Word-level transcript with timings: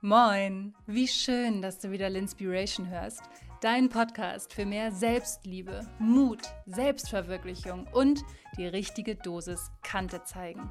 Moin, 0.00 0.76
wie 0.86 1.08
schön, 1.08 1.60
dass 1.60 1.80
du 1.80 1.90
wieder 1.90 2.08
Linspiration 2.08 2.88
hörst. 2.88 3.20
Dein 3.60 3.88
Podcast 3.88 4.54
für 4.54 4.64
mehr 4.64 4.92
Selbstliebe, 4.92 5.84
Mut, 5.98 6.42
Selbstverwirklichung 6.66 7.88
und 7.92 8.22
die 8.56 8.68
richtige 8.68 9.16
Dosis 9.16 9.72
Kante 9.82 10.22
zeigen. 10.22 10.70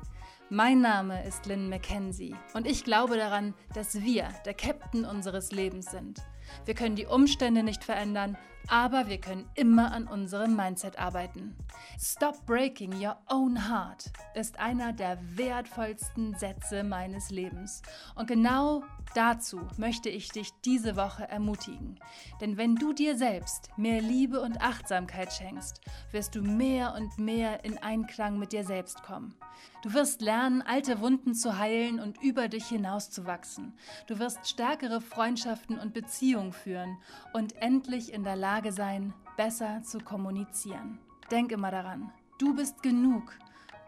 Mein 0.50 0.80
Name 0.80 1.28
ist 1.28 1.46
Lynn 1.46 1.68
McKenzie 1.68 2.38
und 2.54 2.66
ich 2.66 2.86
glaube 2.86 3.18
daran, 3.18 3.54
dass 3.74 4.02
wir 4.02 4.30
der 4.46 4.54
Captain 4.54 5.04
unseres 5.04 5.52
Lebens 5.52 5.92
sind. 5.92 6.22
Wir 6.66 6.74
können 6.74 6.96
die 6.96 7.06
Umstände 7.06 7.64
nicht 7.64 7.84
verändern, 7.84 8.38
aber 8.68 9.08
wir 9.08 9.20
können 9.20 9.50
immer 9.56 9.92
an 9.94 10.08
unserem 10.08 10.56
Mindset 10.56 11.00
arbeiten. 11.00 11.56
Stop 12.00 12.46
Breaking 12.46 12.94
Your 12.94 13.18
Own 13.30 13.70
Heart 13.70 14.12
ist 14.36 14.60
einer 14.60 14.92
der 14.94 15.18
wertvollsten 15.38 16.36
Sätze 16.36 16.84
meines 16.84 17.30
Lebens. 17.32 17.82
Und 18.16 18.28
genau 18.28 18.84
dazu 19.16 19.62
möchte 19.78 20.10
ich 20.10 20.30
dich 20.30 20.52
diese 20.66 20.96
Woche 20.96 21.28
ermutigen. 21.28 21.98
Denn 22.42 22.58
wenn 22.58 22.76
du 22.76 22.94
dir 22.94 23.18
selbst 23.18 23.70
mehr 23.78 24.02
Liebe 24.02 24.42
und 24.42 24.62
Achtsamkeit 24.62 25.32
schenkst, 25.32 25.82
wirst 26.12 26.36
du 26.36 26.42
mehr 26.42 26.94
und 26.94 27.18
mehr 27.18 27.64
in 27.64 27.78
Einklang 27.78 28.38
mit 28.38 28.52
dir 28.52 28.66
selbst 28.66 29.02
kommen. 29.02 29.34
Du 29.82 29.94
wirst 29.94 30.22
lernen, 30.22 30.62
alte 30.62 31.00
Wunden 31.00 31.34
zu 31.34 31.58
heilen 31.58 32.00
und 32.00 32.22
über 32.22 32.48
dich 32.48 32.66
hinauszuwachsen. 32.66 33.74
Du 34.08 34.20
wirst 34.20 34.48
stärkere 34.48 35.02
Freundschaften 35.02 35.80
und 35.80 35.94
Beziehungen 35.94 36.37
führen 36.52 36.98
und 37.34 37.56
endlich 37.62 38.14
in 38.14 38.24
der 38.24 38.36
Lage 38.36 38.72
sein, 38.72 39.14
besser 39.36 39.82
zu 39.84 40.00
kommunizieren. 40.00 41.00
Denk 41.32 41.52
immer 41.52 41.72
daran, 41.72 42.12
du 42.38 42.56
bist 42.56 42.82
genug, 42.82 43.38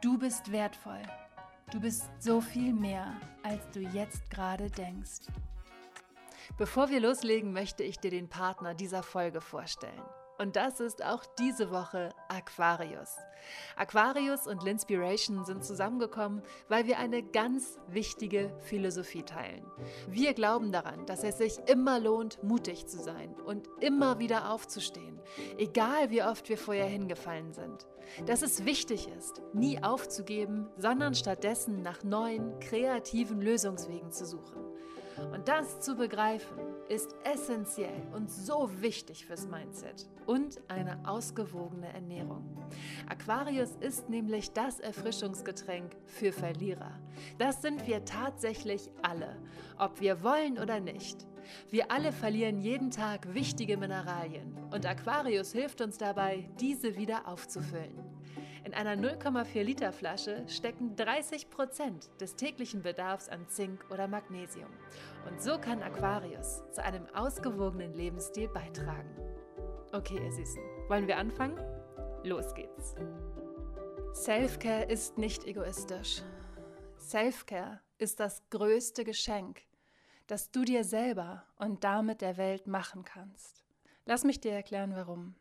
du 0.01 0.17
bist 0.17 0.51
wertvoll, 0.51 1.01
du 1.71 1.79
bist 1.79 2.09
so 2.19 2.41
viel 2.41 2.73
mehr, 2.73 3.13
als 3.43 3.69
du 3.71 3.79
jetzt 3.79 4.29
gerade 4.29 4.69
denkst. 4.69 5.27
Bevor 6.57 6.89
wir 6.89 6.99
loslegen, 6.99 7.53
möchte 7.53 7.83
ich 7.83 7.99
dir 7.99 8.11
den 8.11 8.27
Partner 8.27 8.73
dieser 8.73 9.03
Folge 9.03 9.39
vorstellen. 9.39 10.01
Und 10.39 10.55
das 10.55 10.79
ist 10.79 11.03
auch 11.03 11.25
diese 11.37 11.69
Woche 11.69 12.13
Aquarius. 12.29 13.17
Aquarius 13.75 14.47
und 14.47 14.63
Linspiration 14.63 15.43
sind 15.43 15.65
zusammengekommen, 15.65 16.41
weil 16.69 16.87
wir 16.87 16.97
eine 16.97 17.21
ganz 17.21 17.77
wichtige 17.87 18.49
Philosophie 18.59 19.23
teilen. 19.23 19.65
Wir 20.07 20.33
glauben 20.33 20.71
daran, 20.71 21.05
dass 21.05 21.25
es 21.25 21.37
sich 21.37 21.59
immer 21.67 21.99
lohnt, 21.99 22.41
mutig 22.41 22.87
zu 22.87 22.99
sein 22.99 23.35
und 23.45 23.67
immer 23.81 24.19
wieder 24.19 24.51
aufzustehen, 24.51 25.19
egal 25.57 26.09
wie 26.09 26.23
oft 26.23 26.47
wir 26.47 26.57
vorher 26.57 26.87
hingefallen 26.87 27.51
sind. 27.51 27.85
Dass 28.25 28.41
es 28.41 28.63
wichtig 28.63 29.09
ist, 29.09 29.41
nie 29.53 29.83
aufzugeben, 29.83 30.69
sondern 30.77 31.15
stattdessen 31.15 31.81
nach 31.81 32.03
neuen, 32.03 32.59
kreativen 32.59 33.41
Lösungswegen 33.41 34.11
zu 34.11 34.25
suchen. 34.25 34.68
Und 35.33 35.47
das 35.47 35.79
zu 35.79 35.95
begreifen, 35.95 36.57
ist 36.89 37.15
essentiell 37.23 38.01
und 38.13 38.29
so 38.31 38.69
wichtig 38.81 39.25
fürs 39.25 39.47
Mindset 39.47 40.09
und 40.25 40.59
eine 40.67 40.99
ausgewogene 41.07 41.93
Ernährung. 41.93 42.57
Aquarius 43.07 43.75
ist 43.79 44.09
nämlich 44.09 44.51
das 44.51 44.79
Erfrischungsgetränk 44.79 45.95
für 46.05 46.31
Verlierer. 46.31 46.91
Das 47.37 47.61
sind 47.61 47.85
wir 47.87 48.05
tatsächlich 48.05 48.89
alle, 49.01 49.35
ob 49.77 49.99
wir 50.01 50.23
wollen 50.23 50.57
oder 50.57 50.79
nicht. 50.79 51.27
Wir 51.69 51.91
alle 51.91 52.11
verlieren 52.11 52.59
jeden 52.59 52.91
Tag 52.91 53.33
wichtige 53.33 53.77
Mineralien 53.77 54.57
und 54.71 54.85
Aquarius 54.85 55.51
hilft 55.51 55.81
uns 55.81 55.97
dabei, 55.97 56.49
diese 56.59 56.95
wieder 56.95 57.27
aufzufüllen. 57.27 58.08
In 58.69 58.75
einer 58.75 58.93
0,4 58.93 59.63
Liter 59.63 59.91
Flasche 59.91 60.47
stecken 60.47 60.95
30 60.95 61.49
Prozent 61.49 62.11
des 62.21 62.35
täglichen 62.35 62.83
Bedarfs 62.83 63.27
an 63.27 63.47
Zink 63.49 63.83
oder 63.89 64.07
Magnesium. 64.07 64.69
Und 65.27 65.41
so 65.41 65.57
kann 65.57 65.81
Aquarius 65.81 66.61
zu 66.71 66.83
einem 66.83 67.07
ausgewogenen 67.15 67.95
Lebensstil 67.95 68.47
beitragen. 68.47 69.09
Okay, 69.91 70.23
ihr 70.23 70.31
Süßen, 70.31 70.61
wollen 70.87 71.07
wir 71.07 71.17
anfangen? 71.17 71.57
Los 72.23 72.53
geht's. 72.53 72.93
Selfcare 74.13 74.83
ist 74.83 75.17
nicht 75.17 75.45
egoistisch. 75.45 76.21
Selfcare 76.99 77.79
ist 77.97 78.19
das 78.19 78.47
größte 78.51 79.03
Geschenk, 79.03 79.61
das 80.27 80.51
du 80.51 80.63
dir 80.63 80.83
selber 80.83 81.43
und 81.57 81.83
damit 81.83 82.21
der 82.21 82.37
Welt 82.37 82.67
machen 82.67 83.03
kannst. 83.03 83.63
Lass 84.05 84.23
mich 84.23 84.39
dir 84.39 84.51
erklären, 84.51 84.93
warum. 84.95 85.33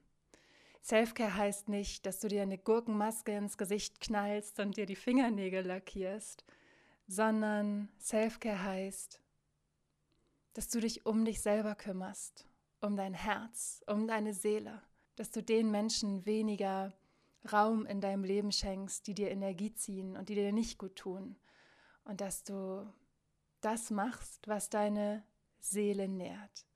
Selfcare 0.81 1.35
heißt 1.35 1.69
nicht, 1.69 2.07
dass 2.07 2.21
du 2.21 2.29
dir 2.29 2.43
eine 2.43 2.59
Gurkenmaske 2.59 3.33
ins 3.33 3.59
Gesicht 3.59 4.01
knallst 4.01 4.59
und 4.61 4.77
dir 4.77 4.87
die 4.87 4.97
Fingernägel 4.97 5.67
lackierst, 5.67 6.45
sondern 7.07 7.89
Selfcare 7.99 8.63
heißt, 8.63 9.21
dass 10.55 10.69
du 10.69 10.81
dich 10.81 11.07
um 11.07 11.25
dich 11.25 11.41
selber 11.41 11.75
kümmerst, 11.75 12.47
um 12.81 12.97
dein 12.97 13.15
Herz, 13.15 13.83
um 13.87 14.07
deine 14.07 14.35
Seele, 14.35 14.83
dass 15.17 15.31
du 15.31 15.43
den 15.43 15.71
Menschen 15.71 16.27
weniger 16.27 16.93
Raum 17.53 17.87
in 17.87 18.01
deinem 18.01 18.25
Leben 18.25 18.53
schenkst, 18.53 19.07
die 19.07 19.15
dir 19.15 19.31
Energie 19.31 19.73
ziehen 19.73 20.17
und 20.17 20.29
die 20.29 20.35
dir 20.35 20.53
nicht 20.53 20.79
gut 20.79 20.97
tun 20.97 21.37
und 22.05 22.21
dass 22.21 22.45
du 22.45 22.93
das 23.61 23.91
machst, 23.91 24.49
was 24.49 24.71
deine 24.71 25.25
Seele 25.61 26.09
nährt. 26.09 26.67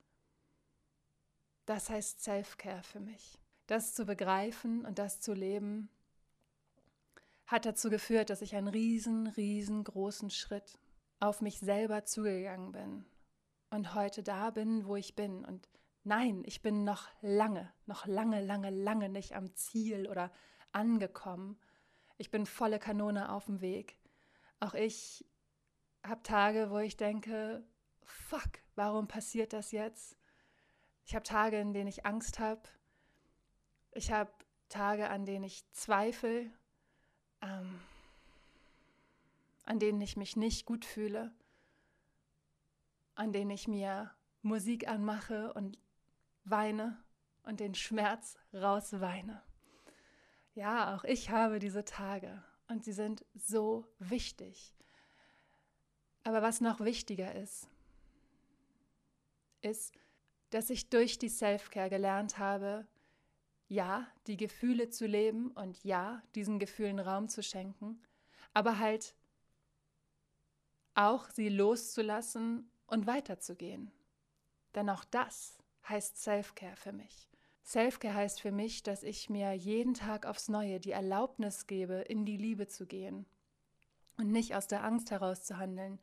Das 1.65 1.89
heißt 1.89 2.23
Selfcare 2.23 2.83
für 2.83 2.99
mich. 2.99 3.42
Das 3.67 3.93
zu 3.93 4.05
begreifen 4.05 4.85
und 4.85 4.99
das 4.99 5.21
zu 5.21 5.33
leben, 5.33 5.89
hat 7.45 7.65
dazu 7.65 7.89
geführt, 7.89 8.29
dass 8.29 8.41
ich 8.41 8.55
einen 8.55 8.67
riesen, 8.67 9.27
riesengroßen 9.27 10.29
Schritt 10.29 10.79
auf 11.19 11.41
mich 11.41 11.59
selber 11.59 12.03
zugegangen 12.03 12.71
bin 12.71 13.05
und 13.69 13.93
heute 13.95 14.23
da 14.23 14.49
bin, 14.51 14.85
wo 14.85 14.95
ich 14.95 15.15
bin. 15.15 15.45
Und 15.45 15.67
nein, 16.03 16.43
ich 16.45 16.61
bin 16.61 16.83
noch 16.83 17.07
lange, 17.21 17.71
noch 17.85 18.05
lange, 18.05 18.43
lange, 18.43 18.69
lange 18.69 19.09
nicht 19.09 19.33
am 19.33 19.53
Ziel 19.55 20.07
oder 20.07 20.31
angekommen. 20.71 21.57
Ich 22.17 22.31
bin 22.31 22.45
volle 22.45 22.79
Kanone 22.79 23.31
auf 23.31 23.45
dem 23.45 23.61
Weg. 23.61 23.97
Auch 24.59 24.73
ich 24.73 25.25
habe 26.03 26.23
Tage, 26.23 26.69
wo 26.69 26.79
ich 26.79 26.97
denke, 26.97 27.63
fuck, 28.03 28.59
warum 28.75 29.07
passiert 29.07 29.53
das 29.53 29.71
jetzt? 29.71 30.17
Ich 31.05 31.15
habe 31.15 31.23
Tage, 31.23 31.59
in 31.59 31.73
denen 31.73 31.87
ich 31.87 32.05
Angst 32.05 32.39
habe, 32.39 32.61
ich 33.95 34.11
habe 34.11 34.31
Tage, 34.69 35.09
an 35.09 35.25
denen 35.25 35.43
ich 35.43 35.69
zweifle, 35.71 36.51
ähm, 37.41 37.79
an 39.65 39.79
denen 39.79 40.01
ich 40.01 40.17
mich 40.17 40.35
nicht 40.35 40.65
gut 40.65 40.85
fühle, 40.85 41.31
an 43.15 43.31
denen 43.31 43.51
ich 43.51 43.67
mir 43.67 44.11
Musik 44.41 44.87
anmache 44.87 45.53
und 45.53 45.77
weine 46.43 47.01
und 47.43 47.59
den 47.59 47.75
Schmerz 47.75 48.37
rausweine. 48.53 49.41
Ja, 50.55 50.95
auch 50.95 51.03
ich 51.03 51.29
habe 51.29 51.59
diese 51.59 51.85
Tage 51.85 52.43
und 52.67 52.83
sie 52.83 52.93
sind 52.93 53.25
so 53.35 53.87
wichtig. 53.99 54.73
Aber 56.23 56.41
was 56.41 56.61
noch 56.61 56.79
wichtiger 56.79 57.35
ist, 57.35 57.67
ist, 59.61 59.93
dass 60.49 60.69
ich 60.69 60.89
durch 60.89 61.17
die 61.17 61.29
Self-Care 61.29 61.89
gelernt 61.89 62.37
habe, 62.37 62.87
ja, 63.67 64.07
die 64.27 64.37
Gefühle 64.37 64.89
zu 64.89 65.05
leben 65.05 65.51
und 65.51 65.83
ja, 65.83 66.21
diesen 66.35 66.59
Gefühlen 66.59 66.99
Raum 66.99 67.29
zu 67.29 67.41
schenken, 67.41 68.01
aber 68.53 68.79
halt 68.79 69.15
auch 70.95 71.29
sie 71.29 71.49
loszulassen 71.49 72.69
und 72.87 73.07
weiterzugehen. 73.07 73.91
Denn 74.75 74.89
auch 74.89 75.03
das 75.05 75.57
heißt 75.87 76.17
Self-Care 76.17 76.75
für 76.75 76.93
mich. 76.93 77.27
Self-Care 77.65 78.13
heißt 78.13 78.41
für 78.41 78.51
mich, 78.51 78.83
dass 78.83 79.03
ich 79.03 79.29
mir 79.29 79.53
jeden 79.53 79.93
Tag 79.93 80.25
aufs 80.25 80.49
Neue 80.49 80.79
die 80.79 80.91
Erlaubnis 80.91 81.65
gebe, 81.65 81.95
in 81.95 82.25
die 82.25 82.37
Liebe 82.37 82.67
zu 82.67 82.85
gehen 82.85 83.25
und 84.17 84.31
nicht 84.31 84.55
aus 84.55 84.67
der 84.67 84.83
Angst 84.83 85.11
heraus 85.11 85.43
zu 85.43 85.57
handeln, 85.57 85.99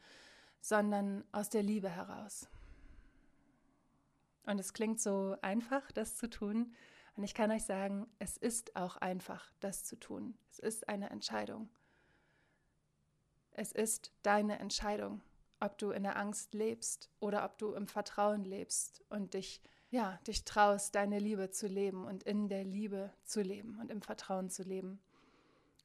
sondern 0.61 1.25
aus 1.33 1.51
der 1.51 1.63
Liebe 1.63 1.89
heraus. 1.89 2.49
Und 4.47 4.59
es 4.59 4.73
klingt 4.73 5.01
so 5.01 5.37
einfach, 5.43 5.93
das 5.93 6.17
zu 6.17 6.29
tun, 6.29 6.75
und 7.21 7.25
ich 7.25 7.35
kann 7.35 7.51
euch 7.51 7.65
sagen, 7.65 8.07
es 8.19 8.39
ist 8.39 8.77
auch 8.77 8.97
einfach, 8.97 9.53
das 9.61 9.85
zu 9.85 10.01
tun. 10.01 10.39
Es 10.51 10.59
ist 10.59 10.89
eine 10.89 11.11
Entscheidung. 11.11 11.69
Es 13.51 13.73
ist 13.73 14.11
deine 14.23 14.59
Entscheidung, 14.59 15.21
ob 15.61 15.77
du 15.77 15.91
in 15.91 16.03
der 16.03 16.17
Angst 16.17 16.55
lebst 16.55 17.11
oder 17.21 17.45
ob 17.45 17.59
du 17.59 17.75
im 17.75 17.87
Vertrauen 17.89 18.45
lebst 18.45 19.05
und 19.11 19.35
dich, 19.35 19.61
ja, 19.91 20.19
dich 20.27 20.47
traust, 20.47 20.95
deine 20.95 21.19
Liebe 21.19 21.51
zu 21.51 21.67
leben 21.67 22.07
und 22.07 22.23
in 22.23 22.49
der 22.49 22.65
Liebe 22.65 23.13
zu 23.23 23.43
leben 23.43 23.79
und 23.83 23.91
im 23.91 24.01
Vertrauen 24.01 24.49
zu 24.49 24.63
leben. 24.63 24.99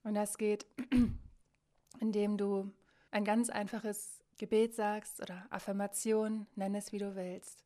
Und 0.05 0.13
das 0.13 0.37
geht, 0.37 0.65
indem 1.99 2.37
du 2.37 2.71
ein 3.11 3.25
ganz 3.25 3.49
einfaches 3.49 4.23
Gebet 4.37 4.73
sagst 4.73 5.21
oder 5.21 5.45
Affirmation, 5.49 6.47
nenn 6.55 6.75
es 6.75 6.93
wie 6.93 6.99
du 6.99 7.13
willst. 7.17 7.65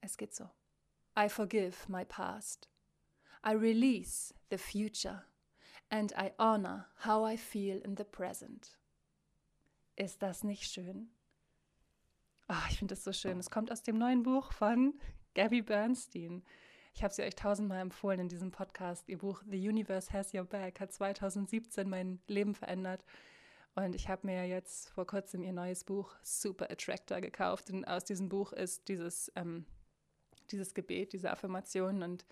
Es 0.00 0.16
geht 0.16 0.36
so. 0.36 0.48
I 1.18 1.28
forgive 1.28 1.90
my 1.90 2.04
past. 2.04 2.68
I 3.44 3.54
release 3.54 4.32
the 4.50 4.58
future 4.58 5.24
and 5.90 6.12
I 6.16 6.32
honor 6.38 6.86
how 7.04 7.24
I 7.24 7.36
feel 7.36 7.80
in 7.84 7.96
the 7.96 8.04
present. 8.04 8.78
Ist 9.96 10.22
das 10.22 10.44
nicht 10.44 10.70
schön? 10.70 11.10
Oh, 12.48 12.66
ich 12.70 12.78
finde 12.78 12.94
das 12.94 13.04
so 13.04 13.12
schön. 13.12 13.38
Es 13.38 13.50
kommt 13.50 13.72
aus 13.72 13.82
dem 13.82 13.98
neuen 13.98 14.22
Buch 14.22 14.52
von 14.52 14.94
Gabby 15.34 15.62
Bernstein. 15.62 16.44
Ich 16.94 17.02
habe 17.02 17.12
sie 17.12 17.22
euch 17.22 17.34
tausendmal 17.34 17.80
empfohlen 17.80 18.20
in 18.20 18.28
diesem 18.28 18.50
Podcast. 18.50 19.08
Ihr 19.08 19.18
Buch 19.18 19.42
The 19.48 19.68
Universe 19.68 20.12
Has 20.12 20.32
Your 20.32 20.44
Back 20.44 20.78
hat 20.78 20.92
2017 20.92 21.88
mein 21.88 22.20
Leben 22.28 22.54
verändert. 22.54 23.04
Und 23.74 23.94
ich 23.94 24.08
habe 24.08 24.26
mir 24.26 24.46
jetzt 24.46 24.90
vor 24.90 25.06
kurzem 25.06 25.42
ihr 25.42 25.52
neues 25.52 25.84
Buch 25.84 26.14
Super 26.22 26.70
Attractor 26.70 27.20
gekauft. 27.20 27.70
Und 27.70 27.86
aus 27.86 28.04
diesem 28.04 28.28
Buch 28.28 28.52
ist 28.52 28.88
dieses, 28.88 29.32
ähm, 29.34 29.64
dieses 30.50 30.74
Gebet, 30.74 31.12
diese 31.14 31.30
Affirmation. 31.30 32.02
Und 32.02 32.26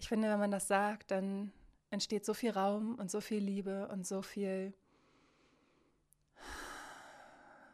ich 0.00 0.08
finde, 0.08 0.30
wenn 0.30 0.38
man 0.38 0.50
das 0.50 0.66
sagt, 0.66 1.10
dann 1.10 1.52
entsteht 1.90 2.24
so 2.24 2.32
viel 2.32 2.52
Raum 2.52 2.94
und 2.94 3.10
so 3.10 3.20
viel 3.20 3.42
Liebe 3.42 3.86
und 3.88 4.06
so 4.06 4.22
viel, 4.22 4.72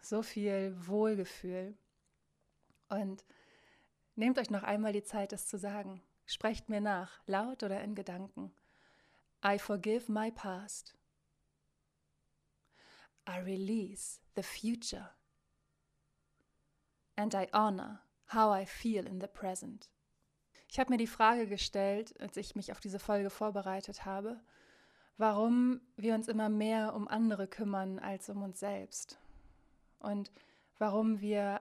so 0.03 0.23
viel 0.23 0.75
Wohlgefühl. 0.89 1.77
Und 2.89 3.25
nehmt 4.17 4.41
euch 4.41 4.51
noch 4.51 4.65
einmal 4.65 4.93
die 4.93 5.05
Zeit, 5.05 5.31
das 5.31 5.47
zu 5.47 5.57
sagen. 5.57 6.03
Sprecht 6.25 6.69
mir 6.69 6.81
nach, 6.81 7.21
laut 7.27 7.63
oder 7.63 7.81
in 7.83 7.95
Gedanken. 7.95 8.53
I 9.45 9.61
forgive 9.61 10.11
my 10.11 10.33
past. 10.33 10.97
I 13.29 13.39
release 13.39 14.21
the 14.35 14.43
future. 14.43 15.11
And 17.15 17.33
I 17.35 17.47
honor 17.53 18.01
how 18.35 18.53
I 18.53 18.67
feel 18.67 19.07
in 19.07 19.21
the 19.21 19.29
present. 19.29 19.89
Ich 20.69 20.79
habe 20.79 20.91
mir 20.91 20.99
die 20.99 21.07
Frage 21.07 21.47
gestellt, 21.47 22.15
als 22.21 22.37
ich 22.37 22.57
mich 22.57 22.73
auf 22.73 22.81
diese 22.81 22.99
Folge 22.99 23.31
vorbereitet 23.31 24.05
habe, 24.05 24.41
warum 25.17 25.81
wir 25.97 26.15
uns 26.15 26.29
immer 26.29 26.49
mehr 26.49 26.95
um 26.95 27.09
andere 27.09 27.47
kümmern 27.47 27.99
als 27.99 28.29
um 28.29 28.43
uns 28.43 28.61
selbst. 28.61 29.19
Und 29.99 30.31
warum 30.79 31.21
wir 31.21 31.61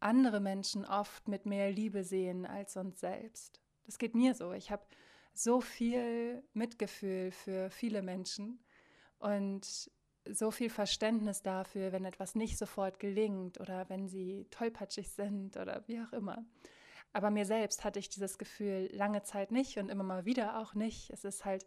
andere 0.00 0.40
Menschen 0.40 0.84
oft 0.84 1.28
mit 1.28 1.46
mehr 1.46 1.70
Liebe 1.70 2.04
sehen 2.04 2.44
als 2.44 2.76
uns 2.76 3.00
selbst. 3.00 3.60
Das 3.86 3.98
geht 3.98 4.14
mir 4.14 4.34
so. 4.34 4.52
Ich 4.52 4.70
habe 4.70 4.82
so 5.32 5.60
viel 5.60 6.42
Mitgefühl 6.52 7.30
für 7.30 7.70
viele 7.70 8.02
Menschen 8.02 8.58
und 9.18 9.90
so 10.28 10.50
viel 10.50 10.70
Verständnis 10.70 11.42
dafür, 11.42 11.92
wenn 11.92 12.04
etwas 12.04 12.34
nicht 12.34 12.58
sofort 12.58 12.98
gelingt 13.00 13.60
oder 13.60 13.88
wenn 13.88 14.08
sie 14.08 14.46
tollpatschig 14.50 15.10
sind 15.10 15.56
oder 15.56 15.82
wie 15.86 16.00
auch 16.00 16.12
immer. 16.12 16.44
Aber 17.12 17.30
mir 17.30 17.44
selbst 17.44 17.84
hatte 17.84 17.98
ich 17.98 18.08
dieses 18.08 18.38
Gefühl 18.38 18.88
lange 18.92 19.22
Zeit 19.22 19.52
nicht 19.52 19.78
und 19.78 19.88
immer 19.90 20.04
mal 20.04 20.24
wieder 20.24 20.58
auch 20.58 20.74
nicht. 20.74 21.10
Es 21.10 21.24
ist 21.24 21.44
halt, 21.44 21.66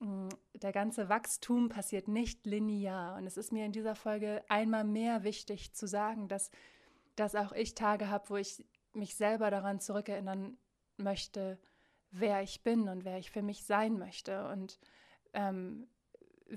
mm, 0.00 0.28
der 0.54 0.72
ganze 0.72 1.08
Wachstum 1.08 1.68
passiert 1.68 2.08
nicht 2.08 2.44
linear. 2.46 3.16
Und 3.16 3.26
es 3.26 3.36
ist 3.36 3.52
mir 3.52 3.64
in 3.64 3.72
dieser 3.72 3.94
Folge 3.94 4.44
einmal 4.48 4.84
mehr 4.84 5.24
wichtig 5.24 5.72
zu 5.74 5.86
sagen, 5.86 6.28
dass, 6.28 6.50
dass 7.16 7.34
auch 7.34 7.52
ich 7.52 7.74
Tage 7.74 8.08
habe, 8.08 8.28
wo 8.28 8.36
ich 8.36 8.64
mich 8.92 9.16
selber 9.16 9.50
daran 9.50 9.80
zurückerinnern 9.80 10.58
möchte, 10.98 11.58
wer 12.10 12.42
ich 12.42 12.62
bin 12.62 12.88
und 12.88 13.04
wer 13.04 13.18
ich 13.18 13.30
für 13.30 13.42
mich 13.42 13.64
sein 13.64 13.98
möchte 13.98 14.48
und 14.48 14.78
ähm, 15.32 15.88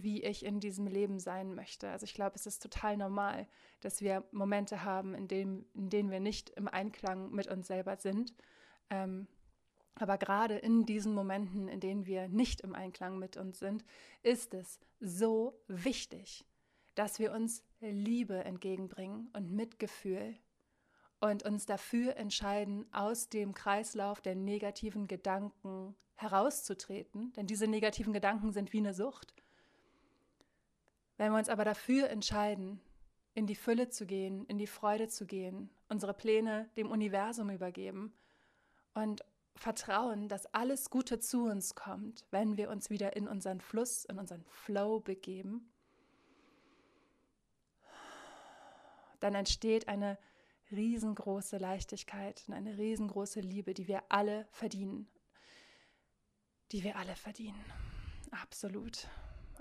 wie 0.03 0.23
ich 0.23 0.45
in 0.45 0.59
diesem 0.59 0.87
Leben 0.87 1.19
sein 1.19 1.55
möchte. 1.55 1.89
Also 1.89 2.03
ich 2.03 2.13
glaube, 2.13 2.35
es 2.35 2.45
ist 2.45 2.61
total 2.61 2.97
normal, 2.97 3.47
dass 3.81 4.01
wir 4.01 4.23
Momente 4.31 4.83
haben, 4.83 5.15
in, 5.15 5.27
dem, 5.27 5.65
in 5.73 5.89
denen 5.89 6.11
wir 6.11 6.19
nicht 6.19 6.49
im 6.51 6.67
Einklang 6.67 7.31
mit 7.31 7.47
uns 7.47 7.67
selber 7.67 7.97
sind. 7.97 8.33
Ähm, 8.89 9.27
aber 9.95 10.17
gerade 10.17 10.57
in 10.57 10.85
diesen 10.85 11.13
Momenten, 11.13 11.67
in 11.67 11.79
denen 11.79 12.05
wir 12.05 12.27
nicht 12.27 12.61
im 12.61 12.75
Einklang 12.75 13.17
mit 13.17 13.37
uns 13.37 13.59
sind, 13.59 13.85
ist 14.23 14.53
es 14.53 14.79
so 14.99 15.57
wichtig, 15.67 16.45
dass 16.95 17.19
wir 17.19 17.31
uns 17.31 17.63
Liebe 17.79 18.43
entgegenbringen 18.43 19.29
und 19.33 19.51
Mitgefühl 19.51 20.35
und 21.21 21.43
uns 21.43 21.65
dafür 21.65 22.17
entscheiden, 22.17 22.85
aus 22.91 23.29
dem 23.29 23.53
Kreislauf 23.53 24.21
der 24.21 24.35
negativen 24.35 25.07
Gedanken 25.07 25.95
herauszutreten. 26.15 27.33
Denn 27.33 27.47
diese 27.47 27.67
negativen 27.67 28.13
Gedanken 28.13 28.51
sind 28.51 28.73
wie 28.73 28.79
eine 28.79 28.93
Sucht. 28.93 29.33
Wenn 31.17 31.31
wir 31.31 31.37
uns 31.37 31.49
aber 31.49 31.63
dafür 31.63 32.09
entscheiden, 32.09 32.81
in 33.33 33.47
die 33.47 33.55
Fülle 33.55 33.89
zu 33.89 34.05
gehen, 34.05 34.45
in 34.45 34.57
die 34.57 34.67
Freude 34.67 35.07
zu 35.07 35.25
gehen, 35.25 35.69
unsere 35.89 36.13
Pläne 36.13 36.69
dem 36.77 36.89
Universum 36.89 37.49
übergeben 37.49 38.13
und 38.93 39.23
vertrauen, 39.55 40.27
dass 40.27 40.45
alles 40.53 40.89
Gute 40.89 41.19
zu 41.19 41.45
uns 41.45 41.75
kommt, 41.75 42.25
wenn 42.31 42.57
wir 42.57 42.69
uns 42.69 42.89
wieder 42.89 43.15
in 43.15 43.27
unseren 43.27 43.61
Fluss, 43.61 44.05
in 44.05 44.19
unseren 44.19 44.43
Flow 44.45 44.99
begeben, 44.99 45.71
dann 49.19 49.35
entsteht 49.35 49.87
eine 49.87 50.17
riesengroße 50.71 51.57
Leichtigkeit 51.57 52.43
und 52.47 52.53
eine 52.53 52.77
riesengroße 52.77 53.39
Liebe, 53.39 53.73
die 53.73 53.87
wir 53.87 54.03
alle 54.09 54.47
verdienen. 54.51 55.07
Die 56.71 56.83
wir 56.83 56.97
alle 56.97 57.15
verdienen. 57.15 57.63
Absolut. 58.31 59.07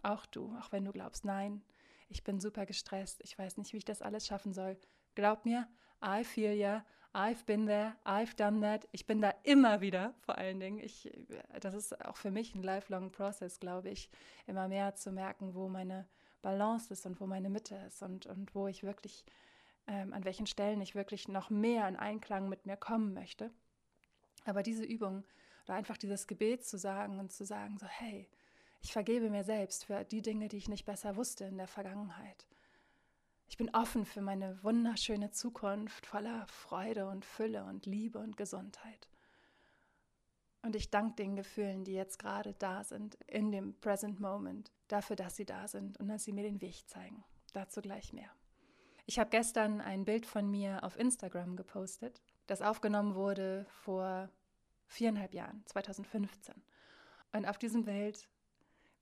Auch 0.04 0.26
du, 0.26 0.54
auch 0.60 0.70
wenn 0.70 0.84
du 0.84 0.92
glaubst, 0.92 1.24
nein, 1.24 1.62
ich 2.08 2.22
bin 2.22 2.38
super 2.38 2.66
gestresst, 2.66 3.22
ich 3.24 3.38
weiß 3.38 3.56
nicht, 3.56 3.72
wie 3.72 3.78
ich 3.78 3.84
das 3.84 4.02
alles 4.02 4.26
schaffen 4.26 4.52
soll. 4.52 4.76
Glaub 5.14 5.46
mir, 5.46 5.66
I 6.04 6.22
feel 6.24 6.52
ya, 6.52 6.84
I've 7.14 7.46
been 7.46 7.66
there, 7.66 7.96
I've 8.04 8.36
done 8.36 8.60
that. 8.60 8.86
Ich 8.92 9.06
bin 9.06 9.22
da 9.22 9.32
immer 9.44 9.80
wieder, 9.80 10.14
vor 10.20 10.36
allen 10.36 10.60
Dingen. 10.60 10.78
Ich, 10.78 11.10
das 11.60 11.72
ist 11.74 12.04
auch 12.04 12.16
für 12.16 12.30
mich 12.30 12.54
ein 12.54 12.62
lifelong 12.62 13.12
process, 13.12 13.60
glaube 13.60 13.88
ich, 13.88 14.10
immer 14.46 14.68
mehr 14.68 14.94
zu 14.94 15.10
merken, 15.10 15.54
wo 15.54 15.68
meine 15.68 16.06
Balance 16.42 16.92
ist 16.92 17.06
und 17.06 17.20
wo 17.20 17.26
meine 17.26 17.48
Mitte 17.48 17.76
ist 17.86 18.02
und, 18.02 18.26
und 18.26 18.54
wo 18.54 18.66
ich 18.68 18.82
wirklich, 18.82 19.24
ähm, 19.86 20.12
an 20.12 20.24
welchen 20.24 20.46
Stellen 20.46 20.82
ich 20.82 20.94
wirklich 20.94 21.28
noch 21.28 21.48
mehr 21.48 21.88
in 21.88 21.96
Einklang 21.96 22.48
mit 22.50 22.66
mir 22.66 22.76
kommen 22.76 23.14
möchte. 23.14 23.50
Aber 24.44 24.62
diese 24.62 24.84
Übung 24.84 25.24
oder 25.64 25.74
einfach 25.74 25.96
dieses 25.96 26.26
Gebet 26.26 26.66
zu 26.66 26.76
sagen 26.76 27.18
und 27.20 27.32
zu 27.32 27.46
sagen, 27.46 27.78
so, 27.78 27.86
hey, 27.86 28.28
ich 28.84 28.92
vergebe 28.92 29.30
mir 29.30 29.44
selbst 29.44 29.86
für 29.86 30.04
die 30.04 30.20
Dinge, 30.20 30.48
die 30.48 30.58
ich 30.58 30.68
nicht 30.68 30.84
besser 30.84 31.16
wusste 31.16 31.46
in 31.46 31.56
der 31.56 31.66
Vergangenheit. 31.66 32.46
Ich 33.48 33.56
bin 33.56 33.74
offen 33.74 34.04
für 34.04 34.20
meine 34.20 34.62
wunderschöne 34.62 35.30
Zukunft 35.30 36.04
voller 36.04 36.46
Freude 36.48 37.08
und 37.08 37.24
Fülle 37.24 37.64
und 37.64 37.86
Liebe 37.86 38.18
und 38.18 38.36
Gesundheit. 38.36 39.08
Und 40.60 40.76
ich 40.76 40.90
danke 40.90 41.14
den 41.16 41.34
Gefühlen, 41.34 41.84
die 41.84 41.94
jetzt 41.94 42.18
gerade 42.18 42.52
da 42.58 42.84
sind, 42.84 43.14
in 43.26 43.50
dem 43.50 43.72
Present 43.80 44.20
Moment, 44.20 44.70
dafür, 44.88 45.16
dass 45.16 45.36
sie 45.36 45.46
da 45.46 45.66
sind 45.66 45.98
und 45.98 46.08
dass 46.08 46.24
sie 46.24 46.32
mir 46.32 46.44
den 46.44 46.60
Weg 46.60 46.86
zeigen. 46.86 47.24
Dazu 47.54 47.80
gleich 47.80 48.12
mehr. 48.12 48.30
Ich 49.06 49.18
habe 49.18 49.30
gestern 49.30 49.80
ein 49.80 50.04
Bild 50.04 50.26
von 50.26 50.50
mir 50.50 50.84
auf 50.84 50.98
Instagram 50.98 51.56
gepostet, 51.56 52.20
das 52.46 52.60
aufgenommen 52.60 53.14
wurde 53.14 53.64
vor 53.70 54.28
viereinhalb 54.88 55.32
Jahren, 55.32 55.62
2015. 55.64 56.54
Und 57.32 57.46
auf 57.46 57.56
diesem 57.56 57.84
Bild 57.84 58.28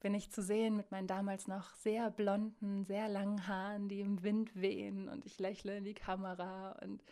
bin 0.02 0.14
ich 0.14 0.32
zu 0.32 0.42
sehen 0.42 0.76
mit 0.76 0.90
meinen 0.90 1.06
damals 1.06 1.46
noch 1.46 1.74
sehr 1.76 2.10
blonden, 2.10 2.84
sehr 2.84 3.08
langen 3.08 3.46
Haaren, 3.46 3.88
die 3.88 4.00
im 4.00 4.22
Wind 4.24 4.54
wehen 4.60 5.08
und 5.08 5.24
ich 5.24 5.38
lächle 5.38 5.76
in 5.78 5.84
die 5.84 5.94
Kamera 5.94 6.72
und 6.82 7.04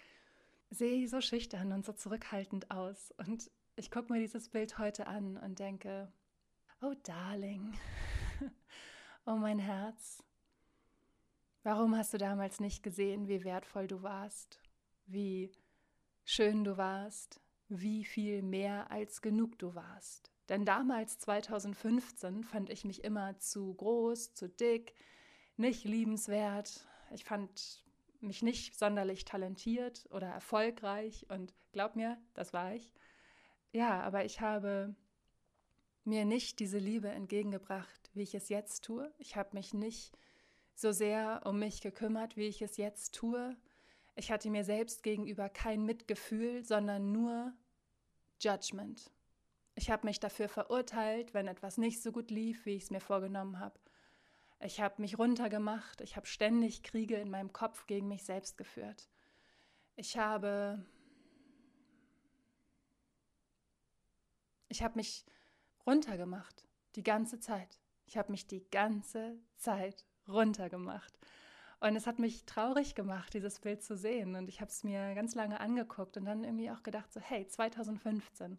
sehe 0.71 1.09
so 1.09 1.21
schüchtern 1.21 1.73
und 1.73 1.87
so 1.87 1.93
zurückhaltend 1.93 2.73
aus. 2.73 3.15
Und 3.17 3.49
ich 3.77 3.93
gucke 3.93 4.13
mir 4.13 4.19
dieses 4.19 4.49
Bild 4.49 4.79
heute 4.79 5.07
an 5.07 5.37
und 5.37 5.61
denke, 5.61 6.13
oh 6.83 6.95
Darling, 7.05 7.79
oh 9.25 9.37
mein 9.37 9.61
Herz, 9.61 10.25
warum 11.63 11.97
hast 11.97 12.13
du 12.13 12.19
damals 12.19 12.59
nicht 12.59 12.83
gesehen, 12.83 13.29
wie 13.29 13.45
wertvoll 13.45 13.87
du 13.87 14.03
warst, 14.03 14.61
wie 15.07 15.53
schön 16.25 16.65
du 16.65 16.77
warst, 16.77 17.41
wie 17.69 18.05
viel 18.05 18.43
mehr 18.43 18.91
als 18.91 19.23
genug 19.23 19.61
du 19.61 19.77
warst? 19.77 20.33
Denn 20.51 20.65
damals, 20.65 21.17
2015, 21.21 22.43
fand 22.43 22.71
ich 22.71 22.85
mich 22.85 23.05
immer 23.05 23.39
zu 23.39 23.73
groß, 23.73 24.35
zu 24.35 24.49
dick, 24.49 24.95
nicht 25.57 25.85
liebenswert. 25.85 26.89
Ich 27.13 27.25
fand 27.25 27.85
mich 28.21 28.43
nicht 28.43 28.77
sonderlich 28.77 29.25
talentiert 29.25 30.09
oder 30.11 30.27
erfolgreich 30.27 31.25
und 31.29 31.55
glaub 31.71 31.95
mir, 31.95 32.19
das 32.35 32.53
war 32.53 32.75
ich. 32.75 32.93
Ja, 33.71 34.03
aber 34.03 34.25
ich 34.25 34.41
habe 34.41 34.97
mir 36.05 36.25
nicht 36.25 36.59
diese 36.59 36.79
Liebe 36.79 37.11
entgegengebracht, 37.11 38.11
wie 38.15 38.23
ich 38.23 38.35
es 38.35 38.49
jetzt 38.49 38.85
tue. 38.85 39.15
Ich 39.19 39.37
habe 39.37 39.51
mich 39.53 39.73
nicht 39.73 40.19
so 40.75 40.91
sehr 40.91 41.43
um 41.45 41.61
mich 41.61 41.81
gekümmert, 41.81 42.37
wie 42.37 42.49
ich 42.49 42.61
es 42.61 42.77
jetzt 42.77 43.15
tue. 43.15 43.57
Ich 44.17 44.33
hatte 44.33 44.51
mir 44.51 44.65
selbst 44.65 45.05
gegenüber 45.05 45.49
kein 45.49 45.85
Mitgefühl, 45.85 46.65
sondern 46.65 47.13
nur 47.13 47.53
Judgment. 48.41 49.13
Ich 49.75 49.91
habe 49.91 50.07
mich 50.07 50.21
dafür 50.21 50.49
verurteilt, 50.49 51.33
wenn 51.33 51.49
etwas 51.49 51.79
nicht 51.79 52.03
so 52.03 52.13
gut 52.13 52.31
lief, 52.31 52.67
wie 52.67 52.75
ich 52.77 52.85
es 52.85 52.91
mir 52.91 53.01
vorgenommen 53.01 53.59
habe. 53.59 53.79
Ich 54.61 54.81
habe 54.81 55.01
mich 55.01 55.19
runtergemacht. 55.19 56.01
Ich 56.03 56.17
habe 56.17 56.27
ständig 56.27 56.83
Kriege 56.83 57.17
in 57.17 57.31
meinem 57.31 57.53
Kopf 57.53 57.87
gegen 57.87 58.09
mich 58.09 58.25
selbst 58.25 58.59
geführt. 58.59 59.09
Ich 59.97 60.19
habe. 60.19 60.85
Ich 64.69 64.83
habe 64.83 64.97
mich 64.97 65.25
runtergemacht. 65.87 66.67
Die 66.95 67.03
ganze 67.03 67.41
Zeit. 67.41 67.81
Ich 68.07 68.19
habe 68.19 68.31
mich 68.33 68.47
die 68.47 68.69
ganze 68.71 69.39
Zeit 69.57 70.05
runtergemacht. 70.29 71.19
Und 71.81 71.97
es 71.97 72.07
hat 72.07 72.19
mich 72.19 72.45
traurig 72.45 72.95
gemacht, 72.95 73.33
dieses 73.33 73.61
Bild 73.61 73.83
zu 73.83 73.97
sehen. 73.97 74.37
Und 74.37 74.49
ich 74.49 74.61
habe 74.61 74.71
es 74.71 74.85
mir 74.85 75.15
ganz 75.15 75.35
lange 75.35 75.61
angeguckt 75.61 76.19
und 76.19 76.27
dann 76.27 76.45
irgendwie 76.45 76.71
auch 76.71 76.83
gedacht, 76.83 77.11
so, 77.11 77.21
hey, 77.21 77.47
2015. 77.47 78.59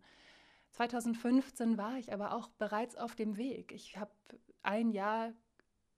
2015 0.72 1.78
war 1.78 1.98
ich 1.98 2.13
aber 2.13 2.34
auch 2.34 2.48
bereits 2.50 2.96
auf 2.96 3.16
dem 3.16 3.38
Weg. 3.38 3.72
Ich 3.72 3.98
habe 3.98 4.12
ein 4.63 4.92
Jahr 4.92 5.34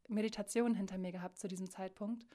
Meditation 0.08 0.76
hinter 0.76 0.98
mir 0.98 1.12
gehabt 1.12 1.38
zu 1.38 1.48
diesem 1.48 1.70
Zeitpunkt 1.70 2.26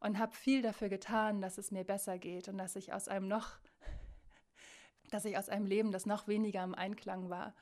und 0.00 0.18
habe 0.18 0.34
viel 0.34 0.62
dafür 0.62 0.88
getan, 0.88 1.40
dass 1.40 1.58
es 1.58 1.70
mir 1.70 1.84
besser 1.84 2.18
geht 2.18 2.48
und 2.48 2.58
dass 2.58 2.76
ich 2.76 2.92
aus 2.92 3.08
einem 3.08 3.28
noch, 3.28 3.58
dass 5.10 5.24
ich 5.24 5.36
aus 5.36 5.48
einem 5.48 5.66
Leben, 5.66 5.92
das 5.92 6.06
noch 6.06 6.28
weniger 6.28 6.64
im 6.64 6.74
Einklang 6.74 7.28
war, 7.28 7.54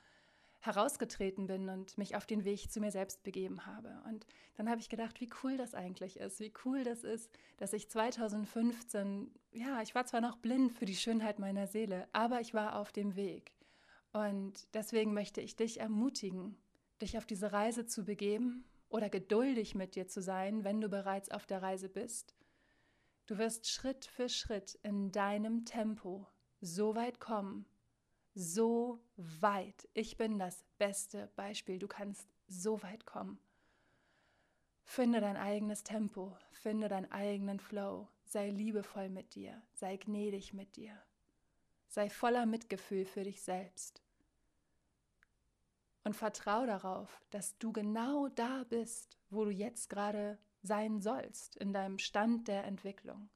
herausgetreten 0.61 1.47
bin 1.47 1.68
und 1.68 1.97
mich 1.99 2.16
auf 2.16 2.26
den 2.26 2.44
Weg 2.44 2.70
zu 2.70 2.80
mir 2.80 2.90
selbst 2.90 3.23
begeben 3.23 3.64
habe. 3.66 4.02
Und 4.08 4.26
dann 4.56 4.68
habe 4.68 4.80
ich 4.80 4.88
gedacht, 4.88 5.20
wie 5.20 5.30
cool 5.42 5.56
das 5.56 5.75
eigentlich 5.75 6.18
ist, 6.18 6.40
wie 6.40 6.52
cool 6.64 6.82
das 6.82 7.04
ist, 7.04 7.30
dass 7.58 7.73
ich 7.73 7.88
2015, 7.88 9.32
ja, 9.52 9.80
ich 9.82 9.94
war 9.94 10.04
zwar 10.04 10.20
noch 10.20 10.37
blind 10.37 10.73
für 10.73 10.85
die 10.85 10.97
Schönheit 10.97 11.38
meiner 11.38 11.68
Seele, 11.68 12.08
aber 12.12 12.40
ich 12.40 12.54
war 12.54 12.76
auf 12.76 12.92
dem 12.92 13.14
Weg. 13.14 13.52
Und 14.12 14.66
deswegen 14.74 15.12
möchte 15.12 15.40
ich 15.40 15.56
dich 15.56 15.80
ermutigen, 15.80 16.56
dich 17.00 17.18
auf 17.18 17.26
diese 17.26 17.52
Reise 17.52 17.86
zu 17.86 18.04
begeben 18.04 18.64
oder 18.88 19.10
geduldig 19.10 19.74
mit 19.74 19.94
dir 19.94 20.08
zu 20.08 20.22
sein, 20.22 20.64
wenn 20.64 20.80
du 20.80 20.88
bereits 20.88 21.30
auf 21.30 21.46
der 21.46 21.62
Reise 21.62 21.88
bist. 21.88 22.34
Du 23.26 23.36
wirst 23.36 23.68
Schritt 23.68 24.06
für 24.06 24.28
Schritt 24.28 24.78
in 24.82 25.12
deinem 25.12 25.64
Tempo 25.66 26.26
so 26.60 26.94
weit 26.96 27.20
kommen, 27.20 27.66
so 28.34 29.00
weit. 29.16 29.88
Ich 29.94 30.16
bin 30.16 30.38
das 30.38 30.64
beste 30.78 31.30
Beispiel. 31.36 31.78
Du 31.78 31.88
kannst 31.88 32.26
so 32.46 32.82
weit 32.82 33.04
kommen. 33.04 33.38
Finde 34.84 35.20
dein 35.20 35.36
eigenes 35.36 35.84
Tempo, 35.84 36.34
finde 36.50 36.88
deinen 36.88 37.12
eigenen 37.12 37.60
Flow, 37.60 38.08
sei 38.24 38.48
liebevoll 38.48 39.10
mit 39.10 39.34
dir, 39.34 39.62
sei 39.74 39.98
gnädig 39.98 40.54
mit 40.54 40.76
dir. 40.76 40.98
Sei 41.88 42.11
voller 42.11 42.47
Mitgefühl 42.47 43.04
für 43.04 43.25
dich 43.25 43.42
selbst. 43.42 44.02
Und 46.04 46.14
vertrau 46.14 46.64
darauf, 46.66 47.21
dass 47.30 47.59
du 47.59 47.73
genau 47.73 48.28
da 48.28 48.64
bist, 48.68 49.18
wo 49.30 49.45
du 49.45 49.50
jetzt 49.50 49.90
gerade 49.90 50.38
sein 50.62 51.00
sollst, 51.00 51.57
in 51.57 51.73
deinem 51.73 51.99
Stand 51.99 52.49
der 52.49 52.64
Entwicklung. 52.64 53.28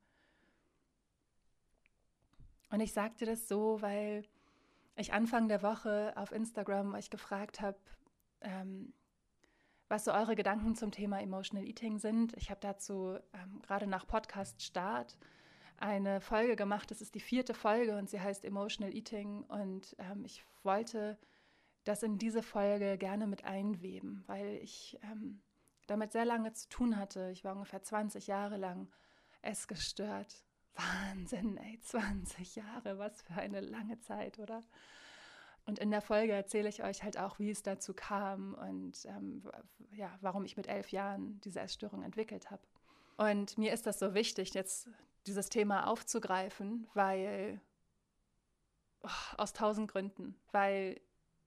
Und 2.70 2.80
ich 2.80 2.92
sagte 2.92 3.26
das 3.26 3.48
so, 3.48 3.82
weil 3.82 4.24
ich 4.96 5.12
Anfang 5.12 5.48
der 5.48 5.62
Woche 5.62 6.12
auf 6.16 6.32
Instagram 6.32 6.94
euch 6.94 7.10
gefragt 7.10 7.60
habe, 7.60 7.78
ähm, 8.40 8.92
was 9.88 10.04
so 10.04 10.12
eure 10.12 10.34
Gedanken 10.34 10.74
zum 10.74 10.90
Thema 10.90 11.20
Emotional 11.20 11.66
Eating 11.66 11.98
sind. 11.98 12.34
Ich 12.38 12.50
habe 12.50 12.60
dazu 12.60 13.18
ähm, 13.34 13.60
gerade 13.60 13.86
nach 13.86 14.06
Podcast 14.06 14.62
Start 14.62 15.18
eine 15.82 16.20
Folge 16.20 16.56
gemacht. 16.56 16.90
Das 16.90 17.00
ist 17.00 17.14
die 17.14 17.20
vierte 17.20 17.54
Folge 17.54 17.98
und 17.98 18.08
sie 18.08 18.20
heißt 18.20 18.44
Emotional 18.44 18.94
Eating. 18.94 19.42
Und 19.44 19.96
ähm, 19.98 20.24
ich 20.24 20.44
wollte 20.62 21.18
das 21.84 22.02
in 22.02 22.18
diese 22.18 22.42
Folge 22.42 22.96
gerne 22.96 23.26
mit 23.26 23.44
einweben, 23.44 24.22
weil 24.26 24.58
ich 24.62 24.98
ähm, 25.02 25.42
damit 25.88 26.12
sehr 26.12 26.24
lange 26.24 26.52
zu 26.52 26.68
tun 26.68 26.96
hatte. 26.96 27.30
Ich 27.32 27.44
war 27.44 27.54
ungefähr 27.54 27.82
20 27.82 28.28
Jahre 28.28 28.56
lang 28.56 28.88
essgestört. 29.42 30.46
Wahnsinn, 30.74 31.58
ey, 31.58 31.78
20 31.80 32.56
Jahre, 32.56 32.98
was 32.98 33.20
für 33.20 33.34
eine 33.34 33.60
lange 33.60 33.98
Zeit, 34.00 34.38
oder? 34.38 34.62
Und 35.66 35.78
in 35.78 35.90
der 35.90 36.00
Folge 36.00 36.32
erzähle 36.32 36.68
ich 36.68 36.82
euch 36.82 37.02
halt 37.02 37.18
auch, 37.18 37.38
wie 37.38 37.50
es 37.50 37.62
dazu 37.62 37.92
kam 37.92 38.54
und 38.54 39.04
ähm, 39.04 39.42
ja, 39.92 40.16
warum 40.20 40.44
ich 40.44 40.56
mit 40.56 40.66
elf 40.66 40.90
Jahren 40.90 41.40
diese 41.42 41.60
Essstörung 41.60 42.02
entwickelt 42.02 42.50
habe. 42.50 42.62
Und 43.16 43.58
mir 43.58 43.72
ist 43.72 43.86
das 43.86 43.98
so 43.98 44.14
wichtig, 44.14 44.54
jetzt 44.54 44.88
dieses 45.26 45.48
Thema 45.48 45.86
aufzugreifen, 45.86 46.88
weil 46.94 47.60
oh, 49.02 49.08
aus 49.38 49.52
tausend 49.52 49.90
Gründen, 49.90 50.36
weil 50.50 51.00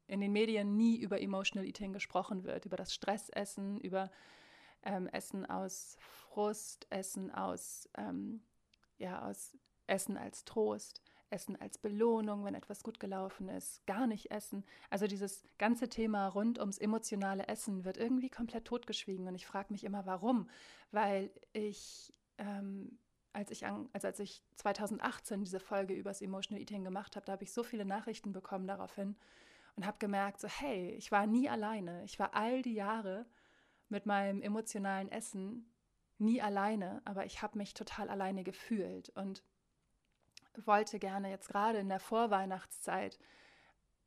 in 0.08 0.22
den 0.22 0.32
Medien 0.32 0.78
nie 0.78 0.98
über 0.98 1.22
Emotional 1.22 1.68
Eating 1.68 1.94
gesprochen 1.94 2.44
wird, 2.44 2.66
über 2.66 2.78
das 2.78 2.94
Stressessen, 2.94 3.80
über 3.80 4.12
ähm, 4.84 5.08
Essen 5.08 5.46
aus 5.46 5.98
Frust, 6.00 6.86
Essen 6.90 7.32
aus, 7.32 7.90
ähm, 7.98 8.42
ja, 8.98 9.28
aus 9.28 9.58
Essen 9.88 10.18
als 10.18 10.46
Trost, 10.46 11.02
Essen 11.30 11.60
als 11.60 11.78
Belohnung, 11.80 12.46
wenn 12.46 12.54
etwas 12.54 12.84
gut 12.84 13.00
gelaufen 13.00 13.50
ist, 13.50 13.86
gar 13.88 14.06
nicht 14.06 14.32
essen. 14.32 14.64
Also 14.90 15.08
dieses 15.08 15.44
ganze 15.58 15.90
Thema 15.90 16.28
rund 16.28 16.60
ums 16.60 16.78
emotionale 16.78 17.48
Essen 17.48 17.84
wird 17.84 17.98
irgendwie 17.98 18.30
komplett 18.30 18.66
totgeschwiegen 18.66 19.28
und 19.28 19.36
ich 19.36 19.48
frage 19.48 19.74
mich 19.74 19.84
immer, 19.84 20.06
warum? 20.06 20.50
Weil 20.92 21.32
ich 21.52 22.14
ähm, 22.38 23.00
als 23.36 23.52
ich, 23.52 23.66
an, 23.66 23.90
also 23.94 24.08
als 24.08 24.20
ich 24.20 24.42
2018 24.56 25.44
diese 25.44 25.60
Folge 25.60 25.94
über 25.94 26.10
das 26.10 26.22
Emotional 26.22 26.62
Eating 26.62 26.84
gemacht 26.84 27.16
habe, 27.16 27.26
da 27.26 27.34
habe 27.34 27.44
ich 27.44 27.52
so 27.52 27.64
viele 27.64 27.86
Nachrichten 27.86 28.32
bekommen 28.32 28.68
daraufhin 28.68 29.16
und 29.76 29.86
habe 29.86 29.98
gemerkt, 30.00 30.40
so 30.40 30.48
hey, 30.48 30.92
ich 30.92 31.12
war 31.12 31.28
nie 31.28 31.50
alleine. 31.50 32.04
Ich 32.06 32.18
war 32.18 32.34
all 32.34 32.62
die 32.62 32.74
Jahre 32.74 33.26
mit 33.90 34.06
meinem 34.06 34.42
emotionalen 34.42 35.12
Essen 35.12 35.70
nie 36.18 36.42
alleine, 36.42 37.02
aber 37.04 37.26
ich 37.26 37.42
habe 37.42 37.58
mich 37.58 37.74
total 37.74 38.10
alleine 38.10 38.44
gefühlt 38.44 39.10
und 39.10 39.44
wollte 40.64 40.98
gerne 40.98 41.30
jetzt 41.30 41.50
gerade 41.50 41.80
in 41.80 41.90
der 41.90 42.00
Vorweihnachtszeit 42.00 43.20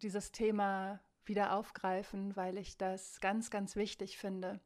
dieses 0.00 0.32
Thema 0.32 1.00
wieder 1.26 1.52
aufgreifen, 1.52 2.34
weil 2.34 2.56
ich 2.56 2.78
das 2.78 3.20
ganz, 3.20 3.50
ganz 3.50 3.76
wichtig 3.76 4.16
finde, 4.16 4.60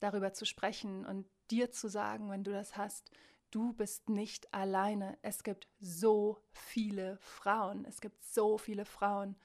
darüber 0.00 0.32
zu 0.32 0.46
sprechen 0.46 1.04
und 1.04 1.26
dir 1.50 1.70
zu 1.70 1.88
sagen, 1.88 2.30
wenn 2.30 2.44
du 2.44 2.52
das 2.52 2.78
hast, 2.78 3.10
du 3.50 3.72
bist 3.72 4.08
nicht 4.08 4.52
alleine. 4.52 5.18
Es 5.22 5.42
gibt 5.42 5.68
so 5.80 6.38
viele 6.52 7.18
Frauen, 7.18 7.84
es 7.84 8.00
gibt 8.00 8.24
so 8.24 8.58
viele 8.58 8.84
Frauen, 8.84 9.36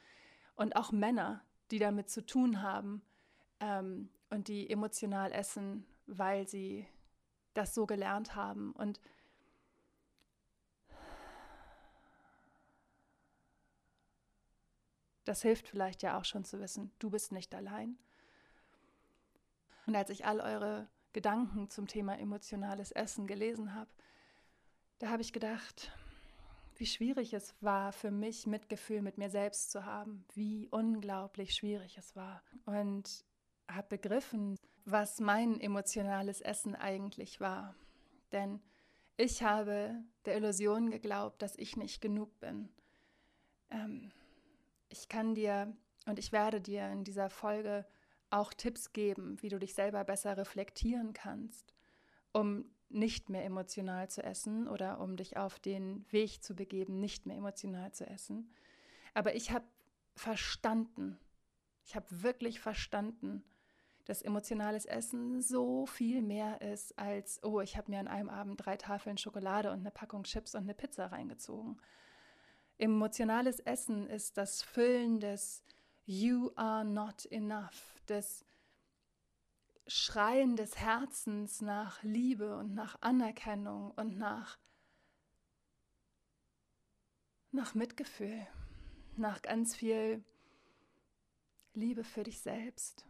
und 0.55 0.75
auch 0.75 0.91
Männer, 0.91 1.43
die 1.71 1.79
damit 1.79 2.09
zu 2.09 2.25
tun 2.25 2.61
haben 2.61 3.01
ähm, 3.59 4.09
und 4.29 4.47
die 4.47 4.69
emotional 4.69 5.31
essen, 5.31 5.85
weil 6.05 6.47
sie 6.47 6.87
das 7.53 7.73
so 7.73 7.85
gelernt 7.85 8.35
haben. 8.35 8.73
Und 8.73 8.99
das 15.25 15.41
hilft 15.41 15.67
vielleicht 15.67 16.03
ja 16.03 16.17
auch 16.17 16.25
schon 16.25 16.45
zu 16.45 16.59
wissen, 16.59 16.91
du 16.99 17.09
bist 17.09 17.31
nicht 17.31 17.53
allein. 17.55 17.97
Und 19.85 19.95
als 19.95 20.09
ich 20.09 20.25
all 20.25 20.39
eure 20.39 20.87
Gedanken 21.13 21.69
zum 21.69 21.87
Thema 21.87 22.17
emotionales 22.19 22.91
Essen 22.91 23.27
gelesen 23.27 23.73
habe, 23.73 23.89
da 24.99 25.09
habe 25.09 25.21
ich 25.21 25.33
gedacht, 25.33 25.91
wie 26.75 26.85
schwierig 26.85 27.33
es 27.33 27.55
war 27.61 27.93
für 27.93 28.11
mich, 28.11 28.47
Mitgefühl 28.47 29.01
mit 29.01 29.17
mir 29.17 29.29
selbst 29.29 29.71
zu 29.71 29.85
haben, 29.85 30.25
wie 30.33 30.67
unglaublich 30.69 31.53
schwierig 31.53 31.97
es 31.97 32.15
war. 32.15 32.43
Und 32.65 33.25
habe 33.67 33.87
begriffen, 33.89 34.57
was 34.85 35.19
mein 35.19 35.59
emotionales 35.59 36.41
Essen 36.41 36.75
eigentlich 36.75 37.39
war. 37.39 37.75
Denn 38.31 38.61
ich 39.15 39.43
habe 39.43 39.95
der 40.25 40.35
Illusion 40.37 40.89
geglaubt, 40.89 41.41
dass 41.41 41.55
ich 41.55 41.77
nicht 41.77 42.01
genug 42.01 42.39
bin. 42.39 42.69
Ähm, 43.69 44.11
ich 44.89 45.07
kann 45.07 45.35
dir 45.35 45.75
und 46.05 46.19
ich 46.19 46.31
werde 46.31 46.59
dir 46.59 46.89
in 46.89 47.03
dieser 47.03 47.29
Folge 47.29 47.85
auch 48.33 48.53
Tipps 48.53 48.93
geben, 48.93 49.41
wie 49.41 49.49
du 49.49 49.59
dich 49.59 49.73
selber 49.73 50.03
besser 50.03 50.37
reflektieren 50.37 51.13
kannst, 51.13 51.73
um 52.31 52.65
nicht 52.89 53.29
mehr 53.29 53.45
emotional 53.45 54.09
zu 54.09 54.23
essen 54.23 54.67
oder 54.67 54.99
um 54.99 55.15
dich 55.17 55.37
auf 55.37 55.59
den 55.59 56.05
Weg 56.11 56.43
zu 56.43 56.55
begeben, 56.55 56.99
nicht 56.99 57.25
mehr 57.25 57.37
emotional 57.37 57.91
zu 57.91 58.05
essen. 58.07 58.51
Aber 59.13 59.35
ich 59.35 59.51
habe 59.51 59.65
verstanden, 60.15 61.19
ich 61.85 61.95
habe 61.95 62.05
wirklich 62.09 62.59
verstanden, 62.59 63.43
dass 64.05 64.21
emotionales 64.21 64.85
Essen 64.85 65.41
so 65.41 65.85
viel 65.85 66.21
mehr 66.21 66.61
ist 66.61 66.97
als, 66.99 67.41
oh, 67.43 67.61
ich 67.61 67.77
habe 67.77 67.91
mir 67.91 67.99
an 67.99 68.07
einem 68.07 68.29
Abend 68.29 68.63
drei 68.63 68.77
Tafeln 68.77 69.17
Schokolade 69.17 69.71
und 69.71 69.79
eine 69.79 69.91
Packung 69.91 70.23
Chips 70.23 70.55
und 70.55 70.63
eine 70.63 70.73
Pizza 70.73 71.07
reingezogen. 71.07 71.79
Emotionales 72.77 73.59
Essen 73.59 74.07
ist 74.07 74.37
das 74.37 74.61
Füllen 74.61 75.19
des 75.19 75.63
You 76.05 76.51
are 76.55 76.83
not 76.83 77.25
enough, 77.25 78.01
des 78.07 78.45
Schreien 79.87 80.55
des 80.55 80.77
Herzens 80.77 81.61
nach 81.61 82.01
Liebe 82.03 82.57
und 82.57 82.73
nach 82.73 82.97
Anerkennung 83.01 83.91
und 83.91 84.17
nach, 84.17 84.57
nach 87.51 87.73
Mitgefühl, 87.73 88.47
nach 89.15 89.41
ganz 89.41 89.75
viel 89.75 90.23
Liebe 91.73 92.03
für 92.03 92.23
dich 92.23 92.39
selbst. 92.39 93.05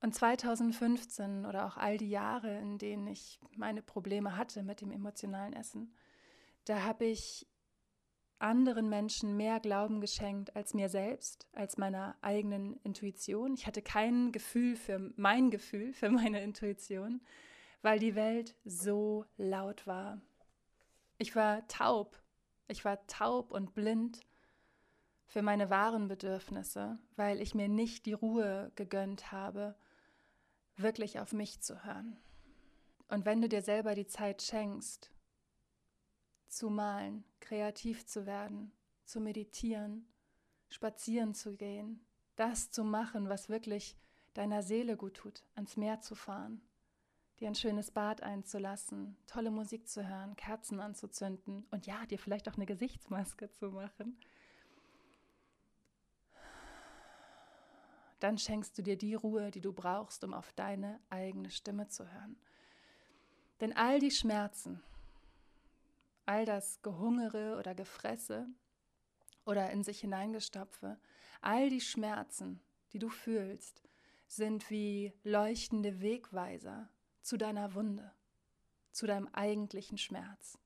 Und 0.00 0.14
2015 0.14 1.44
oder 1.44 1.66
auch 1.66 1.76
all 1.76 1.98
die 1.98 2.10
Jahre, 2.10 2.56
in 2.58 2.78
denen 2.78 3.08
ich 3.08 3.40
meine 3.56 3.82
Probleme 3.82 4.36
hatte 4.36 4.62
mit 4.62 4.80
dem 4.80 4.92
emotionalen 4.92 5.52
Essen, 5.52 5.92
da 6.64 6.84
habe 6.84 7.06
ich 7.06 7.48
anderen 8.38 8.88
Menschen 8.88 9.36
mehr 9.36 9.60
Glauben 9.60 10.00
geschenkt 10.00 10.54
als 10.56 10.74
mir 10.74 10.88
selbst, 10.88 11.46
als 11.52 11.76
meiner 11.76 12.16
eigenen 12.20 12.76
Intuition. 12.82 13.54
Ich 13.54 13.66
hatte 13.66 13.82
kein 13.82 14.32
Gefühl 14.32 14.76
für 14.76 15.12
mein 15.16 15.50
Gefühl, 15.50 15.92
für 15.92 16.10
meine 16.10 16.42
Intuition, 16.42 17.20
weil 17.82 17.98
die 17.98 18.14
Welt 18.14 18.54
so 18.64 19.24
laut 19.36 19.86
war. 19.86 20.20
Ich 21.18 21.34
war 21.34 21.66
taub. 21.68 22.20
Ich 22.68 22.84
war 22.84 23.06
taub 23.06 23.50
und 23.50 23.74
blind 23.74 24.20
für 25.26 25.42
meine 25.42 25.68
wahren 25.70 26.08
Bedürfnisse, 26.08 26.98
weil 27.16 27.40
ich 27.40 27.54
mir 27.54 27.68
nicht 27.68 28.06
die 28.06 28.14
Ruhe 28.14 28.72
gegönnt 28.76 29.30
habe, 29.30 29.76
wirklich 30.76 31.20
auf 31.20 31.32
mich 31.32 31.60
zu 31.60 31.84
hören. 31.84 32.16
Und 33.08 33.24
wenn 33.24 33.40
du 33.40 33.48
dir 33.48 33.62
selber 33.62 33.94
die 33.94 34.06
Zeit 34.06 34.42
schenkst, 34.42 35.10
zu 36.46 36.70
malen, 36.70 37.24
kreativ 37.48 38.04
zu 38.04 38.26
werden, 38.26 38.72
zu 39.06 39.20
meditieren, 39.20 40.06
spazieren 40.68 41.32
zu 41.32 41.56
gehen, 41.56 42.04
das 42.36 42.70
zu 42.70 42.84
machen, 42.84 43.30
was 43.30 43.48
wirklich 43.48 43.96
deiner 44.34 44.62
Seele 44.62 44.98
gut 44.98 45.14
tut, 45.14 45.42
ans 45.54 45.78
Meer 45.78 46.00
zu 46.00 46.14
fahren, 46.14 46.60
dir 47.40 47.48
ein 47.48 47.54
schönes 47.54 47.90
Bad 47.90 48.22
einzulassen, 48.22 49.16
tolle 49.26 49.50
Musik 49.50 49.88
zu 49.88 50.06
hören, 50.06 50.36
Kerzen 50.36 50.78
anzuzünden 50.78 51.66
und 51.70 51.86
ja, 51.86 52.04
dir 52.04 52.18
vielleicht 52.18 52.50
auch 52.50 52.56
eine 52.56 52.66
Gesichtsmaske 52.66 53.50
zu 53.50 53.70
machen. 53.70 54.18
Dann 58.20 58.36
schenkst 58.36 58.76
du 58.76 58.82
dir 58.82 58.98
die 58.98 59.14
Ruhe, 59.14 59.50
die 59.50 59.62
du 59.62 59.72
brauchst, 59.72 60.22
um 60.22 60.34
auf 60.34 60.52
deine 60.52 61.00
eigene 61.08 61.50
Stimme 61.50 61.88
zu 61.88 62.12
hören. 62.12 62.36
Denn 63.62 63.74
all 63.74 64.00
die 64.00 64.10
Schmerzen, 64.10 64.82
all 66.28 66.44
das 66.44 66.82
Gehungere 66.82 67.56
oder 67.58 67.74
Gefresse 67.74 68.46
oder 69.46 69.70
in 69.70 69.82
sich 69.82 70.00
hineingestopfe, 70.00 70.98
all 71.40 71.70
die 71.70 71.80
Schmerzen, 71.80 72.60
die 72.92 72.98
du 72.98 73.08
fühlst, 73.08 73.82
sind 74.26 74.68
wie 74.68 75.14
leuchtende 75.24 76.02
Wegweiser 76.02 76.90
zu 77.22 77.38
deiner 77.38 77.74
Wunde, 77.74 78.12
zu 78.92 79.06
deinem 79.06 79.26
eigentlichen 79.28 79.96
Schmerz. 79.96 80.58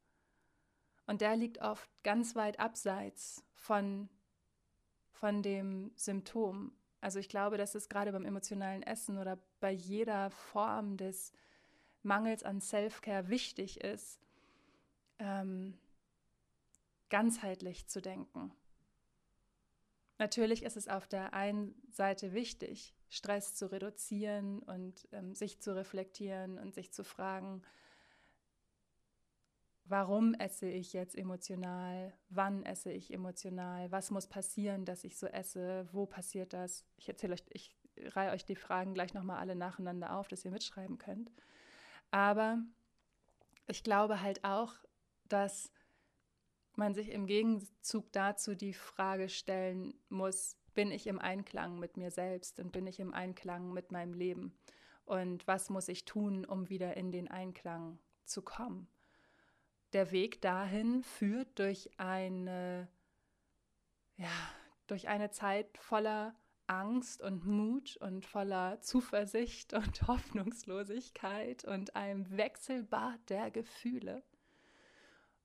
Und 1.06 1.20
der 1.20 1.36
liegt 1.36 1.58
oft 1.58 1.88
ganz 2.02 2.34
weit 2.34 2.58
abseits 2.58 3.44
von, 3.54 4.08
von 5.12 5.42
dem 5.42 5.92
Symptom. 5.94 6.72
Also 7.00 7.20
ich 7.20 7.28
glaube, 7.28 7.56
dass 7.56 7.76
es 7.76 7.88
gerade 7.88 8.10
beim 8.10 8.24
emotionalen 8.24 8.82
Essen 8.82 9.16
oder 9.16 9.38
bei 9.60 9.70
jeder 9.70 10.30
Form 10.30 10.96
des 10.96 11.32
Mangels 12.02 12.42
an 12.42 12.60
Self-Care 12.60 13.28
wichtig 13.28 13.80
ist, 13.80 14.21
ähm, 15.22 15.78
ganzheitlich 17.08 17.86
zu 17.86 18.02
denken. 18.02 18.52
Natürlich 20.18 20.62
ist 20.62 20.76
es 20.76 20.88
auf 20.88 21.06
der 21.06 21.32
einen 21.32 21.74
Seite 21.90 22.32
wichtig, 22.32 22.94
Stress 23.08 23.54
zu 23.54 23.70
reduzieren 23.70 24.60
und 24.60 25.08
ähm, 25.12 25.34
sich 25.34 25.60
zu 25.60 25.74
reflektieren 25.74 26.58
und 26.58 26.74
sich 26.74 26.92
zu 26.92 27.04
fragen, 27.04 27.62
warum 29.84 30.34
esse 30.34 30.68
ich 30.68 30.92
jetzt 30.92 31.16
emotional, 31.16 32.12
wann 32.28 32.64
esse 32.64 32.92
ich 32.92 33.12
emotional, 33.12 33.90
was 33.90 34.10
muss 34.10 34.26
passieren, 34.26 34.84
dass 34.84 35.04
ich 35.04 35.18
so 35.18 35.26
esse, 35.26 35.88
wo 35.92 36.06
passiert 36.06 36.52
das. 36.52 36.84
Ich 36.96 37.08
erzähle 37.08 37.34
euch, 37.34 37.44
ich 37.50 37.76
reihe 38.14 38.32
euch 38.32 38.44
die 38.44 38.56
Fragen 38.56 38.94
gleich 38.94 39.12
nochmal 39.12 39.38
alle 39.38 39.56
nacheinander 39.56 40.16
auf, 40.16 40.28
dass 40.28 40.44
ihr 40.44 40.50
mitschreiben 40.50 40.98
könnt. 40.98 41.30
Aber 42.10 42.58
ich 43.66 43.82
glaube 43.82 44.20
halt 44.22 44.44
auch, 44.44 44.74
dass 45.28 45.70
man 46.76 46.94
sich 46.94 47.10
im 47.10 47.26
Gegenzug 47.26 48.12
dazu 48.12 48.54
die 48.54 48.74
Frage 48.74 49.28
stellen 49.28 49.94
muss, 50.08 50.56
bin 50.74 50.90
ich 50.90 51.06
im 51.06 51.18
Einklang 51.18 51.78
mit 51.78 51.96
mir 51.96 52.10
selbst 52.10 52.58
und 52.58 52.72
bin 52.72 52.86
ich 52.86 52.98
im 52.98 53.12
Einklang 53.12 53.72
mit 53.72 53.92
meinem 53.92 54.14
Leben? 54.14 54.58
Und 55.04 55.46
was 55.46 55.68
muss 55.68 55.88
ich 55.88 56.04
tun, 56.04 56.44
um 56.44 56.68
wieder 56.68 56.96
in 56.96 57.12
den 57.12 57.28
Einklang 57.28 57.98
zu 58.24 58.42
kommen? 58.42 58.88
Der 59.92 60.10
Weg 60.10 60.40
dahin 60.40 61.02
führt 61.02 61.58
durch 61.58 61.90
eine, 61.98 62.88
ja, 64.16 64.30
durch 64.86 65.08
eine 65.08 65.30
Zeit 65.30 65.76
voller 65.76 66.34
Angst 66.66 67.20
und 67.20 67.44
Mut 67.44 67.98
und 67.98 68.24
voller 68.24 68.80
Zuversicht 68.80 69.74
und 69.74 70.02
Hoffnungslosigkeit 70.08 71.64
und 71.64 71.94
einem 71.96 72.34
Wechselbad 72.34 73.28
der 73.28 73.50
Gefühle 73.50 74.22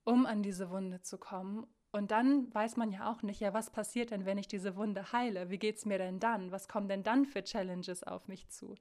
um 0.08 0.26
an 0.26 0.41
diese 0.41 0.70
Wunde 0.70 1.02
zu 1.02 1.17
kommen. 1.17 1.67
Und 1.91 2.12
dann 2.12 2.54
weiß 2.54 2.78
man 2.78 2.91
ja 2.91 3.12
auch 3.12 3.24
nicht, 3.24 3.41
ja, 3.41 3.54
was 3.54 3.70
passiert 3.70 4.12
denn, 4.12 4.26
wenn 4.26 4.38
ich 4.38 4.48
diese 4.48 4.78
Wunde 4.78 5.12
heile? 5.12 5.50
Wie 5.50 5.60
geht 5.60 5.78
es 5.78 5.86
mir 5.86 5.98
denn 5.98 6.22
dann? 6.22 6.50
Was 6.52 6.70
kommen 6.70 6.88
denn 6.88 7.04
dann 7.04 7.26
für 7.26 7.43
Challenges 7.43 8.04
auf 8.04 8.30
mich 8.30 8.48
zu? 8.48 8.76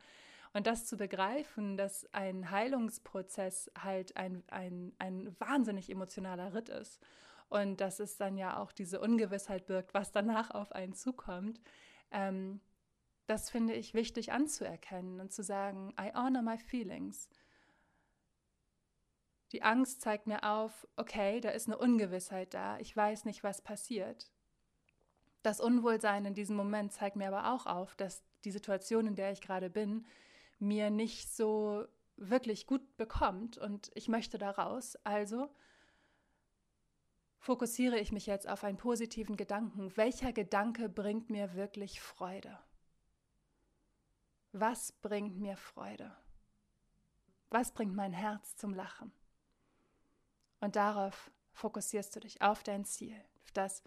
Und 0.53 0.69
das 0.69 0.87
zu 0.87 0.97
begreifen, 0.97 1.77
dass 1.77 2.07
ein 2.15 2.53
Heilungsprozess 2.53 3.73
halt 3.77 4.17
ein, 4.17 4.45
ein, 4.47 4.93
ein 4.99 5.35
wahnsinnig 5.41 5.91
emotionaler 5.91 6.55
Ritt 6.55 6.69
ist 6.69 7.05
und 7.49 7.81
dass 7.81 7.99
es 7.99 8.17
dann 8.17 8.37
ja 8.37 8.59
auch 8.59 8.71
diese 8.71 9.01
Ungewissheit 9.01 9.67
birgt, 9.67 9.95
was 9.95 10.13
danach 10.13 10.53
auf 10.53 10.71
einen 10.71 10.95
zukommt, 10.95 11.61
ähm, 12.13 12.61
das 13.27 13.51
finde 13.51 13.75
ich 13.75 13.95
wichtig 13.95 14.31
anzuerkennen 14.31 15.21
und 15.21 15.33
zu 15.33 15.43
sagen, 15.43 15.93
I 16.01 16.13
honor 16.15 16.43
my 16.43 16.57
feelings. 16.57 17.29
Die 19.53 19.63
Angst 19.63 20.01
zeigt 20.01 20.27
mir 20.27 20.45
auf, 20.45 20.87
okay, 20.97 21.41
da 21.41 21.51
ist 21.51 21.69
eine 21.69 21.79
Ungewissheit 21.79 22.53
da, 22.53 22.79
ich 22.79 22.97
weiß 22.97 23.25
nicht, 23.25 23.45
was 23.45 23.63
passiert. 23.63 24.31
Das 25.43 25.61
Unwohlsein 25.61 26.25
in 26.25 26.35
diesem 26.35 26.57
Moment 26.57 26.93
zeigt 26.93 27.17
mir 27.17 27.29
aber 27.29 27.53
auch 27.53 27.67
auf, 27.67 27.95
dass 27.95 28.25
die 28.45 28.51
Situation, 28.51 29.07
in 29.07 29.15
der 29.15 29.31
ich 29.31 29.41
gerade 29.41 29.71
bin, 29.71 30.05
mir 30.59 30.91
nicht 30.91 31.35
so 31.35 31.87
wirklich 32.17 32.67
gut 32.67 32.97
bekommt 32.97 33.59
und 33.59 33.91
ich 33.95 34.09
möchte 34.09 34.39
da 34.39 34.51
raus. 34.51 34.97
Also 35.05 35.49
fokussiere 37.39 37.99
ich 37.99 38.11
mich 38.11 38.27
jetzt 38.27 38.49
auf 38.49 38.65
einen 38.65 38.79
positiven 38.79 39.37
Gedanken. 39.37 39.97
Welcher 39.97 40.33
Gedanke 40.33 40.89
bringt 40.89 41.31
mir 41.31 41.55
wirklich 41.55 42.01
Freude? 42.01 42.59
Was 44.53 44.93
bringt 44.93 45.39
mir 45.39 45.57
Freude? 45.57 46.17
Was 47.51 47.73
bringt 47.73 47.95
mein 47.95 48.13
Herz 48.13 48.57
zum 48.57 48.75
Lachen? 48.75 49.13
Und 50.67 50.75
darauf 50.75 51.31
fokussierst 51.53 52.17
du 52.17 52.19
dich, 52.19 52.43
auf 52.43 52.65
dein 52.65 52.85
Ziel, 52.85 53.15
auf 53.45 53.53
das, 53.53 53.85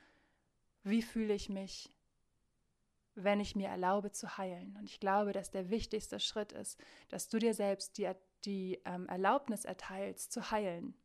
wie 0.84 1.02
fühle 1.02 1.34
ich 1.34 1.50
mich, 1.50 1.92
wenn 3.16 3.42
ich 3.42 3.54
mir 3.54 3.68
erlaube 3.68 4.14
zu 4.14 4.38
heilen. 4.38 4.78
Und 4.78 4.86
ich 4.86 5.02
glaube, 5.02 5.34
dass 5.34 5.52
der 5.52 5.70
wichtigste 5.70 6.22
Schritt 6.22 6.54
ist, 6.54 6.80
dass 7.10 7.28
du 7.28 7.38
dir 7.38 7.54
selbst 7.54 7.98
die, 7.98 8.10
die 8.46 8.80
ähm, 8.86 9.10
Erlaubnis 9.10 9.66
erteilst, 9.66 10.32
zu 10.32 10.52
heilen. 10.52 10.96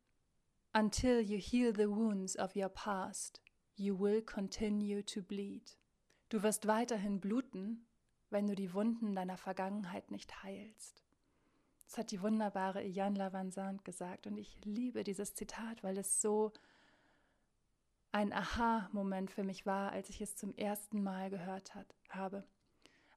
Until 0.72 1.18
you 1.18 1.40
heal 1.40 1.74
the 1.74 1.88
wounds 1.88 2.38
of 2.38 2.54
your 2.54 2.68
past, 2.68 3.42
you 3.74 3.98
will 3.98 4.22
continue 4.22 5.04
to 5.04 5.24
bleed. 5.24 5.76
Du 6.28 6.44
wirst 6.44 6.68
weiterhin 6.68 7.18
bluten, 7.18 7.84
wenn 8.30 8.46
du 8.46 8.54
die 8.54 8.72
Wunden 8.74 9.16
deiner 9.16 9.38
Vergangenheit 9.38 10.12
nicht 10.12 10.44
heilst. 10.44 11.03
Das 11.94 12.00
hat 12.00 12.10
die 12.10 12.22
wunderbare 12.22 12.82
Ian 12.82 13.14
Lavansant 13.14 13.84
gesagt 13.84 14.26
und 14.26 14.36
ich 14.36 14.58
liebe 14.64 15.04
dieses 15.04 15.32
Zitat, 15.32 15.84
weil 15.84 15.96
es 15.96 16.20
so 16.20 16.52
ein 18.10 18.32
Aha-Moment 18.32 19.30
für 19.30 19.44
mich 19.44 19.64
war, 19.64 19.92
als 19.92 20.10
ich 20.10 20.20
es 20.20 20.34
zum 20.34 20.52
ersten 20.56 21.04
Mal 21.04 21.30
gehört 21.30 21.76
hat, 21.76 21.94
habe. 22.08 22.42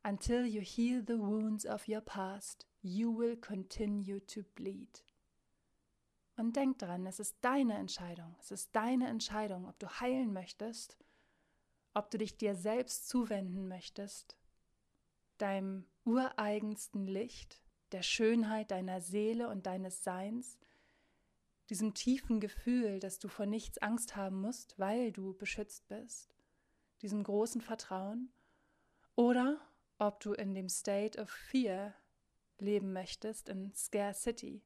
Until 0.04 0.46
you 0.46 0.62
heal 0.62 1.04
the 1.08 1.18
wounds 1.18 1.66
of 1.66 1.88
your 1.88 2.02
past, 2.02 2.68
you 2.84 3.18
will 3.18 3.36
continue 3.36 4.24
to 4.28 4.44
bleed. 4.54 5.04
Und 6.36 6.56
denk 6.56 6.78
dran, 6.78 7.08
es 7.08 7.20
ist 7.20 7.38
deine 7.42 7.80
Entscheidung. 7.80 8.36
Es 8.40 8.52
ist 8.52 8.76
deine 8.76 9.08
Entscheidung, 9.08 9.68
ob 9.68 9.80
du 9.80 9.88
heilen 9.88 10.34
möchtest, 10.34 11.00
ob 11.96 12.12
du 12.12 12.20
dich 12.20 12.38
dir 12.38 12.54
selbst 12.54 13.10
zuwenden 13.10 13.68
möchtest, 13.68 14.38
deinem 15.40 15.88
ureigensten 16.06 17.08
Licht, 17.08 17.60
der 17.92 18.04
Schönheit 18.04 18.72
deiner 18.72 19.02
Seele 19.02 19.50
und 19.50 19.66
deines 19.66 20.04
Seins, 20.04 20.58
diesem 21.70 21.94
tiefen 21.94 22.40
Gefühl, 22.40 23.00
dass 23.00 23.20
du 23.20 23.28
vor 23.28 23.46
nichts 23.46 23.78
Angst 23.80 24.16
haben 24.16 24.42
musst, 24.42 24.78
weil 24.80 25.12
du 25.12 25.34
beschützt 25.34 25.88
bist, 25.88 26.36
diesem 27.02 27.24
großen 27.24 27.62
Vertrauen, 27.62 28.32
oder 29.16 29.60
ob 29.98 30.20
du 30.20 30.34
in 30.34 30.54
dem 30.54 30.70
State 30.70 31.20
of 31.20 31.30
Fear 31.30 31.94
leben 32.60 32.94
möchtest, 32.94 33.50
in 33.50 33.74
Scarcity 33.74 34.62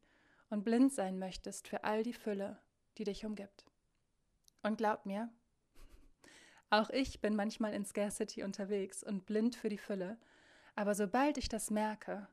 und 0.50 0.64
blind 0.64 0.94
sein 0.94 1.18
möchtest 1.18 1.68
für 1.68 1.84
all 1.84 2.04
die 2.04 2.14
Fülle, 2.14 2.60
die 2.98 3.06
dich 3.06 3.26
umgibt. 3.26 3.66
Und 4.62 4.78
glaub 4.78 5.06
mir, 5.06 5.30
auch 6.70 6.90
ich 6.90 7.22
bin 7.22 7.36
manchmal 7.36 7.74
in 7.74 7.86
Scarcity 7.86 8.44
unterwegs 8.44 9.04
und 9.04 9.26
blind 9.26 9.56
für 9.56 9.70
die 9.70 9.78
Fülle, 9.78 10.18
aber 10.76 10.96
sobald 10.96 11.38
ich 11.38 11.50
das 11.50 11.72
merke, 11.72 12.28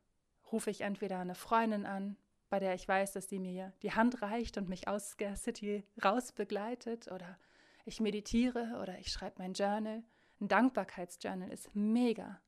rufe 0.52 0.70
ich 0.70 0.82
entweder 0.82 1.18
eine 1.18 1.34
Freundin 1.34 1.87
an, 1.87 2.16
bei 2.48 2.58
der 2.58 2.74
ich 2.74 2.88
weiß, 2.88 3.12
dass 3.12 3.26
die 3.26 3.38
mir 3.38 3.72
die 3.82 3.92
Hand 3.92 4.22
reicht 4.22 4.56
und 4.56 4.68
mich 4.68 4.88
aus 4.88 5.11
Scare 5.11 5.37
City 5.37 5.84
raus 6.02 6.32
begleitet, 6.32 7.11
oder 7.12 7.38
ich 7.84 8.00
meditiere 8.00 8.78
oder 8.82 8.98
ich 8.98 9.11
schreibe 9.12 9.37
mein 9.38 9.52
Journal. 9.52 10.02
Ein 10.40 10.48
Dankbarkeitsjournal 10.48 11.50
ist 11.50 11.74
mega, 11.74 12.40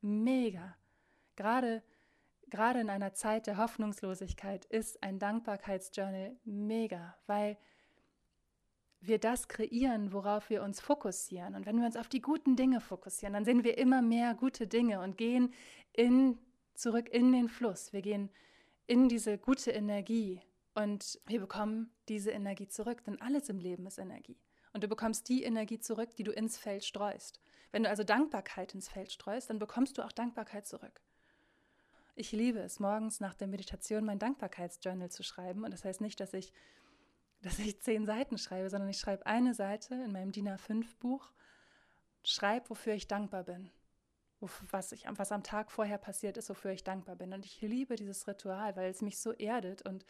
mega. 0.00 0.76
Gerade, 1.36 1.82
gerade 2.50 2.80
in 2.80 2.90
einer 2.90 3.14
Zeit 3.14 3.46
der 3.46 3.56
Hoffnungslosigkeit 3.56 4.64
ist 4.66 5.02
ein 5.02 5.18
Dankbarkeitsjournal 5.18 6.36
mega, 6.44 7.16
weil 7.26 7.56
wir 9.00 9.18
das 9.18 9.48
kreieren, 9.48 10.12
worauf 10.12 10.50
wir 10.50 10.62
uns 10.62 10.80
fokussieren. 10.80 11.54
Und 11.54 11.66
wenn 11.66 11.78
wir 11.78 11.86
uns 11.86 11.96
auf 11.96 12.08
die 12.08 12.20
guten 12.20 12.56
Dinge 12.56 12.80
fokussieren, 12.80 13.32
dann 13.32 13.44
sehen 13.44 13.64
wir 13.64 13.78
immer 13.78 14.02
mehr 14.02 14.34
gute 14.34 14.66
Dinge 14.66 15.00
und 15.00 15.16
gehen 15.16 15.54
in, 15.92 16.38
zurück 16.78 17.08
in 17.08 17.32
den 17.32 17.48
Fluss. 17.48 17.92
Wir 17.92 18.02
gehen 18.02 18.30
in 18.86 19.08
diese 19.08 19.38
gute 19.38 19.70
Energie 19.70 20.40
und 20.74 21.20
wir 21.26 21.40
bekommen 21.40 21.92
diese 22.08 22.30
Energie 22.30 22.68
zurück, 22.68 23.04
denn 23.04 23.20
alles 23.20 23.48
im 23.48 23.58
Leben 23.58 23.86
ist 23.86 23.98
Energie. 23.98 24.38
Und 24.72 24.84
du 24.84 24.88
bekommst 24.88 25.28
die 25.28 25.42
Energie 25.42 25.78
zurück, 25.78 26.14
die 26.16 26.24
du 26.24 26.32
ins 26.32 26.56
Feld 26.56 26.84
streust. 26.84 27.40
Wenn 27.72 27.82
du 27.82 27.88
also 27.88 28.04
Dankbarkeit 28.04 28.74
ins 28.74 28.88
Feld 28.88 29.10
streust, 29.10 29.50
dann 29.50 29.58
bekommst 29.58 29.98
du 29.98 30.02
auch 30.02 30.12
Dankbarkeit 30.12 30.66
zurück. 30.66 31.00
Ich 32.14 32.32
liebe 32.32 32.60
es, 32.60 32.80
morgens 32.80 33.20
nach 33.20 33.34
der 33.34 33.48
Meditation 33.48 34.04
mein 34.04 34.18
Dankbarkeitsjournal 34.18 35.10
zu 35.10 35.22
schreiben. 35.22 35.64
Und 35.64 35.72
das 35.72 35.84
heißt 35.84 36.00
nicht, 36.00 36.20
dass 36.20 36.32
ich 36.32 36.52
dass 37.40 37.58
ich 37.58 37.80
zehn 37.80 38.06
Seiten 38.06 38.38
schreibe, 38.38 38.70
sondern 38.70 38.88
ich 38.88 38.98
schreibe 38.98 39.26
eine 39.26 39.54
Seite 39.54 39.94
in 39.94 40.12
meinem 40.12 40.32
DIN 40.32 40.48
A5-Buch, 40.48 41.32
schreibe, 42.24 42.70
wofür 42.70 42.94
ich 42.94 43.06
dankbar 43.06 43.44
bin, 43.44 43.70
was, 44.70 44.92
ich, 44.92 45.04
was 45.08 45.32
am 45.32 45.42
Tag 45.42 45.70
vorher 45.72 45.98
passiert 45.98 46.36
ist, 46.36 46.48
wofür 46.48 46.70
ich 46.70 46.84
dankbar 46.84 47.16
bin. 47.16 47.32
Und 47.32 47.44
ich 47.44 47.60
liebe 47.60 47.96
dieses 47.96 48.26
Ritual, 48.28 48.76
weil 48.76 48.90
es 48.90 49.02
mich 49.02 49.18
so 49.18 49.32
erdet 49.32 49.82
und 49.82 50.04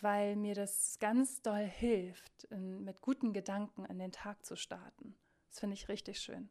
weil 0.00 0.36
mir 0.36 0.54
das 0.54 0.98
ganz 1.00 1.42
doll 1.42 1.64
hilft, 1.64 2.44
in, 2.44 2.84
mit 2.84 3.00
guten 3.00 3.32
Gedanken 3.32 3.84
an 3.86 3.98
den 3.98 4.12
Tag 4.12 4.44
zu 4.46 4.56
starten. 4.56 5.16
Das 5.50 5.60
finde 5.60 5.74
ich 5.74 5.88
richtig 5.88 6.20
schön. 6.20 6.48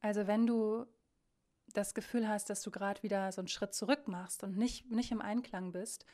Also 0.00 0.26
wenn 0.26 0.46
du 0.46 0.86
das 1.72 1.94
Gefühl 1.94 2.28
hast, 2.28 2.50
dass 2.50 2.62
du 2.62 2.70
gerade 2.70 3.02
wieder 3.02 3.30
so 3.32 3.40
einen 3.40 3.48
Schritt 3.48 3.74
zurück 3.74 4.08
machst 4.08 4.42
und 4.42 4.56
nicht, 4.56 4.90
nicht 4.90 5.10
im 5.10 5.20
Einklang 5.20 5.72
bist, 5.72 6.04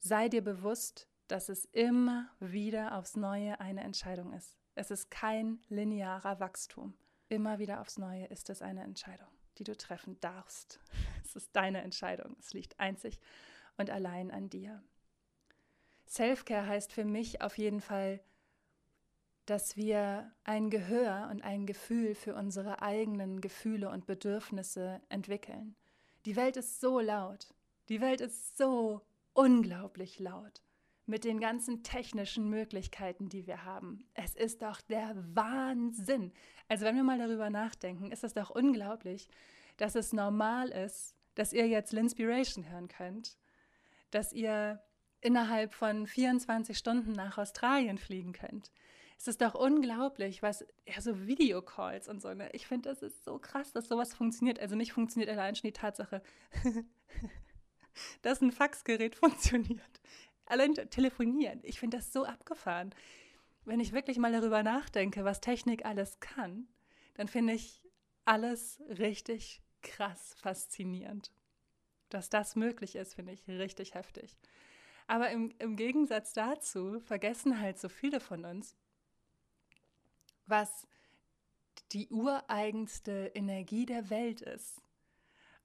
sei 0.00 0.28
dir 0.28 0.42
bewusst, 0.42 1.08
dass 1.28 1.48
es 1.48 1.64
immer 1.66 2.30
wieder 2.40 2.96
aufs 2.96 3.16
Neue 3.16 3.58
eine 3.60 3.82
Entscheidung 3.82 4.32
ist. 4.32 4.56
Es 4.74 4.90
ist 4.90 5.10
kein 5.10 5.60
linearer 5.68 6.40
Wachstum. 6.40 6.94
Immer 7.28 7.58
wieder 7.58 7.80
aufs 7.80 7.98
Neue 7.98 8.26
ist 8.26 8.50
es 8.50 8.62
eine 8.62 8.82
Entscheidung, 8.82 9.28
die 9.58 9.64
du 9.64 9.76
treffen 9.76 10.20
darfst. 10.20 10.80
Es 11.24 11.36
ist 11.36 11.56
deine 11.56 11.80
Entscheidung. 11.82 12.36
Es 12.38 12.52
liegt 12.52 12.78
einzig 12.78 13.18
und 13.76 13.90
allein 13.90 14.30
an 14.30 14.50
dir. 14.50 14.84
Selfcare 16.06 16.66
heißt 16.66 16.92
für 16.92 17.04
mich 17.04 17.40
auf 17.40 17.58
jeden 17.58 17.80
Fall, 17.80 18.20
dass 19.46 19.76
wir 19.76 20.30
ein 20.44 20.70
Gehör 20.70 21.28
und 21.32 21.42
ein 21.42 21.66
Gefühl 21.66 22.14
für 22.14 22.34
unsere 22.34 22.82
eigenen 22.82 23.40
Gefühle 23.40 23.90
und 23.90 24.06
Bedürfnisse 24.06 25.00
entwickeln. 25.08 25.74
Die 26.24 26.36
Welt 26.36 26.56
ist 26.56 26.80
so 26.80 27.00
laut. 27.00 27.52
Die 27.88 28.00
Welt 28.00 28.20
ist 28.20 28.56
so 28.56 29.00
unglaublich 29.32 30.20
laut 30.20 30.62
mit 31.06 31.24
den 31.24 31.38
ganzen 31.38 31.82
technischen 31.82 32.48
Möglichkeiten, 32.48 33.28
die 33.28 33.46
wir 33.46 33.64
haben. 33.64 34.08
Es 34.14 34.34
ist 34.34 34.62
doch 34.62 34.80
der 34.80 35.14
Wahnsinn. 35.34 36.32
Also 36.68 36.84
wenn 36.84 36.96
wir 36.96 37.04
mal 37.04 37.18
darüber 37.18 37.50
nachdenken, 37.50 38.10
ist 38.10 38.24
es 38.24 38.32
doch 38.34 38.50
unglaublich, 38.50 39.28
dass 39.76 39.94
es 39.94 40.12
normal 40.12 40.68
ist, 40.68 41.14
dass 41.34 41.52
ihr 41.52 41.66
jetzt 41.66 41.92
Linspiration 41.92 42.70
hören 42.70 42.88
könnt, 42.88 43.36
dass 44.10 44.32
ihr 44.32 44.82
innerhalb 45.20 45.74
von 45.74 46.06
24 46.06 46.76
Stunden 46.76 47.12
nach 47.12 47.38
Australien 47.38 47.98
fliegen 47.98 48.32
könnt. 48.32 48.70
Es 49.18 49.28
ist 49.28 49.40
doch 49.40 49.54
unglaublich, 49.54 50.42
was, 50.42 50.64
ja, 50.86 51.00
so 51.00 51.26
Videocalls 51.26 52.08
und 52.08 52.20
so, 52.20 52.34
ne? 52.34 52.50
Ich 52.52 52.66
finde, 52.66 52.90
das 52.90 53.02
ist 53.02 53.24
so 53.24 53.38
krass, 53.38 53.72
dass 53.72 53.88
sowas 53.88 54.12
funktioniert. 54.14 54.58
Also 54.58 54.76
nicht 54.76 54.92
funktioniert 54.92 55.30
allein 55.30 55.54
schon 55.54 55.68
die 55.68 55.72
Tatsache, 55.72 56.22
dass 58.22 58.40
ein 58.42 58.52
Faxgerät 58.52 59.14
funktioniert. 59.16 60.00
Allein 60.46 60.74
telefonieren, 60.74 61.60
ich 61.62 61.80
finde 61.80 61.96
das 61.96 62.12
so 62.12 62.24
abgefahren. 62.24 62.94
Wenn 63.64 63.80
ich 63.80 63.92
wirklich 63.92 64.18
mal 64.18 64.32
darüber 64.32 64.62
nachdenke, 64.62 65.24
was 65.24 65.40
Technik 65.40 65.86
alles 65.86 66.20
kann, 66.20 66.68
dann 67.14 67.28
finde 67.28 67.54
ich 67.54 67.82
alles 68.24 68.82
richtig 68.88 69.62
krass 69.82 70.34
faszinierend. 70.34 71.32
Dass 72.10 72.28
das 72.28 72.56
möglich 72.56 72.96
ist, 72.96 73.14
finde 73.14 73.32
ich 73.32 73.46
richtig 73.48 73.94
heftig. 73.94 74.36
Aber 75.06 75.30
im, 75.30 75.54
im 75.58 75.76
Gegensatz 75.76 76.32
dazu 76.32 77.00
vergessen 77.00 77.60
halt 77.60 77.78
so 77.78 77.88
viele 77.88 78.20
von 78.20 78.44
uns, 78.44 78.76
was 80.46 80.86
die 81.92 82.08
ureigenste 82.08 83.32
Energie 83.34 83.86
der 83.86 84.10
Welt 84.10 84.42
ist. 84.42 84.80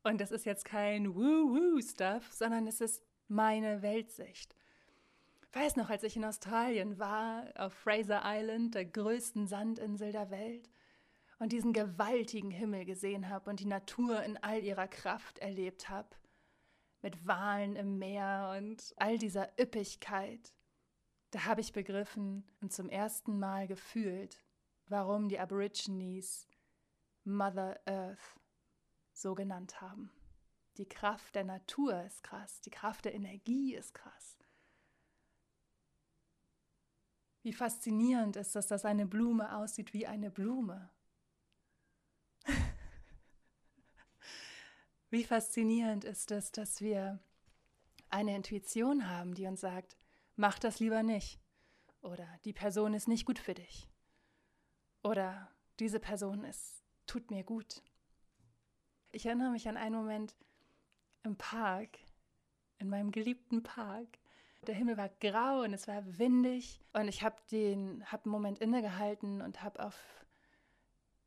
Und 0.03 0.21
das 0.21 0.31
ist 0.31 0.45
jetzt 0.45 0.65
kein 0.65 1.15
Woo-Woo-Stuff, 1.15 2.31
sondern 2.33 2.67
es 2.67 2.79
ist 2.79 3.03
meine 3.27 3.81
Weltsicht 3.81 4.55
weiß 5.53 5.75
noch, 5.75 5.89
als 5.89 6.03
ich 6.03 6.15
in 6.15 6.25
Australien 6.25 6.99
war, 6.99 7.45
auf 7.55 7.73
Fraser 7.73 8.21
Island, 8.23 8.75
der 8.75 8.85
größten 8.85 9.47
Sandinsel 9.47 10.11
der 10.11 10.29
Welt, 10.29 10.69
und 11.39 11.53
diesen 11.53 11.73
gewaltigen 11.73 12.51
Himmel 12.51 12.85
gesehen 12.85 13.29
habe 13.29 13.49
und 13.49 13.61
die 13.61 13.65
Natur 13.65 14.21
in 14.23 14.37
all 14.37 14.63
ihrer 14.63 14.87
Kraft 14.87 15.39
erlebt 15.39 15.89
habe, 15.89 16.09
mit 17.01 17.25
Walen 17.25 17.75
im 17.75 17.97
Meer 17.97 18.53
und 18.57 18.93
all 18.97 19.17
dieser 19.17 19.49
Üppigkeit, 19.59 20.53
da 21.31 21.45
habe 21.45 21.61
ich 21.61 21.71
begriffen 21.71 22.43
und 22.61 22.73
zum 22.73 22.89
ersten 22.89 23.39
Mal 23.39 23.67
gefühlt, 23.67 24.43
warum 24.87 25.29
die 25.29 25.39
Aborigines 25.39 26.47
Mother 27.23 27.79
Earth 27.85 28.35
so 29.13 29.35
genannt 29.35 29.79
haben. 29.79 30.11
Die 30.77 30.87
Kraft 30.87 31.35
der 31.35 31.43
Natur 31.43 32.03
ist 32.03 32.23
krass, 32.23 32.61
die 32.61 32.71
Kraft 32.71 33.05
der 33.05 33.13
Energie 33.13 33.75
ist 33.75 33.93
krass. 33.93 34.38
Wie 37.41 37.53
faszinierend 37.53 38.35
ist 38.35 38.55
es, 38.55 38.67
dass 38.67 38.85
eine 38.85 39.05
Blume 39.05 39.55
aussieht 39.55 39.93
wie 39.93 40.07
eine 40.07 40.29
Blume. 40.29 40.89
wie 45.09 45.23
faszinierend 45.23 46.03
ist 46.03 46.31
es, 46.31 46.51
dass 46.51 46.81
wir 46.81 47.19
eine 48.09 48.35
Intuition 48.35 49.07
haben, 49.09 49.35
die 49.35 49.45
uns 49.45 49.61
sagt, 49.61 49.97
mach 50.35 50.59
das 50.59 50.79
lieber 50.79 51.03
nicht. 51.03 51.39
Oder 52.01 52.27
die 52.45 52.53
Person 52.53 52.93
ist 52.93 53.07
nicht 53.07 53.25
gut 53.25 53.39
für 53.39 53.53
dich. 53.53 53.89
Oder 55.03 55.49
diese 55.79 55.99
Person 55.99 56.43
ist, 56.43 56.83
tut 57.05 57.31
mir 57.31 57.43
gut. 57.43 57.81
Ich 59.11 59.25
erinnere 59.25 59.51
mich 59.51 59.67
an 59.67 59.77
einen 59.77 59.95
Moment 59.95 60.35
im 61.23 61.37
Park, 61.37 61.97
in 62.77 62.89
meinem 62.89 63.11
geliebten 63.11 63.63
Park, 63.63 64.19
der 64.67 64.75
Himmel 64.75 64.97
war 64.97 65.09
grau 65.19 65.61
und 65.61 65.73
es 65.73 65.87
war 65.87 66.03
windig 66.17 66.81
und 66.93 67.07
ich 67.07 67.23
habe 67.23 67.37
den 67.51 68.03
hab 68.11 68.25
einen 68.25 68.31
Moment 68.31 68.59
innegehalten 68.59 69.41
und 69.41 69.63
habe 69.63 69.83
auf 69.85 69.97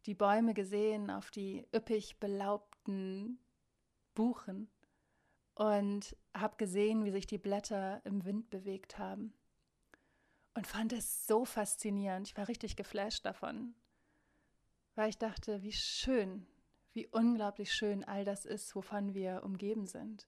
die 0.06 0.14
Bäume 0.14 0.54
gesehen, 0.54 1.10
auf 1.10 1.30
die 1.30 1.66
üppig 1.74 2.18
belaubten 2.18 3.38
Buchen 4.14 4.68
und 5.54 6.16
habe 6.34 6.56
gesehen, 6.56 7.04
wie 7.04 7.10
sich 7.10 7.26
die 7.26 7.38
Blätter 7.38 8.00
im 8.04 8.24
Wind 8.24 8.50
bewegt 8.50 8.98
haben 8.98 9.32
und 10.54 10.66
fand 10.66 10.92
es 10.92 11.26
so 11.26 11.44
faszinierend. 11.44 12.28
Ich 12.28 12.36
war 12.36 12.48
richtig 12.48 12.76
geflasht 12.76 13.24
davon, 13.24 13.74
weil 14.94 15.08
ich 15.08 15.18
dachte, 15.18 15.62
wie 15.62 15.72
schön, 15.72 16.46
wie 16.92 17.06
unglaublich 17.06 17.72
schön 17.72 18.04
all 18.04 18.24
das 18.24 18.44
ist, 18.44 18.74
wovon 18.74 19.14
wir 19.14 19.42
umgeben 19.44 19.86
sind. 19.86 20.26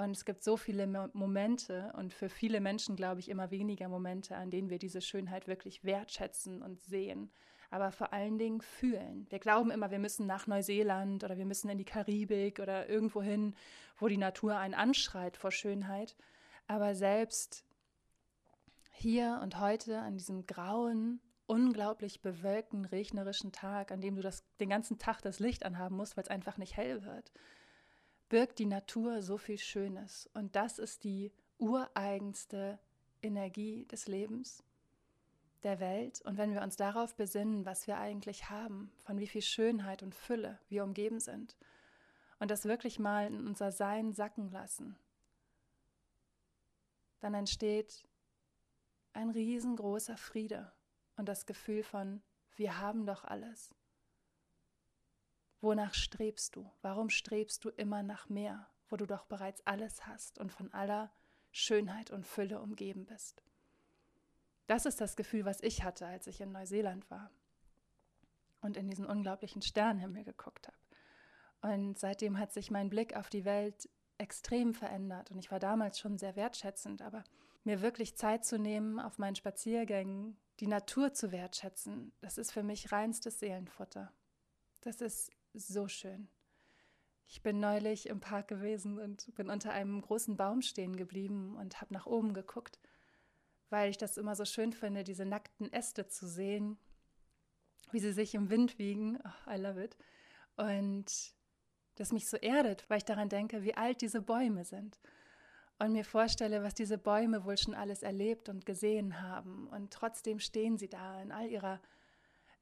Und 0.00 0.12
es 0.12 0.24
gibt 0.24 0.44
so 0.44 0.56
viele 0.56 0.86
Momente 1.12 1.92
und 1.96 2.14
für 2.14 2.28
viele 2.28 2.60
Menschen, 2.60 2.94
glaube 2.94 3.18
ich, 3.18 3.28
immer 3.28 3.50
weniger 3.50 3.88
Momente, 3.88 4.36
an 4.36 4.48
denen 4.48 4.70
wir 4.70 4.78
diese 4.78 5.00
Schönheit 5.00 5.48
wirklich 5.48 5.82
wertschätzen 5.82 6.62
und 6.62 6.80
sehen, 6.80 7.32
aber 7.68 7.90
vor 7.90 8.12
allen 8.12 8.38
Dingen 8.38 8.60
fühlen. 8.60 9.26
Wir 9.28 9.40
glauben 9.40 9.72
immer, 9.72 9.90
wir 9.90 9.98
müssen 9.98 10.24
nach 10.24 10.46
Neuseeland 10.46 11.24
oder 11.24 11.36
wir 11.36 11.44
müssen 11.44 11.68
in 11.68 11.78
die 11.78 11.84
Karibik 11.84 12.60
oder 12.60 12.88
irgendwo 12.88 13.22
hin, 13.22 13.56
wo 13.96 14.06
die 14.06 14.16
Natur 14.16 14.56
einen 14.56 14.74
anschreit 14.74 15.36
vor 15.36 15.50
Schönheit. 15.50 16.16
Aber 16.68 16.94
selbst 16.94 17.64
hier 18.92 19.40
und 19.42 19.58
heute 19.58 19.98
an 19.98 20.16
diesem 20.16 20.46
grauen, 20.46 21.20
unglaublich 21.46 22.22
bewölkten, 22.22 22.84
regnerischen 22.84 23.50
Tag, 23.50 23.90
an 23.90 24.00
dem 24.00 24.14
du 24.14 24.22
das, 24.22 24.44
den 24.60 24.68
ganzen 24.68 24.98
Tag 24.98 25.22
das 25.22 25.40
Licht 25.40 25.66
anhaben 25.66 25.96
musst, 25.96 26.16
weil 26.16 26.22
es 26.22 26.30
einfach 26.30 26.56
nicht 26.56 26.76
hell 26.76 27.04
wird, 27.04 27.32
birgt 28.28 28.58
die 28.58 28.66
Natur 28.66 29.22
so 29.22 29.38
viel 29.38 29.58
Schönes. 29.58 30.28
Und 30.34 30.56
das 30.56 30.78
ist 30.78 31.04
die 31.04 31.32
ureigenste 31.58 32.78
Energie 33.22 33.86
des 33.86 34.06
Lebens, 34.06 34.62
der 35.62 35.80
Welt. 35.80 36.20
Und 36.22 36.36
wenn 36.36 36.54
wir 36.54 36.62
uns 36.62 36.76
darauf 36.76 37.14
besinnen, 37.16 37.66
was 37.66 37.86
wir 37.86 37.98
eigentlich 37.98 38.50
haben, 38.50 38.92
von 38.98 39.18
wie 39.18 39.26
viel 39.26 39.42
Schönheit 39.42 40.02
und 40.02 40.14
Fülle 40.14 40.58
wir 40.68 40.84
umgeben 40.84 41.20
sind, 41.20 41.56
und 42.38 42.50
das 42.50 42.66
wirklich 42.66 42.98
mal 42.98 43.26
in 43.26 43.48
unser 43.48 43.72
Sein 43.72 44.12
sacken 44.12 44.50
lassen, 44.50 44.96
dann 47.20 47.34
entsteht 47.34 48.06
ein 49.12 49.30
riesengroßer 49.30 50.16
Friede 50.16 50.70
und 51.16 51.28
das 51.28 51.46
Gefühl 51.46 51.82
von, 51.82 52.22
wir 52.54 52.78
haben 52.78 53.06
doch 53.06 53.24
alles. 53.24 53.74
Wonach 55.60 55.94
strebst 55.94 56.56
du? 56.56 56.70
Warum 56.82 57.10
strebst 57.10 57.64
du 57.64 57.70
immer 57.70 58.02
nach 58.02 58.28
mehr, 58.28 58.68
wo 58.88 58.96
du 58.96 59.06
doch 59.06 59.24
bereits 59.24 59.66
alles 59.66 60.06
hast 60.06 60.38
und 60.38 60.52
von 60.52 60.72
aller 60.72 61.10
Schönheit 61.50 62.10
und 62.10 62.26
Fülle 62.26 62.60
umgeben 62.60 63.06
bist? 63.06 63.42
Das 64.66 64.86
ist 64.86 65.00
das 65.00 65.16
Gefühl, 65.16 65.44
was 65.44 65.62
ich 65.62 65.82
hatte, 65.82 66.06
als 66.06 66.26
ich 66.26 66.40
in 66.40 66.52
Neuseeland 66.52 67.10
war 67.10 67.30
und 68.60 68.76
in 68.76 68.86
diesen 68.86 69.06
unglaublichen 69.06 69.62
Sternenhimmel 69.62 70.24
geguckt 70.24 70.68
habe. 70.68 71.74
Und 71.74 71.98
seitdem 71.98 72.38
hat 72.38 72.52
sich 72.52 72.70
mein 72.70 72.88
Blick 72.88 73.16
auf 73.16 73.30
die 73.30 73.44
Welt 73.44 73.88
extrem 74.18 74.74
verändert. 74.74 75.30
Und 75.30 75.38
ich 75.38 75.50
war 75.50 75.58
damals 75.58 75.98
schon 75.98 76.18
sehr 76.18 76.36
wertschätzend, 76.36 77.02
aber 77.02 77.24
mir 77.64 77.80
wirklich 77.80 78.16
Zeit 78.16 78.44
zu 78.44 78.58
nehmen, 78.58 79.00
auf 79.00 79.18
meinen 79.18 79.36
Spaziergängen 79.36 80.36
die 80.60 80.66
Natur 80.66 81.12
zu 81.12 81.30
wertschätzen, 81.30 82.12
das 82.20 82.36
ist 82.36 82.52
für 82.52 82.62
mich 82.62 82.90
reinstes 82.90 83.38
Seelenfutter. 83.38 84.12
Das 84.80 85.00
ist 85.00 85.30
so 85.66 85.88
schön. 85.88 86.28
Ich 87.26 87.42
bin 87.42 87.60
neulich 87.60 88.08
im 88.08 88.20
Park 88.20 88.48
gewesen 88.48 88.98
und 88.98 89.34
bin 89.34 89.50
unter 89.50 89.72
einem 89.72 90.00
großen 90.00 90.36
Baum 90.36 90.62
stehen 90.62 90.96
geblieben 90.96 91.56
und 91.56 91.80
habe 91.80 91.92
nach 91.92 92.06
oben 92.06 92.32
geguckt, 92.32 92.78
weil 93.68 93.90
ich 93.90 93.98
das 93.98 94.16
immer 94.16 94.34
so 94.34 94.46
schön 94.46 94.72
finde, 94.72 95.04
diese 95.04 95.26
nackten 95.26 95.70
Äste 95.72 96.08
zu 96.08 96.26
sehen, 96.26 96.78
wie 97.92 98.00
sie 98.00 98.12
sich 98.12 98.34
im 98.34 98.48
Wind 98.48 98.78
wiegen. 98.78 99.18
Oh, 99.22 99.50
I 99.50 99.56
love 99.56 99.82
it. 99.82 99.96
Und 100.56 101.34
das 101.96 102.12
mich 102.12 102.28
so 102.28 102.36
erdet, 102.36 102.88
weil 102.88 102.98
ich 102.98 103.04
daran 103.04 103.28
denke, 103.28 103.62
wie 103.62 103.74
alt 103.74 104.00
diese 104.00 104.22
Bäume 104.22 104.64
sind. 104.64 104.98
Und 105.78 105.92
mir 105.92 106.04
vorstelle, 106.04 106.62
was 106.62 106.74
diese 106.74 106.98
Bäume 106.98 107.44
wohl 107.44 107.56
schon 107.56 107.74
alles 107.74 108.02
erlebt 108.02 108.48
und 108.48 108.66
gesehen 108.66 109.20
haben. 109.20 109.68
Und 109.68 109.92
trotzdem 109.92 110.40
stehen 110.40 110.78
sie 110.78 110.88
da 110.88 111.20
in 111.20 111.30
all 111.30 111.48
ihrer 111.48 111.80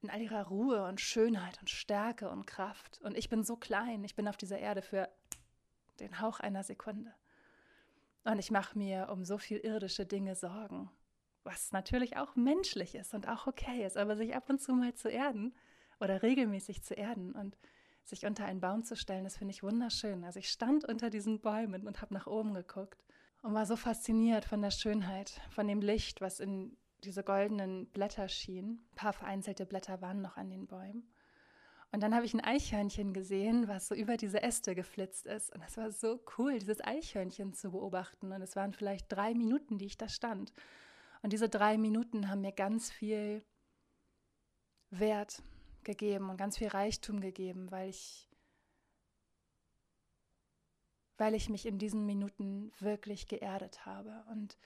in 0.06 0.10
all 0.12 0.22
ihrer 0.22 0.46
Ruhe 0.46 0.86
und 0.86 1.00
Schönheit 1.00 1.58
und 1.60 1.68
Stärke 1.68 2.30
und 2.30 2.46
Kraft. 2.46 3.00
Und 3.02 3.16
ich 3.16 3.28
bin 3.28 3.42
so 3.42 3.56
klein, 3.56 4.04
ich 4.04 4.14
bin 4.14 4.28
auf 4.28 4.36
dieser 4.36 4.58
Erde 4.58 4.80
für 4.80 5.08
den 5.98 6.20
Hauch 6.20 6.38
einer 6.38 6.62
Sekunde. 6.62 7.12
Und 8.24 8.38
ich 8.38 8.52
mache 8.52 8.78
mir 8.78 9.08
um 9.10 9.24
so 9.24 9.36
viel 9.36 9.58
irdische 9.58 10.06
Dinge 10.06 10.36
Sorgen, 10.36 10.90
was 11.42 11.72
natürlich 11.72 12.16
auch 12.16 12.36
menschlich 12.36 12.94
ist 12.94 13.14
und 13.14 13.26
auch 13.28 13.48
okay 13.48 13.84
ist, 13.84 13.96
aber 13.96 14.16
sich 14.16 14.34
ab 14.36 14.48
und 14.48 14.60
zu 14.60 14.74
mal 14.74 14.94
zu 14.94 15.08
erden 15.08 15.54
oder 15.98 16.22
regelmäßig 16.22 16.82
zu 16.82 16.94
erden 16.94 17.32
und 17.32 17.56
sich 18.04 18.26
unter 18.26 18.44
einen 18.44 18.60
Baum 18.60 18.84
zu 18.84 18.94
stellen, 18.94 19.24
das 19.24 19.36
finde 19.36 19.52
ich 19.52 19.64
wunderschön. 19.64 20.22
Also 20.22 20.38
ich 20.38 20.50
stand 20.50 20.84
unter 20.84 21.10
diesen 21.10 21.40
Bäumen 21.40 21.88
und 21.88 22.00
habe 22.00 22.14
nach 22.14 22.28
oben 22.28 22.54
geguckt 22.54 23.04
und 23.42 23.54
war 23.54 23.66
so 23.66 23.74
fasziniert 23.74 24.44
von 24.44 24.62
der 24.62 24.70
Schönheit, 24.70 25.40
von 25.50 25.66
dem 25.66 25.80
Licht, 25.80 26.20
was 26.20 26.38
in 26.38 26.76
diese 27.06 27.22
goldenen 27.22 27.86
Blätter 27.86 28.28
schien. 28.28 28.86
Ein 28.92 28.94
paar 28.96 29.12
vereinzelte 29.12 29.64
Blätter 29.64 30.00
waren 30.00 30.20
noch 30.20 30.36
an 30.36 30.50
den 30.50 30.66
Bäumen. 30.66 31.08
Und 31.92 32.02
dann 32.02 32.14
habe 32.14 32.26
ich 32.26 32.34
ein 32.34 32.44
Eichhörnchen 32.44 33.14
gesehen, 33.14 33.68
was 33.68 33.88
so 33.88 33.94
über 33.94 34.16
diese 34.16 34.42
Äste 34.42 34.74
geflitzt 34.74 35.26
ist. 35.26 35.54
Und 35.54 35.62
es 35.62 35.76
war 35.76 35.90
so 35.90 36.20
cool, 36.36 36.58
dieses 36.58 36.84
Eichhörnchen 36.84 37.54
zu 37.54 37.70
beobachten. 37.70 38.32
Und 38.32 38.42
es 38.42 38.56
waren 38.56 38.72
vielleicht 38.72 39.10
drei 39.10 39.34
Minuten, 39.34 39.78
die 39.78 39.86
ich 39.86 39.96
da 39.96 40.08
stand. 40.08 40.52
Und 41.22 41.32
diese 41.32 41.48
drei 41.48 41.78
Minuten 41.78 42.28
haben 42.28 42.42
mir 42.42 42.52
ganz 42.52 42.90
viel 42.90 43.44
Wert 44.90 45.42
gegeben 45.84 46.28
und 46.28 46.36
ganz 46.36 46.58
viel 46.58 46.68
Reichtum 46.68 47.20
gegeben, 47.20 47.70
weil 47.70 47.88
ich, 47.88 48.28
weil 51.16 51.34
ich 51.34 51.48
mich 51.48 51.66
in 51.66 51.78
diesen 51.78 52.04
Minuten 52.04 52.72
wirklich 52.78 53.28
geerdet 53.28 53.86
habe. 53.86 54.24
Und 54.30 54.58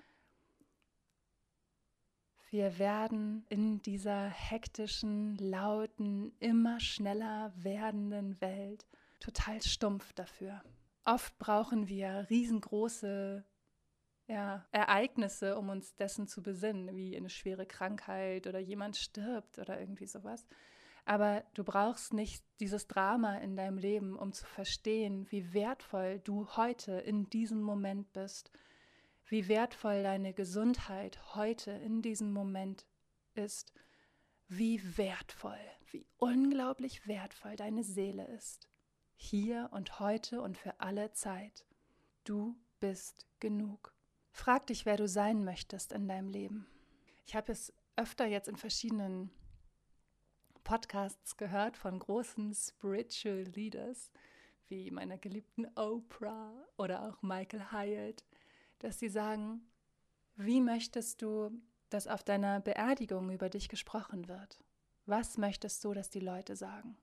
wir 2.51 2.79
werden 2.81 3.47
in 3.49 3.81
dieser 3.81 4.29
hektischen, 4.29 5.37
lauten, 5.37 6.33
immer 6.41 6.81
schneller 6.81 7.53
werdenden 7.57 8.41
Welt 8.41 8.87
total 9.21 9.63
stumpf 9.63 10.13
dafür. 10.15 10.61
Oft 11.05 11.39
brauchen 11.39 11.89
wir 11.89 12.27
riesengroße 12.29 13.45
ja, 14.27 14.67
Ereignisse, 14.73 15.57
um 15.57 15.69
uns 15.69 15.95
dessen 15.97 16.27
zu 16.27 16.43
besinnen, 16.43 16.95
wie 16.95 17.17
eine 17.17 17.31
schwere 17.31 17.67
Krankheit 17.67 18.47
oder 18.47 18.59
jemand 18.59 18.97
stirbt 18.97 19.59
oder 19.59 19.79
irgendwie 19.79 20.07
sowas. 20.07 20.47
Aber 21.05 21.45
du 21.55 21.65
brauchst 21.65 22.13
nicht 22.13 22.45
dieses 22.59 22.87
Drama 22.87 23.39
in 23.39 23.57
deinem 23.57 23.79
Leben, 23.79 24.17
um 24.17 24.33
zu 24.33 24.45
verstehen, 24.45 25.27
wie 25.31 25.53
wertvoll 25.53 26.21
du 26.21 26.49
heute 26.57 26.93
in 26.93 27.31
diesem 27.31 27.63
Moment 27.63 28.13
bist 28.13 28.51
wie 29.31 29.47
wertvoll 29.47 30.03
deine 30.03 30.35
Gesundheit 30.35 31.37
heute 31.37 31.71
in 31.71 32.03
diesem 32.03 32.33
Moment 32.33 32.85
ist, 33.35 33.73
wie 34.49 34.99
wertvoll, 34.99 35.61
wie 35.93 36.05
unglaublich 36.19 37.07
wertvoll 37.07 37.55
deine 37.55 37.85
Seele 37.85 38.27
ist. 38.27 38.69
Hier 39.15 39.69
und 39.71 40.01
heute 40.01 40.43
und 40.43 40.59
für 40.59 40.81
alle 40.81 41.13
Zeit. 41.13 41.65
Du 42.25 42.57
bist 42.81 43.29
genug. 43.39 43.95
Frag 44.33 44.67
dich, 44.67 44.85
wer 44.85 44.97
du 44.97 45.07
sein 45.07 45.45
möchtest 45.45 45.93
in 45.93 46.09
deinem 46.09 46.29
Leben. 46.29 46.67
Ich 47.25 47.37
habe 47.37 47.53
es 47.53 47.73
öfter 47.95 48.27
jetzt 48.27 48.49
in 48.49 48.57
verschiedenen 48.57 49.31
Podcasts 50.65 51.37
gehört 51.37 51.77
von 51.77 52.01
großen 52.01 52.53
Spiritual 52.53 53.45
Leaders, 53.55 54.11
wie 54.67 54.91
meiner 54.91 55.19
geliebten 55.19 55.67
Oprah 55.77 56.53
oder 56.79 57.09
auch 57.09 57.23
Michael 57.23 57.71
Hyatt, 57.71 58.25
dass 58.81 58.99
sie 58.99 59.09
sagen, 59.09 59.63
wie 60.37 60.61
möchtest 60.61 61.23
du, 61.23 61.51
dass 61.89 62.07
auf 62.07 62.23
deiner 62.23 62.61
Beerdigung 62.61 63.31
über 63.31 63.49
dich 63.49 63.69
gesprochen 63.69 64.29
wird? 64.29 64.61
Was 65.07 65.39
möchtest 65.39 65.85
du, 65.85 65.95
dass 65.95 66.11
die 66.11 66.21
Leute 66.21 66.57
sagen? 66.57 66.97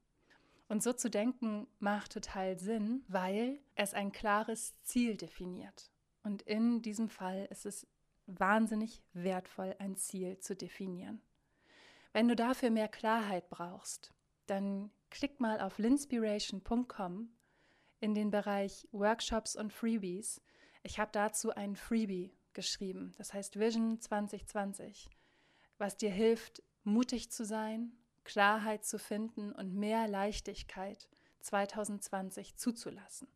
Und 0.69 0.83
so 0.83 0.91
zu 0.93 1.09
denken 1.09 1.67
macht 1.79 2.11
total 2.11 2.59
Sinn, 2.59 3.03
weil 3.07 3.59
es 3.75 3.93
ein 3.93 4.11
klares 4.11 4.75
Ziel 4.81 5.15
definiert. 5.15 5.91
Und 6.23 6.41
in 6.41 6.81
diesem 6.81 7.09
Fall 7.09 7.47
ist 7.51 7.65
es 7.65 7.87
wahnsinnig 8.25 9.01
wertvoll, 9.13 9.75
ein 9.79 9.95
Ziel 9.95 10.39
zu 10.39 10.55
definieren. 10.55 11.21
Wenn 12.11 12.27
du 12.27 12.35
dafür 12.35 12.69
mehr 12.69 12.89
Klarheit 12.89 13.49
brauchst, 13.49 14.13
dann 14.47 14.91
klick 15.09 15.39
mal 15.39 15.61
auf 15.61 15.77
linspiration.com 15.77 17.29
in 17.99 18.13
den 18.13 18.29
Bereich 18.29 18.87
Workshops 18.91 19.55
und 19.55 19.71
Freebies 19.71 20.41
ich 20.87 20.99
habe 20.99 21.11
dazu 21.11 21.53
ein 21.53 21.75
Freebie 21.75 22.31
geschrieben, 22.53 23.13
das 23.17 23.33
heißt 23.33 23.59
Vision 23.59 23.99
2020, 23.99 25.09
was 25.77 25.97
dir 25.97 26.09
hilft, 26.09 26.63
mutig 26.85 27.29
zu 27.29 27.43
sein, 27.43 27.91
Klarheit 28.23 28.85
zu 28.85 28.97
finden 28.97 29.51
und 29.51 29.75
mehr 29.75 30.07
Leichtigkeit 30.07 31.09
2020 31.41 32.55
zuzulassen. 32.55 33.27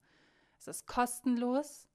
Es 0.59 0.69
ist 0.69 0.87
kostenlos 0.87 1.89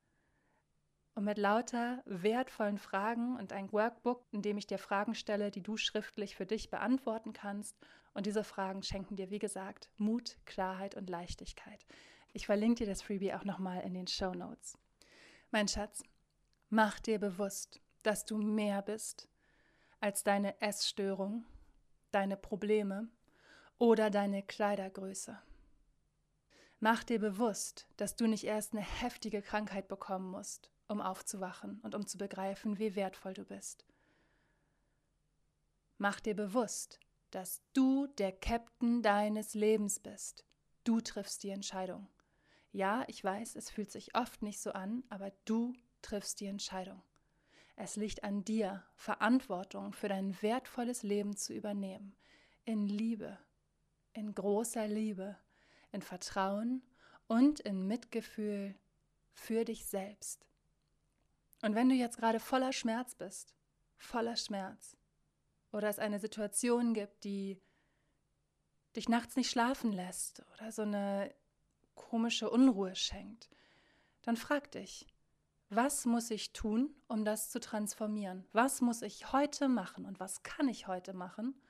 und 1.14 1.24
mit 1.24 1.38
lauter 1.38 2.02
wertvollen 2.04 2.76
Fragen 2.76 3.38
und 3.38 3.54
ein 3.54 3.72
Workbook, 3.72 4.26
in 4.32 4.42
dem 4.42 4.58
ich 4.58 4.66
dir 4.66 4.78
Fragen 4.78 5.14
stelle, 5.14 5.50
die 5.50 5.62
du 5.62 5.78
schriftlich 5.78 6.36
für 6.36 6.44
dich 6.44 6.68
beantworten 6.68 7.32
kannst. 7.32 7.78
Und 8.12 8.26
diese 8.26 8.44
Fragen 8.44 8.82
schenken 8.82 9.16
dir, 9.16 9.30
wie 9.30 9.38
gesagt, 9.38 9.88
Mut, 9.96 10.36
Klarheit 10.44 10.96
und 10.96 11.08
Leichtigkeit. 11.08 11.86
Ich 12.34 12.44
verlinke 12.44 12.84
dir 12.84 12.90
das 12.90 13.00
Freebie 13.00 13.32
auch 13.32 13.44
nochmal 13.44 13.80
in 13.84 13.94
den 13.94 14.06
Show 14.06 14.34
Notes. 14.34 14.76
Mein 15.50 15.68
Schatz, 15.68 16.02
mach 16.70 16.98
dir 16.98 17.18
bewusst, 17.18 17.80
dass 18.02 18.24
du 18.24 18.38
mehr 18.38 18.82
bist 18.82 19.28
als 20.00 20.24
deine 20.24 20.60
Essstörung, 20.60 21.44
deine 22.10 22.36
Probleme 22.36 23.08
oder 23.78 24.10
deine 24.10 24.42
Kleidergröße. 24.42 25.38
Mach 26.80 27.04
dir 27.04 27.18
bewusst, 27.18 27.86
dass 27.96 28.16
du 28.16 28.26
nicht 28.26 28.44
erst 28.44 28.72
eine 28.72 28.82
heftige 28.82 29.40
Krankheit 29.40 29.88
bekommen 29.88 30.30
musst, 30.30 30.70
um 30.88 31.00
aufzuwachen 31.00 31.80
und 31.82 31.94
um 31.94 32.06
zu 32.06 32.18
begreifen, 32.18 32.78
wie 32.78 32.94
wertvoll 32.94 33.32
du 33.32 33.44
bist. 33.44 33.86
Mach 35.96 36.20
dir 36.20 36.36
bewusst, 36.36 37.00
dass 37.30 37.62
du 37.72 38.06
der 38.06 38.32
Captain 38.32 39.02
deines 39.02 39.54
Lebens 39.54 39.98
bist. 39.98 40.44
Du 40.84 41.00
triffst 41.00 41.42
die 41.42 41.50
Entscheidung. 41.50 42.08
Ja, 42.76 43.04
ich 43.06 43.24
weiß, 43.24 43.56
es 43.56 43.70
fühlt 43.70 43.90
sich 43.90 44.14
oft 44.14 44.42
nicht 44.42 44.60
so 44.60 44.72
an, 44.72 45.02
aber 45.08 45.32
du 45.46 45.72
triffst 46.02 46.40
die 46.40 46.46
Entscheidung. 46.46 47.02
Es 47.74 47.96
liegt 47.96 48.22
an 48.22 48.44
dir, 48.44 48.84
Verantwortung 48.96 49.94
für 49.94 50.08
dein 50.08 50.36
wertvolles 50.42 51.02
Leben 51.02 51.38
zu 51.38 51.54
übernehmen. 51.54 52.14
In 52.66 52.86
Liebe, 52.86 53.38
in 54.12 54.34
großer 54.34 54.86
Liebe, 54.88 55.38
in 55.90 56.02
Vertrauen 56.02 56.82
und 57.28 57.60
in 57.60 57.86
Mitgefühl 57.86 58.74
für 59.32 59.64
dich 59.64 59.86
selbst. 59.86 60.46
Und 61.62 61.74
wenn 61.74 61.88
du 61.88 61.94
jetzt 61.94 62.18
gerade 62.18 62.40
voller 62.40 62.74
Schmerz 62.74 63.14
bist, 63.14 63.54
voller 63.96 64.36
Schmerz, 64.36 64.98
oder 65.72 65.88
es 65.88 65.98
eine 65.98 66.18
Situation 66.18 66.92
gibt, 66.92 67.24
die 67.24 67.58
dich 68.94 69.08
nachts 69.08 69.34
nicht 69.34 69.50
schlafen 69.50 69.92
lässt, 69.92 70.44
oder 70.52 70.70
so 70.72 70.82
eine 70.82 71.34
komische 71.96 72.48
Unruhe 72.48 72.94
schenkt, 72.94 73.50
dann 74.22 74.36
frag 74.36 74.70
dich, 74.70 75.06
Was 75.68 76.06
muss 76.06 76.30
ich 76.30 76.52
tun, 76.52 76.94
um 77.08 77.24
das 77.24 77.50
zu 77.50 77.58
transformieren? 77.58 78.46
Was 78.52 78.80
muss 78.80 79.02
ich 79.02 79.32
heute 79.32 79.68
machen 79.68 80.04
und 80.04 80.20
was 80.20 80.44
kann 80.44 80.68
ich 80.68 80.86
heute 80.86 81.12
machen, 81.12 81.60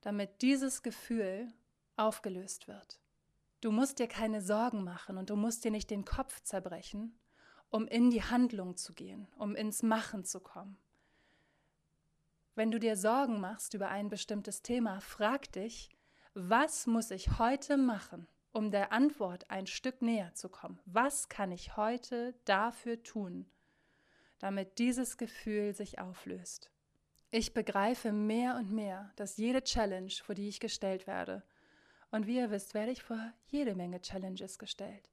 damit 0.00 0.40
dieses 0.40 0.82
Gefühl 0.82 1.52
aufgelöst 1.96 2.66
wird? 2.66 2.98
Du 3.60 3.70
musst 3.72 3.98
dir 3.98 4.08
keine 4.08 4.40
Sorgen 4.40 4.84
machen 4.84 5.18
und 5.18 5.28
du 5.28 5.36
musst 5.36 5.64
dir 5.64 5.70
nicht 5.70 5.90
den 5.90 6.06
Kopf 6.06 6.42
zerbrechen, 6.42 7.18
um 7.68 7.86
in 7.86 8.10
die 8.10 8.22
Handlung 8.22 8.76
zu 8.76 8.94
gehen, 8.94 9.28
um 9.36 9.54
ins 9.54 9.82
Machen 9.82 10.24
zu 10.24 10.40
kommen. 10.40 10.78
Wenn 12.54 12.70
du 12.70 12.78
dir 12.78 12.96
Sorgen 12.96 13.40
machst 13.40 13.74
über 13.74 13.88
ein 13.88 14.08
bestimmtes 14.08 14.62
Thema, 14.62 15.00
frag 15.00 15.52
dich, 15.52 15.90
was 16.32 16.86
muss 16.86 17.10
ich 17.10 17.38
heute 17.38 17.76
machen, 17.76 18.26
um 18.52 18.70
der 18.70 18.92
Antwort 18.92 19.50
ein 19.50 19.66
Stück 19.66 20.02
näher 20.02 20.34
zu 20.34 20.48
kommen? 20.48 20.80
Was 20.86 21.28
kann 21.28 21.52
ich 21.52 21.76
heute 21.76 22.34
dafür 22.44 23.02
tun, 23.02 23.46
damit 24.38 24.78
dieses 24.78 25.16
Gefühl 25.16 25.74
sich 25.74 25.98
auflöst? 25.98 26.70
Ich 27.30 27.54
begreife 27.54 28.12
mehr 28.12 28.56
und 28.56 28.70
mehr, 28.70 29.12
dass 29.16 29.36
jede 29.36 29.62
Challenge, 29.62 30.10
vor 30.10 30.34
die 30.34 30.48
ich 30.48 30.60
gestellt 30.60 31.06
werde, 31.06 31.42
und 32.10 32.26
wie 32.26 32.36
ihr 32.36 32.50
wisst, 32.50 32.72
werde 32.74 32.92
ich 32.92 33.02
vor 33.02 33.18
jede 33.46 33.74
Menge 33.74 34.00
Challenges 34.00 34.58
gestellt, 34.58 35.10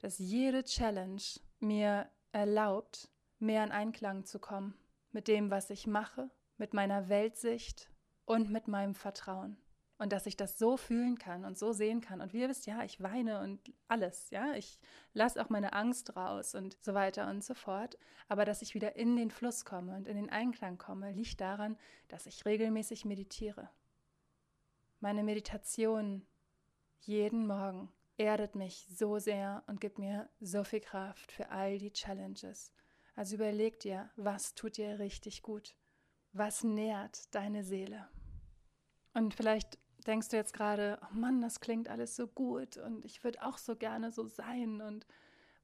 dass 0.00 0.18
jede 0.18 0.64
Challenge 0.64 1.22
mir 1.58 2.08
erlaubt, 2.32 3.08
mehr 3.38 3.64
in 3.64 3.72
Einklang 3.72 4.24
zu 4.24 4.38
kommen 4.38 4.74
mit 5.12 5.28
dem, 5.28 5.50
was 5.50 5.70
ich 5.70 5.86
mache, 5.86 6.30
mit 6.56 6.74
meiner 6.74 7.08
Weltsicht 7.08 7.90
und 8.26 8.50
mit 8.50 8.68
meinem 8.68 8.94
Vertrauen 8.94 9.56
und 10.00 10.14
dass 10.14 10.24
ich 10.24 10.34
das 10.34 10.58
so 10.58 10.78
fühlen 10.78 11.18
kann 11.18 11.44
und 11.44 11.58
so 11.58 11.74
sehen 11.74 12.00
kann. 12.00 12.22
Und 12.22 12.32
wie 12.32 12.40
ihr 12.40 12.48
wisst, 12.48 12.64
ja, 12.64 12.82
ich 12.84 13.02
weine 13.02 13.40
und 13.40 13.60
alles, 13.86 14.30
ja, 14.30 14.54
ich 14.54 14.80
lasse 15.12 15.40
auch 15.40 15.50
meine 15.50 15.74
Angst 15.74 16.16
raus 16.16 16.54
und 16.54 16.78
so 16.80 16.94
weiter 16.94 17.28
und 17.28 17.44
so 17.44 17.52
fort. 17.52 17.98
Aber 18.26 18.46
dass 18.46 18.62
ich 18.62 18.74
wieder 18.74 18.96
in 18.96 19.14
den 19.16 19.30
Fluss 19.30 19.66
komme 19.66 19.94
und 19.94 20.08
in 20.08 20.16
den 20.16 20.30
Einklang 20.30 20.78
komme, 20.78 21.12
liegt 21.12 21.38
daran, 21.42 21.76
dass 22.08 22.24
ich 22.24 22.46
regelmäßig 22.46 23.04
meditiere. 23.04 23.68
Meine 25.00 25.22
Meditation 25.22 26.26
jeden 27.00 27.46
Morgen 27.46 27.92
erdet 28.16 28.54
mich 28.54 28.86
so 28.88 29.18
sehr 29.18 29.62
und 29.66 29.82
gibt 29.82 29.98
mir 29.98 30.30
so 30.40 30.64
viel 30.64 30.80
Kraft 30.80 31.30
für 31.30 31.50
all 31.50 31.76
die 31.76 31.92
Challenges. 31.92 32.72
Also 33.16 33.34
überleg 33.34 33.78
dir, 33.80 34.10
was 34.16 34.54
tut 34.54 34.78
dir 34.78 34.98
richtig 34.98 35.42
gut? 35.42 35.76
Was 36.32 36.64
nährt 36.64 37.34
deine 37.34 37.64
Seele? 37.64 38.08
Und 39.12 39.34
vielleicht 39.34 39.78
denkst 40.06 40.28
du 40.28 40.36
jetzt 40.36 40.52
gerade, 40.52 40.98
oh 41.02 41.14
Mann, 41.14 41.40
das 41.40 41.60
klingt 41.60 41.88
alles 41.88 42.16
so 42.16 42.26
gut 42.26 42.76
und 42.76 43.04
ich 43.04 43.22
würde 43.24 43.42
auch 43.42 43.58
so 43.58 43.76
gerne 43.76 44.12
so 44.12 44.26
sein 44.26 44.80
und 44.80 45.06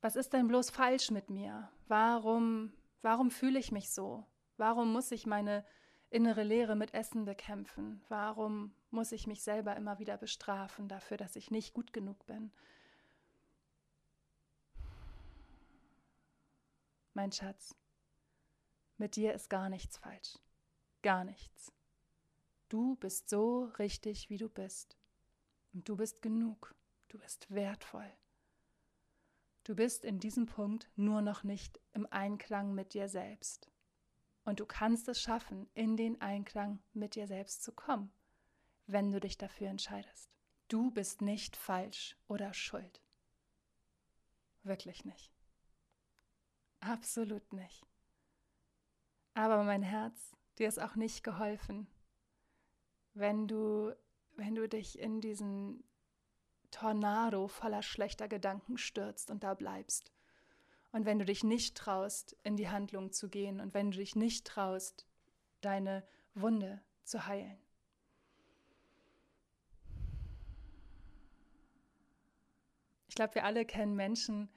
was 0.01 0.16
ist 0.16 0.33
denn 0.33 0.46
bloß 0.49 0.70
falsch 0.70 1.11
mit 1.11 1.31
mir? 1.31 1.70
Warum, 1.88 2.72
warum 3.03 3.31
fühle 3.31 3.59
ich 3.59 3.72
mich 3.72 3.90
so? 3.90 4.25
Warum 4.57 4.92
muss 4.92 5.11
ich 5.11 5.27
meine 5.27 5.64
innere 6.11 6.42
Leere 6.42 6.77
mit 6.77 6.94
Essen 6.94 7.25
bekämpfen? 7.25 8.03
Warum 8.09 8.75
muss 8.90 9.12
ich 9.12 9.27
mich 9.27 9.42
selber 9.42 9.75
immer 9.77 9.99
wieder 9.99 10.16
bestrafen 10.16 10.88
dafür, 10.88 11.16
dass 11.16 11.37
ich 11.37 11.51
nicht 11.51 11.75
gut 11.75 11.92
genug 11.92 12.25
bin? 12.27 12.53
Mein 17.14 17.33
Schatz, 17.33 17.75
mit 18.99 19.16
dir 19.16 19.33
ist 19.33 19.51
gar 19.51 19.68
nichts 19.68 19.96
falsch. 19.96 20.38
Gar 21.03 21.25
nichts. 21.25 21.72
Du 22.68 22.96
bist 22.96 23.29
so 23.29 23.64
richtig, 23.79 24.29
wie 24.31 24.38
du 24.38 24.48
bist. 24.48 24.96
Und 25.72 25.88
du 25.88 25.96
bist 25.96 26.22
genug. 26.22 26.74
Du 27.09 27.18
bist 27.18 27.50
wertvoll. 27.50 28.11
Du 29.64 29.74
bist 29.74 30.05
in 30.05 30.18
diesem 30.18 30.46
Punkt 30.46 30.88
nur 30.96 31.22
noch 31.22 31.42
nicht 31.42 31.81
im 31.92 32.07
Einklang 32.11 32.74
mit 32.74 32.94
dir 32.94 33.09
selbst. 33.09 33.70
Und 34.44 34.61
du 34.61 34.66
kannst 34.66 35.09
es 35.09 35.20
schaffen, 35.20 35.68
in 35.74 35.96
den 35.96 36.20
Einklang 36.20 36.81
mit 36.92 37.16
dir 37.16 37.26
selbst 37.26 37.64
zu 37.64 37.72
kommen, 37.72 38.12
wenn 38.87 39.11
du 39.11 39.18
dich 39.18 39.38
dafür 39.38 39.68
entscheidest. 39.68 40.31
Du 40.68 40.90
bist 40.90 41.20
nicht 41.20 41.57
falsch 41.57 42.16
oder 42.29 42.55
schuld. 42.55 43.02
Wirklich 44.62 45.05
nicht. 45.05 45.33
Absolut 46.81 47.52
nicht. 47.52 47.85
Aber 49.35 49.64
mein 49.64 49.83
Herz, 49.83 50.37
dir 50.59 50.68
ist 50.68 50.81
auch 50.81 50.94
nicht 50.94 51.24
geholfen, 51.24 51.88
wenn 53.16 53.48
du, 53.48 53.94
wenn 54.37 54.55
du 54.55 54.68
dich 54.68 54.98
in 54.98 55.20
diesen 55.20 55.83
Tornado 56.70 57.48
voller 57.48 57.83
schlechter 57.83 58.29
Gedanken 58.29 58.76
stürzt 58.76 59.31
und 59.31 59.42
da 59.42 59.55
bleibst. 59.55 60.12
Und 60.92 61.07
wenn 61.07 61.18
du 61.18 61.24
dich 61.24 61.42
nicht 61.42 61.76
traust, 61.76 62.37
in 62.42 62.57
die 62.57 62.68
Handlung 62.68 63.12
zu 63.12 63.29
gehen 63.29 63.61
und 63.61 63.74
wenn 63.74 63.90
du 63.90 63.98
dich 63.98 64.16
nicht 64.16 64.46
traust, 64.46 65.07
deine 65.62 66.07
Wunde 66.35 66.83
zu 67.05 67.26
heilen. 67.26 67.59
Ich 73.09 73.14
glaube, 73.14 73.37
wir 73.37 73.44
alle 73.44 73.64
kennen 73.64 73.96
Menschen, 73.96 74.50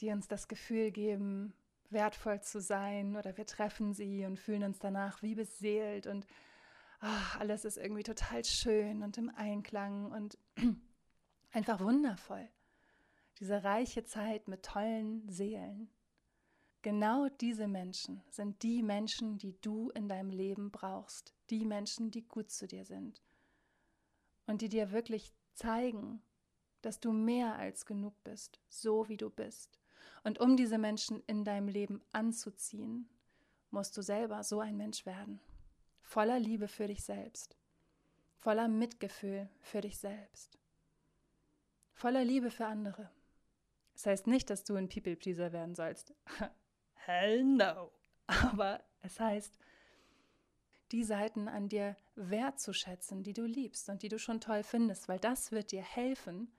die 0.00 0.10
uns 0.10 0.26
das 0.26 0.48
Gefühl 0.48 0.90
geben, 0.90 1.52
wertvoll 1.90 2.40
zu 2.40 2.62
sein 2.62 3.16
oder 3.16 3.36
wir 3.36 3.46
treffen 3.46 3.92
sie 3.92 4.24
und 4.24 4.38
fühlen 4.38 4.64
uns 4.64 4.78
danach 4.78 5.22
wie 5.22 5.34
beseelt 5.34 6.06
und 6.06 6.26
ach, 7.00 7.38
alles 7.38 7.64
ist 7.64 7.76
irgendwie 7.76 8.02
total 8.02 8.44
schön 8.44 9.02
und 9.02 9.18
im 9.18 9.30
Einklang 9.30 10.12
und 10.12 10.38
einfach 11.52 11.80
wundervoll. 11.80 12.48
Diese 13.38 13.64
reiche 13.64 14.04
Zeit 14.04 14.48
mit 14.48 14.64
tollen 14.64 15.28
Seelen. 15.28 15.90
Genau 16.82 17.28
diese 17.40 17.66
Menschen 17.66 18.22
sind 18.30 18.62
die 18.62 18.82
Menschen, 18.82 19.38
die 19.38 19.60
du 19.60 19.90
in 19.90 20.08
deinem 20.08 20.30
Leben 20.30 20.70
brauchst, 20.70 21.34
die 21.50 21.64
Menschen, 21.64 22.10
die 22.10 22.22
gut 22.22 22.50
zu 22.50 22.66
dir 22.66 22.84
sind 22.84 23.22
und 24.46 24.62
die 24.62 24.68
dir 24.68 24.92
wirklich 24.92 25.32
zeigen, 25.54 26.22
dass 26.82 27.00
du 27.00 27.12
mehr 27.12 27.56
als 27.56 27.86
genug 27.86 28.14
bist, 28.22 28.60
so 28.68 29.08
wie 29.08 29.16
du 29.16 29.30
bist. 29.30 29.80
Und 30.22 30.38
um 30.38 30.56
diese 30.56 30.78
Menschen 30.78 31.22
in 31.26 31.44
deinem 31.44 31.68
Leben 31.68 32.00
anzuziehen, 32.12 33.08
musst 33.70 33.96
du 33.96 34.02
selber 34.02 34.44
so 34.44 34.60
ein 34.60 34.76
Mensch 34.76 35.04
werden 35.04 35.40
voller 36.06 36.38
Liebe 36.38 36.68
für 36.68 36.86
dich 36.86 37.04
selbst, 37.04 37.56
voller 38.36 38.68
Mitgefühl 38.68 39.50
für 39.60 39.80
dich 39.80 39.98
selbst, 39.98 40.56
voller 41.92 42.24
Liebe 42.24 42.50
für 42.50 42.66
andere. 42.66 43.10
Das 43.94 44.06
heißt 44.06 44.26
nicht, 44.28 44.48
dass 44.48 44.64
du 44.64 44.76
ein 44.76 44.88
People-Pleaser 44.88 45.52
werden 45.52 45.74
sollst. 45.74 46.14
Hell 46.94 47.44
no. 47.44 47.90
Aber 48.26 48.82
es 49.02 49.18
heißt, 49.18 49.58
die 50.92 51.02
Seiten 51.02 51.48
an 51.48 51.68
dir 51.68 51.96
wertzuschätzen, 52.14 53.24
die 53.24 53.32
du 53.32 53.44
liebst 53.44 53.88
und 53.88 54.02
die 54.02 54.08
du 54.08 54.18
schon 54.18 54.40
toll 54.40 54.62
findest, 54.62 55.08
weil 55.08 55.18
das 55.18 55.50
wird 55.50 55.72
dir 55.72 55.82
helfen, 55.82 56.52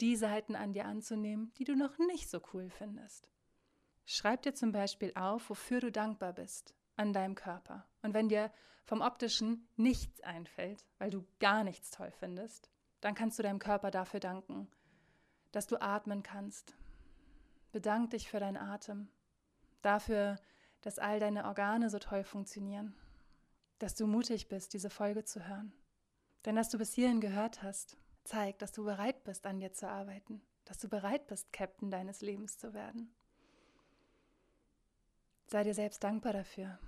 die 0.00 0.16
Seiten 0.16 0.56
an 0.56 0.72
dir 0.72 0.86
anzunehmen, 0.86 1.52
die 1.58 1.64
du 1.64 1.76
noch 1.76 1.98
nicht 1.98 2.30
so 2.30 2.40
cool 2.54 2.70
findest. 2.70 3.28
Schreib 4.06 4.42
dir 4.42 4.54
zum 4.54 4.72
Beispiel 4.72 5.12
auf, 5.14 5.50
wofür 5.50 5.80
du 5.80 5.92
dankbar 5.92 6.32
bist 6.32 6.74
an 7.00 7.14
deinem 7.14 7.34
Körper. 7.34 7.86
Und 8.02 8.12
wenn 8.12 8.28
dir 8.28 8.52
vom 8.84 9.00
optischen 9.00 9.66
nichts 9.76 10.20
einfällt, 10.20 10.84
weil 10.98 11.10
du 11.10 11.26
gar 11.38 11.64
nichts 11.64 11.90
toll 11.90 12.10
findest, 12.10 12.70
dann 13.00 13.14
kannst 13.14 13.38
du 13.38 13.42
deinem 13.42 13.58
Körper 13.58 13.90
dafür 13.90 14.20
danken, 14.20 14.70
dass 15.50 15.66
du 15.66 15.80
atmen 15.80 16.22
kannst. 16.22 16.74
Bedank 17.72 18.10
dich 18.10 18.28
für 18.28 18.38
deinen 18.38 18.58
Atem, 18.58 19.08
dafür, 19.80 20.36
dass 20.82 20.98
all 20.98 21.20
deine 21.20 21.46
Organe 21.46 21.88
so 21.88 21.98
toll 21.98 22.22
funktionieren, 22.22 22.94
dass 23.78 23.94
du 23.94 24.06
mutig 24.06 24.48
bist, 24.48 24.74
diese 24.74 24.90
Folge 24.90 25.24
zu 25.24 25.48
hören. 25.48 25.72
Denn 26.44 26.56
dass 26.56 26.68
du 26.68 26.76
bis 26.76 26.92
hierhin 26.92 27.20
gehört 27.20 27.62
hast, 27.62 27.96
zeigt, 28.24 28.60
dass 28.60 28.72
du 28.72 28.84
bereit 28.84 29.24
bist, 29.24 29.46
an 29.46 29.58
dir 29.58 29.72
zu 29.72 29.88
arbeiten, 29.88 30.42
dass 30.66 30.78
du 30.78 30.88
bereit 30.88 31.26
bist, 31.28 31.50
Captain 31.52 31.90
deines 31.90 32.20
Lebens 32.20 32.58
zu 32.58 32.74
werden. 32.74 33.14
Sei 35.46 35.64
dir 35.64 35.74
selbst 35.74 36.04
dankbar 36.04 36.32
dafür. 36.32 36.78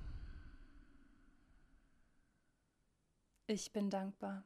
Ich 3.52 3.70
bin 3.70 3.90
dankbar. 3.90 4.44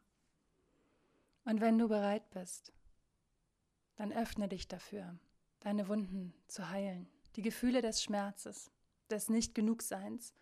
Und 1.44 1.60
wenn 1.60 1.78
du 1.78 1.86
bereit 1.86 2.28
bist, 2.30 2.72
dann 3.94 4.12
öffne 4.12 4.48
dich 4.48 4.66
dafür, 4.66 5.16
deine 5.60 5.86
Wunden 5.86 6.34
zu 6.48 6.70
heilen, 6.70 7.08
die 7.36 7.42
Gefühle 7.42 7.82
des 7.82 8.02
Schmerzes, 8.02 8.72
des 9.08 9.28
Nicht-Genugseins. 9.28 10.34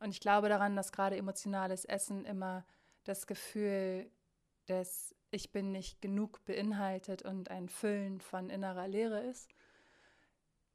Und 0.00 0.10
ich 0.10 0.18
glaube 0.18 0.48
daran, 0.48 0.74
dass 0.74 0.90
gerade 0.90 1.16
emotionales 1.16 1.84
Essen 1.84 2.24
immer 2.24 2.66
das 3.04 3.28
Gefühl 3.28 4.10
des 4.66 5.14
Ich 5.30 5.52
bin 5.52 5.70
nicht 5.70 6.02
genug 6.02 6.44
beinhaltet 6.44 7.22
und 7.22 7.52
ein 7.52 7.68
Füllen 7.68 8.20
von 8.20 8.50
innerer 8.50 8.88
Leere 8.88 9.20
ist. 9.20 9.48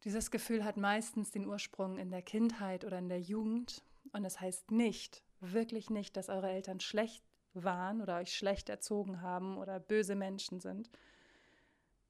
Dieses 0.06 0.32
Gefühl 0.32 0.64
hat 0.64 0.78
meistens 0.78 1.32
den 1.32 1.46
Ursprung 1.46 1.98
in 1.98 2.10
der 2.10 2.22
Kindheit 2.22 2.86
oder 2.86 3.00
in 3.00 3.10
der 3.10 3.20
Jugend. 3.20 3.84
Und 4.14 4.24
das 4.24 4.40
heißt 4.40 4.72
nicht, 4.72 5.27
wirklich 5.40 5.90
nicht, 5.90 6.18
dass 6.18 6.30
eure 6.30 6.50
Eltern 6.50 6.80
schlecht 6.80 7.24
waren 7.54 8.02
oder 8.02 8.18
euch 8.18 8.36
schlecht 8.36 8.70
erzogen 8.70 9.22
haben 9.22 9.58
oder 9.58 9.80
böse 9.80 10.16
Menschen 10.16 10.60
sind. 10.60 10.90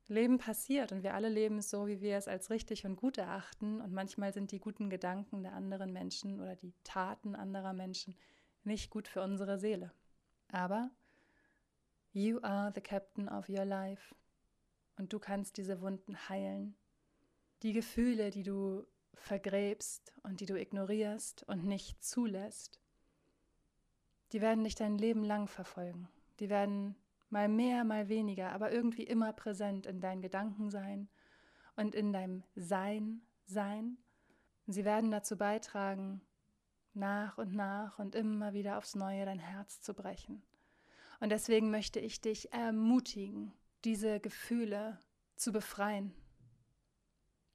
Leben 0.09 0.37
passiert 0.37 0.93
und 0.93 1.03
wir 1.03 1.13
alle 1.13 1.27
leben 1.27 1.57
es 1.57 1.69
so, 1.69 1.87
wie 1.87 1.99
wir 1.99 2.17
es 2.17 2.29
als 2.29 2.49
richtig 2.49 2.85
und 2.85 2.95
gut 2.95 3.17
erachten. 3.17 3.81
Und 3.81 3.91
manchmal 3.91 4.33
sind 4.33 4.51
die 4.51 4.59
guten 4.59 4.89
Gedanken 4.89 5.43
der 5.43 5.53
anderen 5.53 5.91
Menschen 5.91 6.39
oder 6.39 6.55
die 6.55 6.73
Taten 6.83 7.35
anderer 7.35 7.73
Menschen 7.73 8.15
nicht 8.63 8.89
gut 8.89 9.07
für 9.07 9.21
unsere 9.21 9.59
Seele. 9.59 9.91
Aber 10.49 10.91
you 12.13 12.39
are 12.41 12.71
the 12.73 12.81
captain 12.81 13.27
of 13.27 13.49
your 13.49 13.65
life 13.65 14.15
und 14.97 15.11
du 15.11 15.19
kannst 15.19 15.57
diese 15.57 15.81
Wunden 15.81 16.29
heilen. 16.29 16.75
Die 17.63 17.73
Gefühle, 17.73 18.29
die 18.29 18.43
du 18.43 18.85
vergräbst 19.13 20.13
und 20.23 20.39
die 20.39 20.45
du 20.45 20.59
ignorierst 20.59 21.43
und 21.43 21.65
nicht 21.65 22.03
zulässt, 22.03 22.79
die 24.31 24.41
werden 24.41 24.63
dich 24.63 24.75
dein 24.75 24.97
Leben 24.97 25.23
lang 25.23 25.47
verfolgen. 25.47 26.07
Die 26.39 26.49
werden 26.49 26.95
mal 27.29 27.49
mehr, 27.49 27.83
mal 27.83 28.09
weniger, 28.09 28.51
aber 28.51 28.71
irgendwie 28.71 29.03
immer 29.03 29.33
präsent 29.33 29.85
in 29.85 29.99
deinen 29.99 30.21
Gedanken 30.21 30.69
sein 30.69 31.09
und 31.75 31.95
in 31.95 32.13
deinem 32.13 32.43
Sein 32.55 33.21
sein. 33.45 33.97
Und 34.65 34.73
sie 34.73 34.85
werden 34.85 35.11
dazu 35.11 35.37
beitragen, 35.37 36.21
nach 36.93 37.37
und 37.37 37.53
nach 37.53 37.99
und 37.99 38.15
immer 38.15 38.53
wieder 38.53 38.77
aufs 38.77 38.95
Neue 38.95 39.25
dein 39.25 39.39
Herz 39.39 39.81
zu 39.81 39.93
brechen. 39.93 40.41
Und 41.19 41.29
deswegen 41.29 41.71
möchte 41.71 41.99
ich 41.99 42.21
dich 42.21 42.51
ermutigen, 42.51 43.53
diese 43.83 44.19
Gefühle 44.19 44.99
zu 45.35 45.51
befreien, 45.51 46.13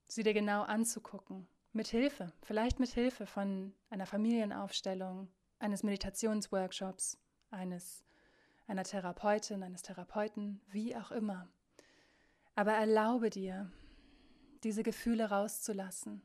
sie 0.07 0.23
dir 0.23 0.35
genau 0.35 0.63
anzugucken, 0.63 1.49
mit 1.73 1.89
Hilfe, 1.89 2.33
vielleicht 2.43 2.81
mit 2.81 2.91
Hilfe 2.91 3.27
von 3.27 3.75
einer 3.91 4.07
Familienaufstellung, 4.07 5.29
eines 5.63 5.85
Meditationsworkshops, 5.85 7.19
eines 7.51 8.05
einer 8.67 8.83
Therapeutin, 8.83 9.63
eines 9.63 9.83
Therapeuten, 9.83 10.61
wie 10.69 10.97
auch 10.97 11.13
immer. 11.13 11.49
Aber 12.55 12.73
erlaube 12.73 13.31
dir, 13.31 13.71
diese 14.65 14.83
Gefühle 14.83 15.31
rauszulassen. 15.31 16.23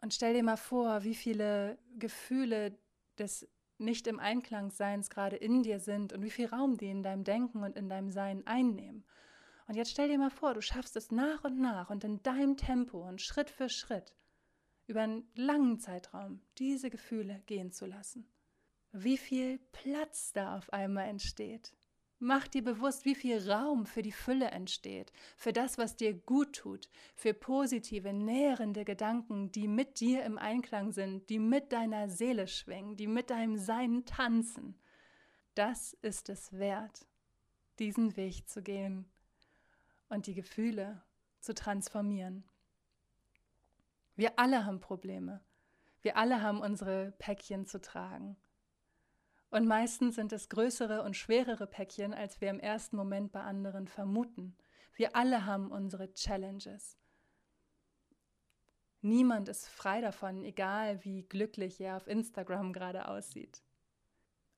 Und 0.00 0.14
stell 0.14 0.34
dir 0.34 0.42
mal 0.42 0.56
vor, 0.56 1.04
wie 1.04 1.14
viele 1.14 1.78
Gefühle 1.98 2.78
des 3.18 3.48
nicht 3.78 4.06
im 4.06 4.18
Einklang-Seins 4.18 5.10
gerade 5.10 5.36
in 5.36 5.62
dir 5.62 5.80
sind 5.80 6.14
und 6.14 6.22
wie 6.22 6.30
viel 6.30 6.46
Raum 6.46 6.78
die 6.78 6.90
in 6.90 7.02
deinem 7.02 7.24
Denken 7.24 7.62
und 7.62 7.76
in 7.76 7.90
deinem 7.90 8.10
Sein 8.10 8.46
einnehmen. 8.46 9.04
Und 9.66 9.74
jetzt 9.74 9.90
stell 9.90 10.08
dir 10.08 10.18
mal 10.18 10.30
vor, 10.30 10.54
du 10.54 10.62
schaffst 10.62 10.96
es 10.96 11.10
nach 11.10 11.44
und 11.44 11.60
nach 11.60 11.90
und 11.90 12.02
in 12.04 12.22
deinem 12.22 12.56
Tempo 12.56 13.06
und 13.06 13.20
Schritt 13.20 13.50
für 13.50 13.68
Schritt 13.68 14.14
über 14.86 15.02
einen 15.02 15.28
langen 15.34 15.78
Zeitraum 15.78 16.40
diese 16.58 16.90
Gefühle 16.90 17.42
gehen 17.46 17.72
zu 17.72 17.86
lassen 17.86 18.26
wie 19.04 19.18
viel 19.18 19.58
Platz 19.72 20.32
da 20.32 20.56
auf 20.56 20.72
einmal 20.72 21.08
entsteht. 21.08 21.72
Mach 22.18 22.48
dir 22.48 22.64
bewusst, 22.64 23.04
wie 23.04 23.14
viel 23.14 23.50
Raum 23.50 23.84
für 23.84 24.00
die 24.00 24.12
Fülle 24.12 24.50
entsteht, 24.50 25.12
für 25.36 25.52
das, 25.52 25.76
was 25.76 25.96
dir 25.96 26.14
gut 26.14 26.54
tut, 26.54 26.88
für 27.14 27.34
positive, 27.34 28.14
nährende 28.14 28.86
Gedanken, 28.86 29.52
die 29.52 29.68
mit 29.68 30.00
dir 30.00 30.24
im 30.24 30.38
Einklang 30.38 30.92
sind, 30.92 31.28
die 31.28 31.38
mit 31.38 31.72
deiner 31.72 32.08
Seele 32.08 32.48
schwingen, 32.48 32.96
die 32.96 33.06
mit 33.06 33.28
deinem 33.28 33.58
Sein 33.58 34.06
tanzen. 34.06 34.78
Das 35.54 35.92
ist 36.00 36.30
es 36.30 36.54
wert, 36.54 37.06
diesen 37.78 38.16
Weg 38.16 38.48
zu 38.48 38.62
gehen 38.62 39.04
und 40.08 40.26
die 40.26 40.34
Gefühle 40.34 41.02
zu 41.40 41.54
transformieren. 41.54 42.44
Wir 44.16 44.38
alle 44.38 44.64
haben 44.64 44.80
Probleme. 44.80 45.44
Wir 46.00 46.16
alle 46.16 46.42
haben 46.42 46.60
unsere 46.60 47.12
Päckchen 47.18 47.66
zu 47.66 47.80
tragen. 47.80 48.36
Und 49.50 49.66
meistens 49.66 50.16
sind 50.16 50.32
es 50.32 50.48
größere 50.48 51.02
und 51.02 51.16
schwerere 51.16 51.66
Päckchen, 51.66 52.14
als 52.14 52.40
wir 52.40 52.50
im 52.50 52.58
ersten 52.58 52.96
Moment 52.96 53.30
bei 53.32 53.42
anderen 53.42 53.86
vermuten. 53.86 54.56
Wir 54.94 55.14
alle 55.14 55.44
haben 55.44 55.70
unsere 55.70 56.12
Challenges. 56.14 56.98
Niemand 59.02 59.48
ist 59.48 59.68
frei 59.68 60.00
davon, 60.00 60.42
egal 60.42 61.04
wie 61.04 61.22
glücklich 61.22 61.80
er 61.80 61.96
auf 61.96 62.08
Instagram 62.08 62.72
gerade 62.72 63.08
aussieht. 63.08 63.62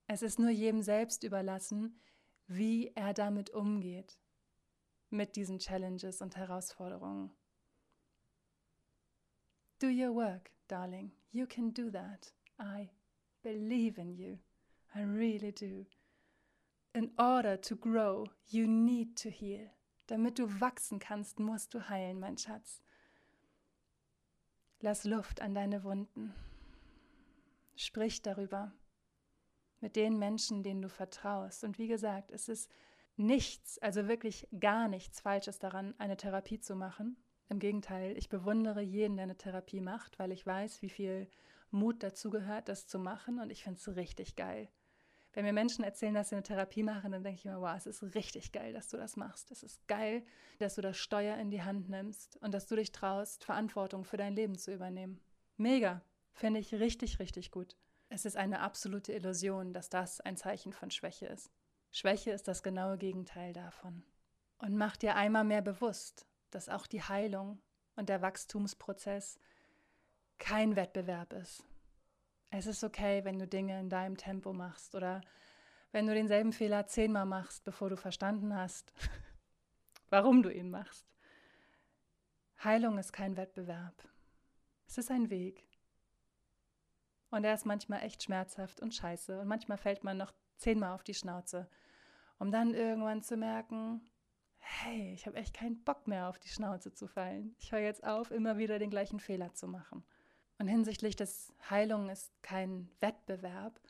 Es 0.06 0.22
ist 0.22 0.38
nur 0.38 0.50
jedem 0.50 0.80
selbst 0.80 1.22
überlassen, 1.24 2.00
wie 2.46 2.92
er 2.94 3.12
damit 3.12 3.50
umgeht, 3.50 4.18
mit 5.10 5.36
diesen 5.36 5.58
Challenges 5.58 6.22
und 6.22 6.36
Herausforderungen. 6.36 7.36
Do 9.78 9.88
your 9.88 10.12
work, 10.12 10.50
darling. 10.68 11.12
You 11.32 11.46
can 11.46 11.70
do 11.70 11.90
that. 11.90 12.32
I 12.58 12.90
believe 13.44 13.98
in 13.98 14.16
you. 14.16 14.38
I 14.94 15.02
really 15.02 15.52
do. 15.52 15.86
In 16.94 17.10
order 17.16 17.56
to 17.56 17.76
grow, 17.76 18.26
you 18.48 18.66
need 18.66 19.16
to 19.18 19.30
heal. 19.30 19.70
Damit 20.08 20.38
du 20.38 20.48
wachsen 20.60 20.98
kannst, 20.98 21.38
musst 21.38 21.74
du 21.74 21.88
heilen, 21.88 22.18
mein 22.18 22.38
Schatz. 22.38 22.82
Lass 24.80 25.04
Luft 25.04 25.40
an 25.40 25.54
deine 25.54 25.84
Wunden. 25.84 26.34
Sprich 27.76 28.22
darüber 28.22 28.72
mit 29.80 29.94
den 29.94 30.18
Menschen, 30.18 30.62
denen 30.62 30.82
du 30.82 30.88
vertraust. 30.88 31.62
Und 31.62 31.78
wie 31.78 31.86
gesagt, 31.86 32.32
es 32.32 32.48
ist 32.48 32.68
nichts, 33.16 33.78
also 33.78 34.08
wirklich 34.08 34.48
gar 34.58 34.88
nichts 34.88 35.20
Falsches 35.20 35.58
daran, 35.58 35.94
eine 35.98 36.16
Therapie 36.16 36.58
zu 36.58 36.74
machen. 36.74 37.16
Im 37.48 37.58
Gegenteil, 37.58 38.16
ich 38.16 38.28
bewundere 38.28 38.82
jeden, 38.82 39.16
der 39.16 39.24
eine 39.24 39.36
Therapie 39.36 39.80
macht, 39.80 40.18
weil 40.18 40.32
ich 40.32 40.46
weiß, 40.46 40.82
wie 40.82 40.90
viel 40.90 41.28
Mut 41.70 42.02
dazu 42.02 42.30
gehört, 42.30 42.68
das 42.68 42.86
zu 42.86 42.98
machen. 42.98 43.40
Und 43.40 43.50
ich 43.50 43.64
finde 43.64 43.78
es 43.78 43.96
richtig 43.96 44.36
geil. 44.36 44.68
Wenn 45.32 45.44
mir 45.44 45.52
Menschen 45.52 45.84
erzählen, 45.84 46.14
dass 46.14 46.30
sie 46.30 46.34
eine 46.34 46.42
Therapie 46.42 46.82
machen, 46.82 47.12
dann 47.12 47.22
denke 47.22 47.38
ich 47.38 47.46
immer, 47.46 47.60
wow, 47.60 47.76
es 47.76 47.86
ist 47.86 48.14
richtig 48.14 48.52
geil, 48.52 48.72
dass 48.72 48.88
du 48.88 48.96
das 48.96 49.16
machst. 49.16 49.50
Es 49.50 49.62
ist 49.62 49.86
geil, 49.86 50.24
dass 50.58 50.74
du 50.74 50.82
das 50.82 50.96
Steuer 50.96 51.36
in 51.36 51.50
die 51.50 51.62
Hand 51.62 51.88
nimmst 51.88 52.36
und 52.42 52.52
dass 52.52 52.66
du 52.66 52.76
dich 52.76 52.92
traust, 52.92 53.44
Verantwortung 53.44 54.04
für 54.04 54.16
dein 54.16 54.34
Leben 54.34 54.56
zu 54.56 54.72
übernehmen. 54.72 55.20
Mega. 55.56 56.02
Finde 56.32 56.60
ich 56.60 56.74
richtig, 56.74 57.18
richtig 57.18 57.50
gut. 57.50 57.76
Es 58.10 58.24
ist 58.24 58.36
eine 58.36 58.60
absolute 58.60 59.12
Illusion, 59.12 59.72
dass 59.72 59.90
das 59.90 60.20
ein 60.20 60.36
Zeichen 60.36 60.72
von 60.72 60.90
Schwäche 60.90 61.26
ist. 61.26 61.50
Schwäche 61.90 62.30
ist 62.30 62.48
das 62.48 62.62
genaue 62.62 62.96
Gegenteil 62.96 63.52
davon. 63.52 64.02
Und 64.58 64.76
mach 64.76 64.96
dir 64.96 65.14
einmal 65.14 65.44
mehr 65.44 65.62
bewusst, 65.62 66.27
dass 66.50 66.68
auch 66.68 66.86
die 66.86 67.02
Heilung 67.02 67.60
und 67.96 68.08
der 68.08 68.22
Wachstumsprozess 68.22 69.38
kein 70.38 70.76
Wettbewerb 70.76 71.32
ist, 71.32 71.64
es 72.50 72.66
ist 72.66 72.82
okay, 72.82 73.24
wenn 73.24 73.38
du 73.38 73.46
Dinge 73.46 73.78
in 73.78 73.90
deinem 73.90 74.16
Tempo 74.16 74.52
machst 74.52 74.94
oder 74.94 75.20
wenn 75.92 76.06
du 76.06 76.14
denselben 76.14 76.52
Fehler 76.52 76.86
zehnmal 76.86 77.26
machst, 77.26 77.64
bevor 77.64 77.90
du 77.90 77.96
verstanden 77.96 78.54
hast, 78.54 78.92
warum 80.10 80.42
du 80.42 80.50
ihn 80.50 80.70
machst. 80.70 81.06
Heilung 82.62 82.98
ist 82.98 83.12
kein 83.12 83.36
Wettbewerb. 83.36 83.94
Es 84.86 84.98
ist 84.98 85.10
ein 85.10 85.30
Weg. 85.30 85.68
Und 87.30 87.44
er 87.44 87.54
ist 87.54 87.66
manchmal 87.66 88.02
echt 88.02 88.22
schmerzhaft 88.22 88.80
und 88.80 88.94
scheiße. 88.94 89.40
Und 89.40 89.48
manchmal 89.48 89.78
fällt 89.78 90.02
man 90.02 90.16
noch 90.16 90.32
zehnmal 90.56 90.94
auf 90.94 91.04
die 91.04 91.14
Schnauze, 91.14 91.68
um 92.38 92.50
dann 92.50 92.74
irgendwann 92.74 93.22
zu 93.22 93.36
merken, 93.36 94.00
hey, 94.68 95.12
ich 95.14 95.26
habe 95.26 95.36
echt 95.36 95.54
keinen 95.54 95.82
Bock 95.82 96.06
mehr 96.06 96.28
auf 96.28 96.38
die 96.38 96.48
Schnauze 96.48 96.92
zu 96.92 97.06
fallen. 97.06 97.54
Ich 97.58 97.72
höre 97.72 97.80
jetzt 97.80 98.04
auf, 98.04 98.30
immer 98.30 98.58
wieder 98.58 98.78
den 98.78 98.90
gleichen 98.90 99.20
Fehler 99.20 99.54
zu 99.54 99.66
machen. 99.66 100.04
Und 100.58 100.68
hinsichtlich 100.68 101.16
des 101.16 101.52
Heilung 101.70 102.10
ist 102.10 102.32
kein 102.42 102.88
Wettbewerb. 103.00 103.80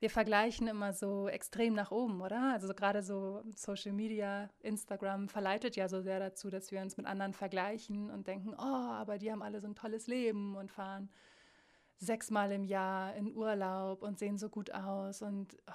Wir 0.00 0.10
vergleichen 0.10 0.66
immer 0.66 0.92
so 0.92 1.28
extrem 1.28 1.74
nach 1.74 1.90
oben, 1.90 2.20
oder? 2.20 2.52
Also 2.52 2.66
so 2.66 2.74
gerade 2.74 3.02
so 3.02 3.42
Social 3.54 3.92
Media, 3.92 4.50
Instagram 4.60 5.28
verleitet 5.28 5.76
ja 5.76 5.88
so 5.88 6.02
sehr 6.02 6.18
dazu, 6.18 6.50
dass 6.50 6.72
wir 6.72 6.80
uns 6.80 6.96
mit 6.96 7.06
anderen 7.06 7.32
vergleichen 7.32 8.10
und 8.10 8.26
denken, 8.26 8.54
oh, 8.54 8.62
aber 8.62 9.18
die 9.18 9.30
haben 9.30 9.42
alle 9.42 9.60
so 9.60 9.66
ein 9.66 9.74
tolles 9.74 10.06
Leben 10.06 10.56
und 10.56 10.70
fahren 10.70 11.10
sechsmal 11.96 12.52
im 12.52 12.64
Jahr 12.64 13.14
in 13.14 13.34
Urlaub 13.34 14.02
und 14.02 14.18
sehen 14.18 14.36
so 14.36 14.48
gut 14.48 14.72
aus 14.72 15.22
und 15.22 15.56
oh, 15.68 15.72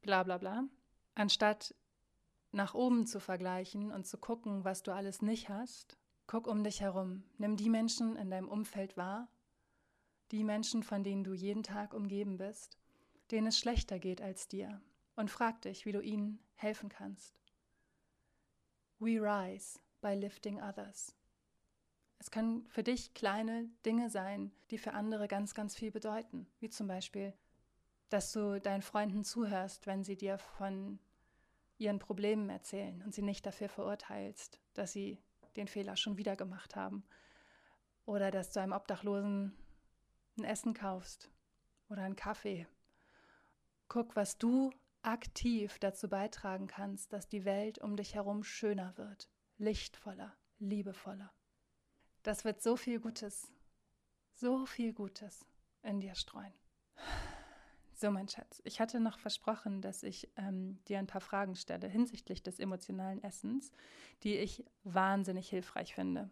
bla 0.00 0.22
bla 0.22 0.38
bla. 0.38 0.64
Anstatt 1.14 1.74
nach 2.52 2.74
oben 2.74 3.06
zu 3.06 3.18
vergleichen 3.18 3.90
und 3.90 4.06
zu 4.06 4.18
gucken, 4.18 4.64
was 4.64 4.82
du 4.82 4.92
alles 4.92 5.22
nicht 5.22 5.48
hast, 5.48 5.96
guck 6.26 6.46
um 6.46 6.62
dich 6.62 6.80
herum. 6.80 7.24
Nimm 7.38 7.56
die 7.56 7.70
Menschen 7.70 8.16
in 8.16 8.30
deinem 8.30 8.48
Umfeld 8.48 8.96
wahr, 8.96 9.28
die 10.30 10.44
Menschen, 10.44 10.82
von 10.82 11.02
denen 11.02 11.24
du 11.24 11.32
jeden 11.34 11.62
Tag 11.62 11.94
umgeben 11.94 12.36
bist, 12.36 12.78
denen 13.30 13.48
es 13.48 13.58
schlechter 13.58 13.98
geht 13.98 14.20
als 14.20 14.48
dir, 14.48 14.80
und 15.16 15.30
frag 15.30 15.60
dich, 15.62 15.84
wie 15.84 15.92
du 15.92 16.00
ihnen 16.00 16.38
helfen 16.54 16.88
kannst. 16.88 17.34
We 18.98 19.20
rise 19.20 19.78
by 20.00 20.14
lifting 20.14 20.60
others. 20.62 21.14
Es 22.18 22.30
können 22.30 22.66
für 22.68 22.82
dich 22.82 23.14
kleine 23.14 23.68
Dinge 23.84 24.08
sein, 24.08 24.52
die 24.70 24.78
für 24.78 24.92
andere 24.92 25.26
ganz, 25.26 25.54
ganz 25.54 25.74
viel 25.74 25.90
bedeuten, 25.90 26.46
wie 26.60 26.70
zum 26.70 26.86
Beispiel, 26.86 27.34
dass 28.10 28.32
du 28.32 28.60
deinen 28.60 28.82
Freunden 28.82 29.24
zuhörst, 29.24 29.86
wenn 29.86 30.04
sie 30.04 30.16
dir 30.16 30.38
von 30.38 30.98
ihren 31.82 31.98
Problemen 31.98 32.48
erzählen 32.48 33.02
und 33.02 33.14
sie 33.14 33.22
nicht 33.22 33.44
dafür 33.46 33.68
verurteilst, 33.68 34.60
dass 34.74 34.92
sie 34.92 35.22
den 35.56 35.68
Fehler 35.68 35.96
schon 35.96 36.16
wieder 36.16 36.36
gemacht 36.36 36.76
haben. 36.76 37.04
Oder 38.04 38.30
dass 38.30 38.50
du 38.50 38.60
einem 38.60 38.72
Obdachlosen 38.72 39.56
ein 40.38 40.44
Essen 40.44 40.74
kaufst 40.74 41.30
oder 41.88 42.02
einen 42.02 42.16
Kaffee. 42.16 42.66
Guck, 43.88 44.16
was 44.16 44.38
du 44.38 44.72
aktiv 45.02 45.78
dazu 45.78 46.08
beitragen 46.08 46.66
kannst, 46.66 47.12
dass 47.12 47.28
die 47.28 47.44
Welt 47.44 47.78
um 47.78 47.96
dich 47.96 48.14
herum 48.14 48.44
schöner 48.44 48.96
wird, 48.96 49.28
lichtvoller, 49.58 50.34
liebevoller. 50.58 51.32
Das 52.22 52.44
wird 52.44 52.62
so 52.62 52.76
viel 52.76 53.00
Gutes, 53.00 53.52
so 54.34 54.64
viel 54.64 54.92
Gutes 54.92 55.44
in 55.82 56.00
dir 56.00 56.14
streuen. 56.14 56.54
So, 58.02 58.10
mein 58.10 58.26
Schatz, 58.26 58.60
ich 58.64 58.80
hatte 58.80 58.98
noch 58.98 59.20
versprochen, 59.20 59.80
dass 59.80 60.02
ich 60.02 60.28
ähm, 60.36 60.82
dir 60.88 60.98
ein 60.98 61.06
paar 61.06 61.20
Fragen 61.20 61.54
stelle 61.54 61.86
hinsichtlich 61.86 62.42
des 62.42 62.58
emotionalen 62.58 63.22
Essens, 63.22 63.70
die 64.24 64.38
ich 64.38 64.64
wahnsinnig 64.82 65.48
hilfreich 65.48 65.94
finde. 65.94 66.28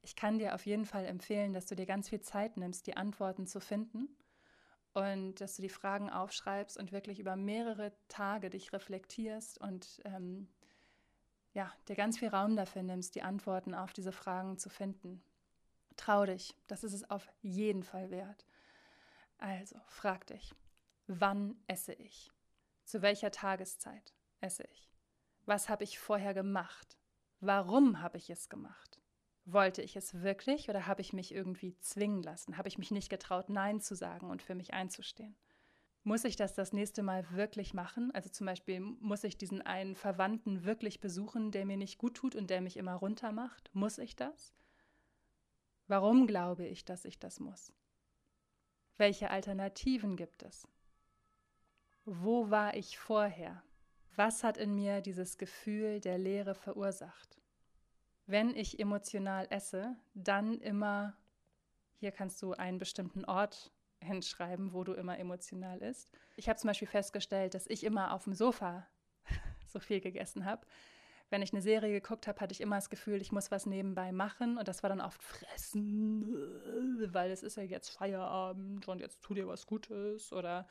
Ich 0.00 0.16
kann 0.16 0.38
dir 0.38 0.54
auf 0.54 0.64
jeden 0.64 0.86
Fall 0.86 1.04
empfehlen, 1.04 1.52
dass 1.52 1.66
du 1.66 1.76
dir 1.76 1.84
ganz 1.84 2.08
viel 2.08 2.22
Zeit 2.22 2.56
nimmst, 2.56 2.86
die 2.86 2.96
Antworten 2.96 3.46
zu 3.46 3.60
finden 3.60 4.08
und 4.94 5.42
dass 5.42 5.56
du 5.56 5.60
die 5.60 5.68
Fragen 5.68 6.08
aufschreibst 6.08 6.78
und 6.78 6.90
wirklich 6.90 7.20
über 7.20 7.36
mehrere 7.36 7.92
Tage 8.08 8.48
dich 8.48 8.72
reflektierst 8.72 9.60
und 9.60 10.00
ähm, 10.06 10.48
ja, 11.52 11.70
dir 11.88 11.96
ganz 11.96 12.18
viel 12.18 12.28
Raum 12.28 12.56
dafür 12.56 12.82
nimmst, 12.82 13.14
die 13.14 13.22
Antworten 13.22 13.74
auf 13.74 13.92
diese 13.92 14.12
Fragen 14.12 14.56
zu 14.56 14.70
finden. 14.70 15.20
Trau 15.98 16.24
dich, 16.24 16.56
das 16.66 16.82
ist 16.82 16.94
es 16.94 17.10
auf 17.10 17.28
jeden 17.42 17.82
Fall 17.82 18.10
wert. 18.10 18.46
Also, 19.36 19.78
frag 19.88 20.26
dich, 20.26 20.54
wann 21.08 21.56
esse 21.66 21.94
ich? 21.94 22.30
Zu 22.84 23.02
welcher 23.02 23.30
Tageszeit 23.30 24.14
esse 24.40 24.64
ich? 24.70 24.92
Was 25.46 25.68
habe 25.68 25.84
ich 25.84 25.98
vorher 25.98 26.34
gemacht? 26.34 26.98
Warum 27.40 28.00
habe 28.00 28.18
ich 28.18 28.30
es 28.30 28.48
gemacht? 28.48 29.00
Wollte 29.44 29.82
ich 29.82 29.96
es 29.96 30.22
wirklich 30.22 30.68
oder 30.68 30.86
habe 30.86 31.00
ich 31.00 31.12
mich 31.12 31.34
irgendwie 31.34 31.78
zwingen 31.78 32.22
lassen? 32.22 32.58
Habe 32.58 32.68
ich 32.68 32.76
mich 32.76 32.90
nicht 32.90 33.08
getraut, 33.08 33.48
Nein 33.48 33.80
zu 33.80 33.94
sagen 33.94 34.28
und 34.28 34.42
für 34.42 34.54
mich 34.54 34.74
einzustehen? 34.74 35.36
Muss 36.02 36.24
ich 36.24 36.36
das 36.36 36.54
das 36.54 36.72
nächste 36.72 37.02
Mal 37.02 37.30
wirklich 37.32 37.74
machen? 37.74 38.10
Also 38.12 38.28
zum 38.28 38.46
Beispiel, 38.46 38.80
muss 38.80 39.24
ich 39.24 39.36
diesen 39.36 39.62
einen 39.62 39.94
Verwandten 39.94 40.64
wirklich 40.64 41.00
besuchen, 41.00 41.50
der 41.50 41.64
mir 41.66 41.76
nicht 41.76 41.98
gut 41.98 42.14
tut 42.14 42.36
und 42.36 42.50
der 42.50 42.60
mich 42.60 42.76
immer 42.76 42.94
runter 42.94 43.32
macht? 43.32 43.70
Muss 43.74 43.98
ich 43.98 44.16
das? 44.16 44.54
Warum 45.86 46.26
glaube 46.26 46.66
ich, 46.66 46.84
dass 46.84 47.04
ich 47.04 47.18
das 47.18 47.40
muss? 47.40 47.72
Welche 48.98 49.30
Alternativen 49.30 50.16
gibt 50.16 50.42
es? 50.42 50.68
Wo 52.10 52.50
war 52.50 52.74
ich 52.74 52.98
vorher? 52.98 53.62
Was 54.16 54.42
hat 54.42 54.56
in 54.56 54.74
mir 54.74 55.00
dieses 55.00 55.38
Gefühl 55.38 56.00
der 56.00 56.18
Leere 56.18 56.54
verursacht? 56.54 57.38
wenn 58.28 58.54
ich 58.54 58.78
emotional 58.78 59.46
esse, 59.50 59.96
dann 60.14 60.60
immer, 60.60 61.16
hier 61.96 62.12
kannst 62.12 62.40
du 62.42 62.52
einen 62.52 62.78
bestimmten 62.78 63.24
Ort 63.24 63.72
hinschreiben, 64.00 64.72
wo 64.72 64.84
du 64.84 64.92
immer 64.92 65.18
emotional 65.18 65.78
isst. 65.78 66.12
Ich 66.36 66.48
habe 66.48 66.58
zum 66.58 66.68
Beispiel 66.68 66.86
festgestellt, 66.86 67.54
dass 67.54 67.66
ich 67.66 67.82
immer 67.82 68.12
auf 68.12 68.24
dem 68.24 68.34
Sofa 68.34 68.86
so 69.66 69.80
viel 69.80 70.00
gegessen 70.00 70.44
habe. 70.44 70.66
Wenn 71.30 71.42
ich 71.42 71.52
eine 71.52 71.62
Serie 71.62 71.92
geguckt 71.92 72.26
habe, 72.26 72.40
hatte 72.40 72.52
ich 72.52 72.60
immer 72.60 72.76
das 72.76 72.90
Gefühl, 72.90 73.20
ich 73.20 73.32
muss 73.32 73.50
was 73.50 73.66
nebenbei 73.66 74.12
machen 74.12 74.56
und 74.56 74.68
das 74.68 74.82
war 74.82 74.90
dann 74.90 75.00
oft 75.00 75.22
fressen, 75.22 76.22
weil 77.12 77.30
es 77.30 77.42
ist 77.42 77.56
ja 77.56 77.62
jetzt 77.62 77.88
Feierabend 77.88 78.86
und 78.88 79.00
jetzt 79.00 79.22
tu 79.22 79.34
dir 79.34 79.48
was 79.48 79.66
Gutes 79.66 80.32
oder 80.32 80.68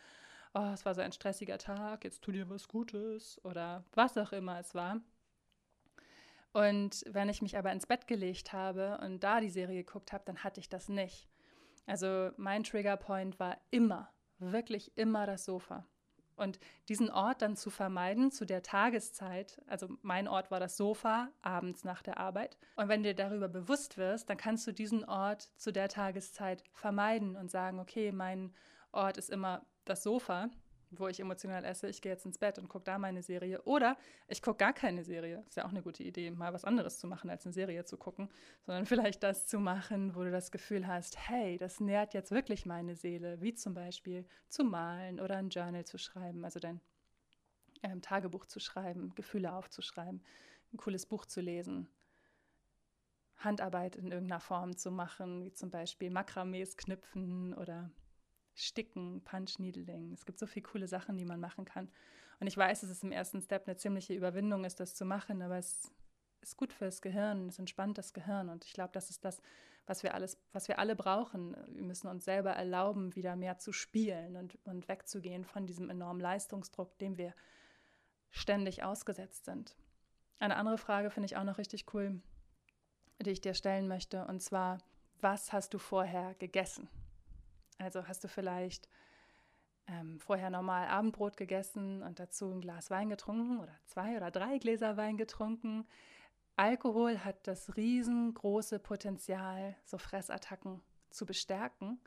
oh, 0.57 0.73
es 0.73 0.85
war 0.85 0.95
so 0.95 1.01
ein 1.01 1.11
stressiger 1.11 1.57
Tag, 1.57 2.03
jetzt 2.03 2.23
tu 2.23 2.31
dir 2.31 2.49
was 2.49 2.67
Gutes 2.67 3.43
oder 3.45 3.83
was 3.93 4.17
auch 4.17 4.31
immer 4.31 4.59
es 4.59 4.73
war. 4.73 5.01
Und 6.53 7.03
wenn 7.07 7.29
ich 7.29 7.41
mich 7.41 7.57
aber 7.57 7.71
ins 7.71 7.85
Bett 7.85 8.07
gelegt 8.07 8.53
habe 8.53 8.97
und 9.03 9.23
da 9.23 9.39
die 9.39 9.49
Serie 9.49 9.83
geguckt 9.83 10.11
habe, 10.11 10.23
dann 10.25 10.43
hatte 10.43 10.59
ich 10.59 10.69
das 10.69 10.89
nicht. 10.89 11.27
Also 11.85 12.31
mein 12.37 12.63
Triggerpoint 12.63 13.39
war 13.39 13.57
immer, 13.69 14.09
wirklich 14.39 14.97
immer 14.97 15.25
das 15.25 15.45
Sofa. 15.45 15.85
Und 16.35 16.59
diesen 16.87 17.09
Ort 17.09 17.41
dann 17.41 17.55
zu 17.55 17.69
vermeiden 17.69 18.31
zu 18.31 18.45
der 18.45 18.61
Tageszeit, 18.61 19.59
also 19.67 19.87
mein 20.01 20.27
Ort 20.27 20.51
war 20.51 20.59
das 20.59 20.77
Sofa 20.77 21.29
abends 21.41 21.83
nach 21.83 22.03
der 22.03 22.17
Arbeit. 22.17 22.57
Und 22.75 22.89
wenn 22.89 23.03
dir 23.03 23.15
darüber 23.15 23.47
bewusst 23.47 23.97
wirst, 23.97 24.29
dann 24.29 24.37
kannst 24.37 24.65
du 24.67 24.71
diesen 24.71 25.03
Ort 25.05 25.49
zu 25.57 25.71
der 25.71 25.89
Tageszeit 25.89 26.63
vermeiden 26.73 27.35
und 27.35 27.49
sagen, 27.49 27.79
okay, 27.79 28.11
mein 28.11 28.53
Ort 28.91 29.17
ist 29.17 29.29
immer 29.29 29.65
das 29.89 30.03
Sofa 30.03 30.49
wo 30.91 31.07
ich 31.07 31.19
emotional 31.19 31.65
esse, 31.65 31.87
ich 31.87 32.01
gehe 32.01 32.11
jetzt 32.11 32.25
ins 32.25 32.37
Bett 32.37 32.57
und 32.59 32.69
gucke 32.69 32.85
da 32.85 32.97
meine 32.97 33.21
Serie. 33.21 33.61
Oder 33.63 33.97
ich 34.27 34.41
gucke 34.41 34.57
gar 34.57 34.73
keine 34.73 35.03
Serie. 35.03 35.43
Ist 35.47 35.57
ja 35.57 35.65
auch 35.65 35.69
eine 35.69 35.81
gute 35.81 36.03
Idee, 36.03 36.31
mal 36.31 36.53
was 36.53 36.65
anderes 36.65 36.99
zu 36.99 37.07
machen, 37.07 37.29
als 37.29 37.45
eine 37.45 37.53
Serie 37.53 37.85
zu 37.85 37.97
gucken, 37.97 38.29
sondern 38.65 38.85
vielleicht 38.85 39.23
das 39.23 39.47
zu 39.47 39.59
machen, 39.59 40.15
wo 40.15 40.23
du 40.23 40.31
das 40.31 40.51
Gefühl 40.51 40.87
hast, 40.87 41.17
hey, 41.29 41.57
das 41.57 41.79
nährt 41.79 42.13
jetzt 42.13 42.31
wirklich 42.31 42.65
meine 42.65 42.95
Seele, 42.95 43.41
wie 43.41 43.53
zum 43.53 43.73
Beispiel 43.73 44.25
zu 44.47 44.63
malen 44.63 45.19
oder 45.19 45.37
ein 45.37 45.49
Journal 45.49 45.85
zu 45.85 45.97
schreiben, 45.97 46.45
also 46.45 46.59
dein 46.59 46.79
ähm, 47.83 48.01
Tagebuch 48.01 48.45
zu 48.45 48.59
schreiben, 48.59 49.13
Gefühle 49.15 49.53
aufzuschreiben, 49.53 50.23
ein 50.73 50.77
cooles 50.77 51.05
Buch 51.05 51.25
zu 51.25 51.41
lesen. 51.41 51.89
Handarbeit 53.37 53.95
in 53.95 54.11
irgendeiner 54.11 54.39
Form 54.39 54.75
zu 54.77 54.89
machen, 54.89 55.43
wie 55.43 55.53
zum 55.53 55.69
Beispiel 55.69 56.09
Makramees 56.09 56.75
knüpfen 56.75 57.53
oder 57.53 57.91
Sticken, 58.57 59.21
Punch 59.23 59.59
Needling. 59.59 60.11
Es 60.13 60.25
gibt 60.25 60.39
so 60.39 60.47
viele 60.47 60.63
coole 60.63 60.87
Sachen, 60.87 61.15
die 61.15 61.25
man 61.25 61.39
machen 61.39 61.63
kann. 61.63 61.89
Und 62.39 62.47
ich 62.47 62.57
weiß, 62.57 62.81
dass 62.81 62.89
es 62.89 63.03
im 63.03 63.11
ersten 63.11 63.41
Step 63.41 63.67
eine 63.67 63.77
ziemliche 63.77 64.13
Überwindung 64.13 64.65
ist, 64.65 64.79
das 64.79 64.95
zu 64.95 65.05
machen, 65.05 65.41
aber 65.41 65.57
es 65.57 65.91
ist 66.41 66.57
gut 66.57 66.73
fürs 66.73 67.01
Gehirn, 67.01 67.47
es 67.47 67.59
entspannt 67.59 67.97
das 67.97 68.13
Gehirn. 68.13 68.49
Und 68.49 68.65
ich 68.65 68.73
glaube, 68.73 68.91
das 68.93 69.09
ist 69.09 69.23
das, 69.23 69.41
was 69.85 70.03
wir 70.03 70.13
alles, 70.13 70.39
was 70.53 70.67
wir 70.67 70.79
alle 70.79 70.95
brauchen. 70.95 71.55
Wir 71.67 71.83
müssen 71.83 72.07
uns 72.07 72.25
selber 72.25 72.51
erlauben, 72.51 73.15
wieder 73.15 73.35
mehr 73.35 73.59
zu 73.59 73.71
spielen 73.71 74.35
und, 74.35 74.57
und 74.65 74.87
wegzugehen 74.87 75.45
von 75.45 75.67
diesem 75.67 75.89
enormen 75.89 76.21
Leistungsdruck, 76.21 76.97
dem 76.97 77.17
wir 77.17 77.33
ständig 78.31 78.83
ausgesetzt 78.83 79.45
sind. 79.45 79.75
Eine 80.39 80.57
andere 80.57 80.77
Frage 80.77 81.09
finde 81.09 81.25
ich 81.27 81.37
auch 81.37 81.43
noch 81.43 81.57
richtig 81.57 81.93
cool, 81.93 82.21
die 83.19 83.31
ich 83.31 83.41
dir 83.41 83.53
stellen 83.53 83.87
möchte, 83.87 84.25
und 84.25 84.41
zwar, 84.41 84.77
was 85.21 85.53
hast 85.53 85.73
du 85.73 85.79
vorher 85.79 86.35
gegessen? 86.35 86.87
Also 87.77 88.07
hast 88.07 88.23
du 88.23 88.27
vielleicht 88.27 88.89
ähm, 89.87 90.19
vorher 90.19 90.49
normal 90.49 90.87
Abendbrot 90.87 91.37
gegessen 91.37 92.03
und 92.03 92.19
dazu 92.19 92.51
ein 92.51 92.61
Glas 92.61 92.89
Wein 92.89 93.09
getrunken 93.09 93.59
oder 93.59 93.73
zwei 93.85 94.17
oder 94.17 94.31
drei 94.31 94.57
Gläser 94.57 94.97
Wein 94.97 95.17
getrunken. 95.17 95.85
Alkohol 96.55 97.23
hat 97.23 97.47
das 97.47 97.77
riesengroße 97.77 98.79
Potenzial, 98.79 99.75
so 99.85 99.97
Fressattacken 99.97 100.81
zu 101.09 101.25
bestärken. 101.25 101.99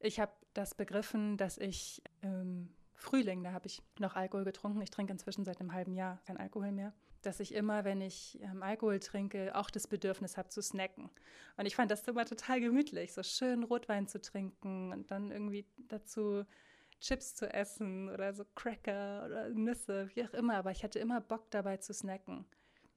Ich 0.00 0.20
habe 0.20 0.32
das 0.54 0.74
begriffen, 0.74 1.36
dass 1.36 1.56
ich 1.56 2.02
im 2.20 2.74
Frühling, 2.94 3.44
da 3.44 3.52
habe 3.52 3.66
ich 3.66 3.82
noch 3.98 4.16
Alkohol 4.16 4.44
getrunken. 4.44 4.80
Ich 4.82 4.90
trinke 4.90 5.12
inzwischen 5.12 5.44
seit 5.44 5.60
einem 5.60 5.72
halben 5.72 5.94
Jahr 5.94 6.20
kein 6.26 6.36
Alkohol 6.36 6.72
mehr 6.72 6.92
dass 7.26 7.40
ich 7.40 7.52
immer, 7.52 7.84
wenn 7.84 8.00
ich 8.00 8.38
ähm, 8.40 8.62
Alkohol 8.62 9.00
trinke, 9.00 9.54
auch 9.56 9.68
das 9.68 9.86
Bedürfnis 9.86 10.36
habe 10.36 10.48
zu 10.48 10.62
snacken. 10.62 11.10
Und 11.56 11.66
ich 11.66 11.74
fand 11.74 11.90
das 11.90 12.06
immer 12.06 12.24
total 12.24 12.60
gemütlich, 12.60 13.12
so 13.12 13.22
schön 13.22 13.64
Rotwein 13.64 14.06
zu 14.06 14.20
trinken 14.20 14.92
und 14.92 15.10
dann 15.10 15.32
irgendwie 15.32 15.66
dazu 15.88 16.44
Chips 17.00 17.34
zu 17.34 17.52
essen 17.52 18.08
oder 18.08 18.32
so 18.32 18.44
Cracker 18.54 19.24
oder 19.26 19.48
Nüsse, 19.50 20.08
wie 20.14 20.24
auch 20.24 20.32
immer. 20.34 20.54
Aber 20.56 20.70
ich 20.70 20.84
hatte 20.84 20.98
immer 20.98 21.20
Bock 21.20 21.50
dabei 21.50 21.76
zu 21.78 21.92
snacken. 21.92 22.46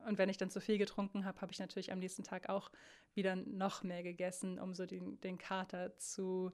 Und 0.06 0.18
wenn 0.18 0.30
ich 0.30 0.38
dann 0.38 0.50
zu 0.50 0.62
viel 0.62 0.78
getrunken 0.78 1.26
habe, 1.26 1.42
habe 1.42 1.52
ich 1.52 1.60
natürlich 1.60 1.92
am 1.92 2.00
nächsten 2.00 2.24
Tag 2.24 2.50
auch 2.50 2.72
wieder 3.16 3.36
noch 3.36 3.84
mehr 3.84 4.04
gegessen, 4.04 4.60
um 4.60 4.74
so 4.74 4.86
den, 4.86 5.20
den 5.22 5.38
Kater 5.38 5.98
zu, 5.98 6.52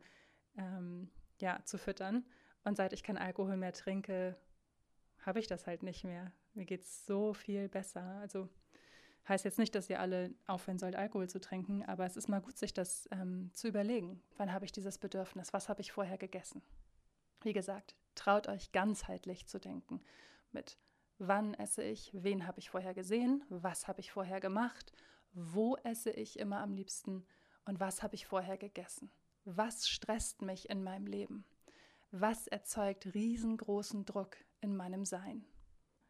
ähm, 0.58 1.12
ja, 1.40 1.60
zu 1.66 1.78
füttern. 1.78 2.26
Und 2.64 2.78
seit 2.78 2.94
ich 2.94 3.04
keinen 3.04 3.18
Alkohol 3.18 3.58
mehr 3.58 3.74
trinke, 3.74 4.36
habe 5.20 5.40
ich 5.40 5.48
das 5.48 5.68
halt 5.68 5.84
nicht 5.84 6.04
mehr. 6.04 6.32
Mir 6.56 6.66
geht 6.66 6.82
es 6.82 7.06
so 7.06 7.34
viel 7.34 7.70
besser. 7.70 8.02
Also 8.22 8.50
heißt 9.28 9.46
jetzt 9.46 9.60
nicht, 9.60 9.76
dass 9.76 9.90
ihr 9.90 10.00
alle 10.00 10.34
aufhören 10.48 10.80
sollt, 10.80 10.96
Alkohol 10.96 11.30
zu 11.30 11.40
trinken, 11.40 11.84
aber 11.84 12.06
es 12.06 12.18
ist 12.18 12.30
mal 12.30 12.42
gut, 12.42 12.58
sich 12.58 12.74
das 12.74 13.08
ähm, 13.12 13.52
zu 13.54 13.68
überlegen. 13.68 14.22
Wann 14.38 14.52
habe 14.52 14.66
ich 14.66 14.72
dieses 14.72 14.98
Bedürfnis? 14.98 15.54
Was 15.54 15.70
habe 15.70 15.82
ich 15.82 15.92
vorher 15.92 16.18
gegessen? 16.18 16.62
Wie 17.44 17.54
gesagt, 17.54 17.96
traut 18.16 18.48
euch 18.48 18.72
ganzheitlich 18.72 19.46
zu 19.48 19.60
denken 19.60 20.02
mit 20.52 20.80
wann 21.18 21.54
esse 21.54 21.84
ich, 21.84 22.12
wen 22.14 22.48
habe 22.48 22.60
ich 22.60 22.70
vorher 22.70 22.94
gesehen, 22.94 23.44
was 23.50 23.88
habe 23.88 24.02
ich 24.02 24.12
vorher 24.12 24.40
gemacht, 24.40 24.92
wo 25.34 25.76
esse 25.78 26.12
ich 26.12 26.40
immer 26.40 26.60
am 26.60 26.74
liebsten 26.74 27.26
und 27.66 27.80
was 27.80 28.04
habe 28.04 28.16
ich 28.16 28.26
vorher 28.26 28.58
gegessen. 28.58 29.12
Was 29.44 29.88
stresst 29.88 30.42
mich 30.42 30.70
in 30.70 30.84
meinem 30.84 31.08
Leben? 31.08 31.46
Was 32.12 32.48
erzeugt 32.48 33.14
riesengroßen 33.14 34.06
Druck 34.06 34.38
in 34.62 34.76
meinem 34.76 35.06
Sein? 35.06 35.46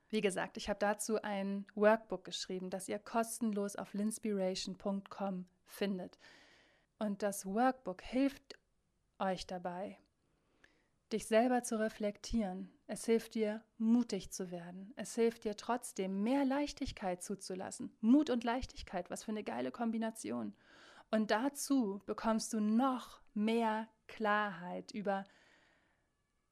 Wie 0.10 0.22
gesagt, 0.22 0.58
ich 0.58 0.70
habe 0.70 0.80
dazu 0.80 1.22
ein 1.22 1.66
Workbook 1.76 2.24
geschrieben, 2.24 2.70
das 2.70 2.88
ihr 2.88 3.00
kostenlos 3.00 3.76
auf 3.76 3.94
linspiration.com 3.94 5.46
findet. 5.66 6.20
Und 7.00 7.24
das 7.24 7.46
Workbook 7.46 8.02
hilft 8.02 8.58
euch 9.20 9.48
dabei, 9.48 9.98
dich 11.12 11.26
selber 11.26 11.64
zu 11.64 11.80
reflektieren. 11.80 12.72
Es 12.88 13.06
hilft 13.06 13.36
dir, 13.36 13.64
mutig 13.78 14.32
zu 14.32 14.52
werden. 14.52 14.94
Es 14.96 15.16
hilft 15.16 15.44
dir 15.44 15.58
trotzdem, 15.58 16.22
mehr 16.24 16.46
Leichtigkeit 16.46 17.24
zuzulassen. 17.24 17.96
Mut 18.00 18.30
und 18.30 18.44
Leichtigkeit, 18.44 19.10
was 19.10 19.24
für 19.24 19.32
eine 19.32 19.44
geile 19.44 19.72
Kombination. 19.72 20.56
Und 21.12 21.32
dazu 21.32 22.02
bekommst 22.06 22.54
du 22.54 22.60
noch 22.60 23.22
mehr 23.34 23.88
Klarheit 24.08 24.92
über 24.92 25.24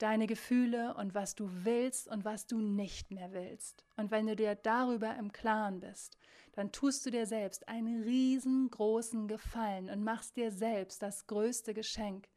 deine 0.03 0.27
Gefühle 0.27 0.95
und 0.95 1.15
was 1.15 1.33
du 1.33 1.49
willst 1.63 2.09
und 2.09 2.25
was 2.25 2.45
du 2.45 2.59
nicht 2.59 3.09
mehr 3.09 3.31
willst. 3.31 3.85
Und 3.95 4.11
wenn 4.11 4.27
du 4.27 4.35
dir 4.35 4.53
darüber 4.53 5.15
im 5.15 5.31
Klaren 5.31 5.79
bist, 5.79 6.17
dann 6.51 6.73
tust 6.73 7.05
du 7.05 7.09
dir 7.09 7.25
selbst 7.25 7.69
einen 7.69 8.03
riesengroßen 8.03 9.29
Gefallen 9.29 9.89
und 9.89 10.03
machst 10.03 10.35
dir 10.35 10.51
selbst 10.51 11.01
das 11.01 11.25
größte 11.27 11.73
Geschenk. 11.73 12.27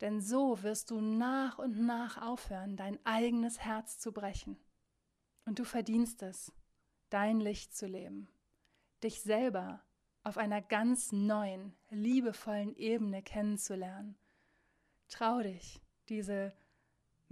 Denn 0.00 0.22
so 0.22 0.62
wirst 0.62 0.90
du 0.90 1.02
nach 1.02 1.58
und 1.58 1.78
nach 1.78 2.22
aufhören, 2.22 2.74
dein 2.76 2.98
eigenes 3.04 3.60
Herz 3.60 3.98
zu 3.98 4.10
brechen. 4.10 4.56
Und 5.44 5.58
du 5.58 5.64
verdienst 5.64 6.22
es, 6.22 6.52
dein 7.10 7.38
Licht 7.38 7.76
zu 7.76 7.86
leben, 7.86 8.28
dich 9.02 9.20
selber 9.20 9.84
auf 10.22 10.38
einer 10.38 10.62
ganz 10.62 11.12
neuen, 11.12 11.74
liebevollen 11.90 12.74
Ebene 12.76 13.22
kennenzulernen. 13.22 14.16
Trau 15.08 15.42
dich, 15.42 15.82
diese 16.08 16.54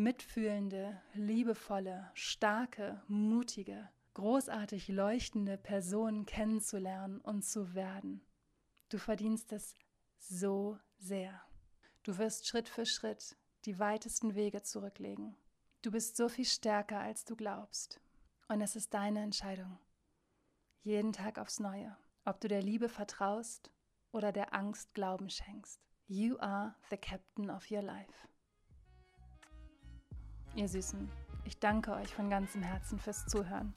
mitfühlende, 0.01 0.99
liebevolle, 1.13 2.11
starke, 2.15 3.03
mutige, 3.07 3.91
großartig 4.15 4.89
leuchtende 4.89 5.59
Person 5.59 6.25
kennenzulernen 6.25 7.21
und 7.21 7.45
zu 7.45 7.75
werden. 7.75 8.23
Du 8.89 8.97
verdienst 8.97 9.53
es 9.53 9.77
so 10.19 10.79
sehr. 10.97 11.43
Du 12.03 12.17
wirst 12.17 12.49
Schritt 12.49 12.71
für 12.71 12.87
Schritt 12.87 13.37
die 13.67 13.79
weitesten 13.79 14.35
Wege 14.35 14.63
zurücklegen. 14.63 15.37
Du 15.83 15.91
bist 15.91 16.17
so 16.17 16.31
viel 16.31 16.47
stärker, 16.47 16.99
als 16.99 17.27
du 17.27 17.37
glaubst. 17.37 18.01
Und 18.49 18.63
es 18.63 18.77
ist 18.77 18.95
deine 18.95 19.21
Entscheidung. 19.21 19.79
Jeden 20.83 21.13
Tag 21.13 21.39
aufs 21.39 21.61
Neue. 21.61 21.95
Ob 22.25 22.41
du 22.41 22.49
der 22.49 22.63
Liebe 22.63 22.89
vertraust 22.89 23.71
oder 24.13 24.33
der 24.33 24.55
Angst 24.55 24.95
Glauben 24.95 25.29
schenkst. 25.29 25.79
You 26.07 26.39
are 26.39 26.75
the 26.89 26.97
captain 26.97 27.51
of 27.51 27.71
your 27.71 27.83
life. 27.83 28.30
Ihr 30.57 30.69
Süßen, 30.69 31.09
ich 31.45 31.59
danke 31.59 31.93
euch 31.93 32.13
von 32.13 32.29
ganzem 32.29 32.63
Herzen 32.63 32.99
fürs 32.99 33.25
Zuhören. 33.27 33.73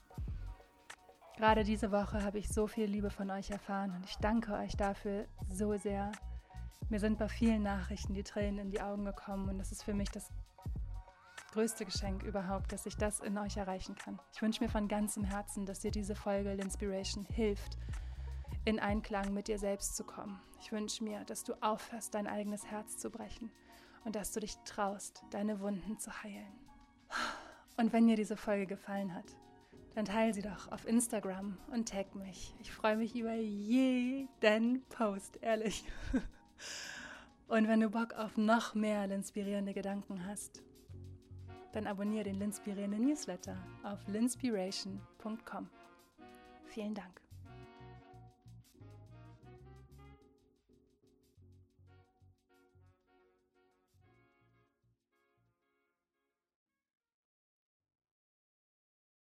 Gerade 1.37 1.63
diese 1.63 1.91
Woche 1.91 2.23
habe 2.23 2.39
ich 2.39 2.49
so 2.49 2.67
viel 2.67 2.85
Liebe 2.85 3.11
von 3.11 3.29
euch 3.29 3.51
erfahren 3.51 3.91
und 3.95 4.05
ich 4.05 4.17
danke 4.17 4.53
euch 4.53 4.75
dafür 4.75 5.25
so 5.47 5.77
sehr. 5.77 6.11
Mir 6.89 6.99
sind 6.99 7.19
bei 7.19 7.27
vielen 7.27 7.61
Nachrichten 7.61 8.15
die 8.15 8.23
Tränen 8.23 8.59
in 8.59 8.71
die 8.71 8.81
Augen 8.81 9.05
gekommen 9.05 9.49
und 9.49 9.59
das 9.59 9.71
ist 9.71 9.83
für 9.83 9.93
mich 9.93 10.09
das 10.09 10.31
größte 11.51 11.85
Geschenk 11.85 12.23
überhaupt, 12.23 12.71
dass 12.71 12.87
ich 12.87 12.97
das 12.97 13.19
in 13.19 13.37
euch 13.37 13.57
erreichen 13.57 13.95
kann. 13.95 14.19
Ich 14.33 14.41
wünsche 14.41 14.63
mir 14.63 14.69
von 14.69 14.87
ganzem 14.87 15.23
Herzen, 15.23 15.67
dass 15.67 15.81
dir 15.81 15.91
diese 15.91 16.15
Folge 16.15 16.53
L'Inspiration 16.53 17.25
hilft, 17.31 17.77
in 18.65 18.79
Einklang 18.79 19.33
mit 19.33 19.47
dir 19.47 19.59
selbst 19.59 19.95
zu 19.95 20.03
kommen. 20.03 20.39
Ich 20.59 20.71
wünsche 20.71 21.03
mir, 21.03 21.23
dass 21.25 21.43
du 21.43 21.53
aufhörst, 21.61 22.15
dein 22.15 22.27
eigenes 22.27 22.65
Herz 22.65 22.97
zu 22.97 23.11
brechen 23.11 23.51
und 24.03 24.15
dass 24.15 24.31
du 24.31 24.39
dich 24.39 24.57
traust, 24.65 25.23
deine 25.31 25.59
Wunden 25.59 25.99
zu 25.99 26.23
heilen. 26.23 26.62
Und 27.77 27.91
wenn 27.93 28.07
dir 28.07 28.15
diese 28.15 28.37
Folge 28.37 28.67
gefallen 28.67 29.13
hat, 29.13 29.25
dann 29.95 30.05
teile 30.05 30.33
sie 30.33 30.41
doch 30.41 30.71
auf 30.71 30.87
Instagram 30.87 31.57
und 31.71 31.89
tag 31.89 32.15
mich. 32.15 32.55
Ich 32.59 32.71
freue 32.71 32.97
mich 32.97 33.15
über 33.15 33.35
jeden 33.35 34.81
Post, 34.89 35.37
ehrlich. 35.41 35.83
Und 37.47 37.67
wenn 37.67 37.81
du 37.81 37.89
Bock 37.89 38.13
auf 38.13 38.37
noch 38.37 38.73
mehr 38.73 39.03
inspirierende 39.11 39.73
Gedanken 39.73 40.25
hast, 40.25 40.63
dann 41.73 41.87
abonniere 41.87 42.23
den 42.23 42.39
Linspirierenden 42.39 43.05
Newsletter 43.05 43.57
auf 43.83 43.99
linspiration.com. 44.07 45.69
Vielen 46.65 46.95
Dank. 46.95 47.22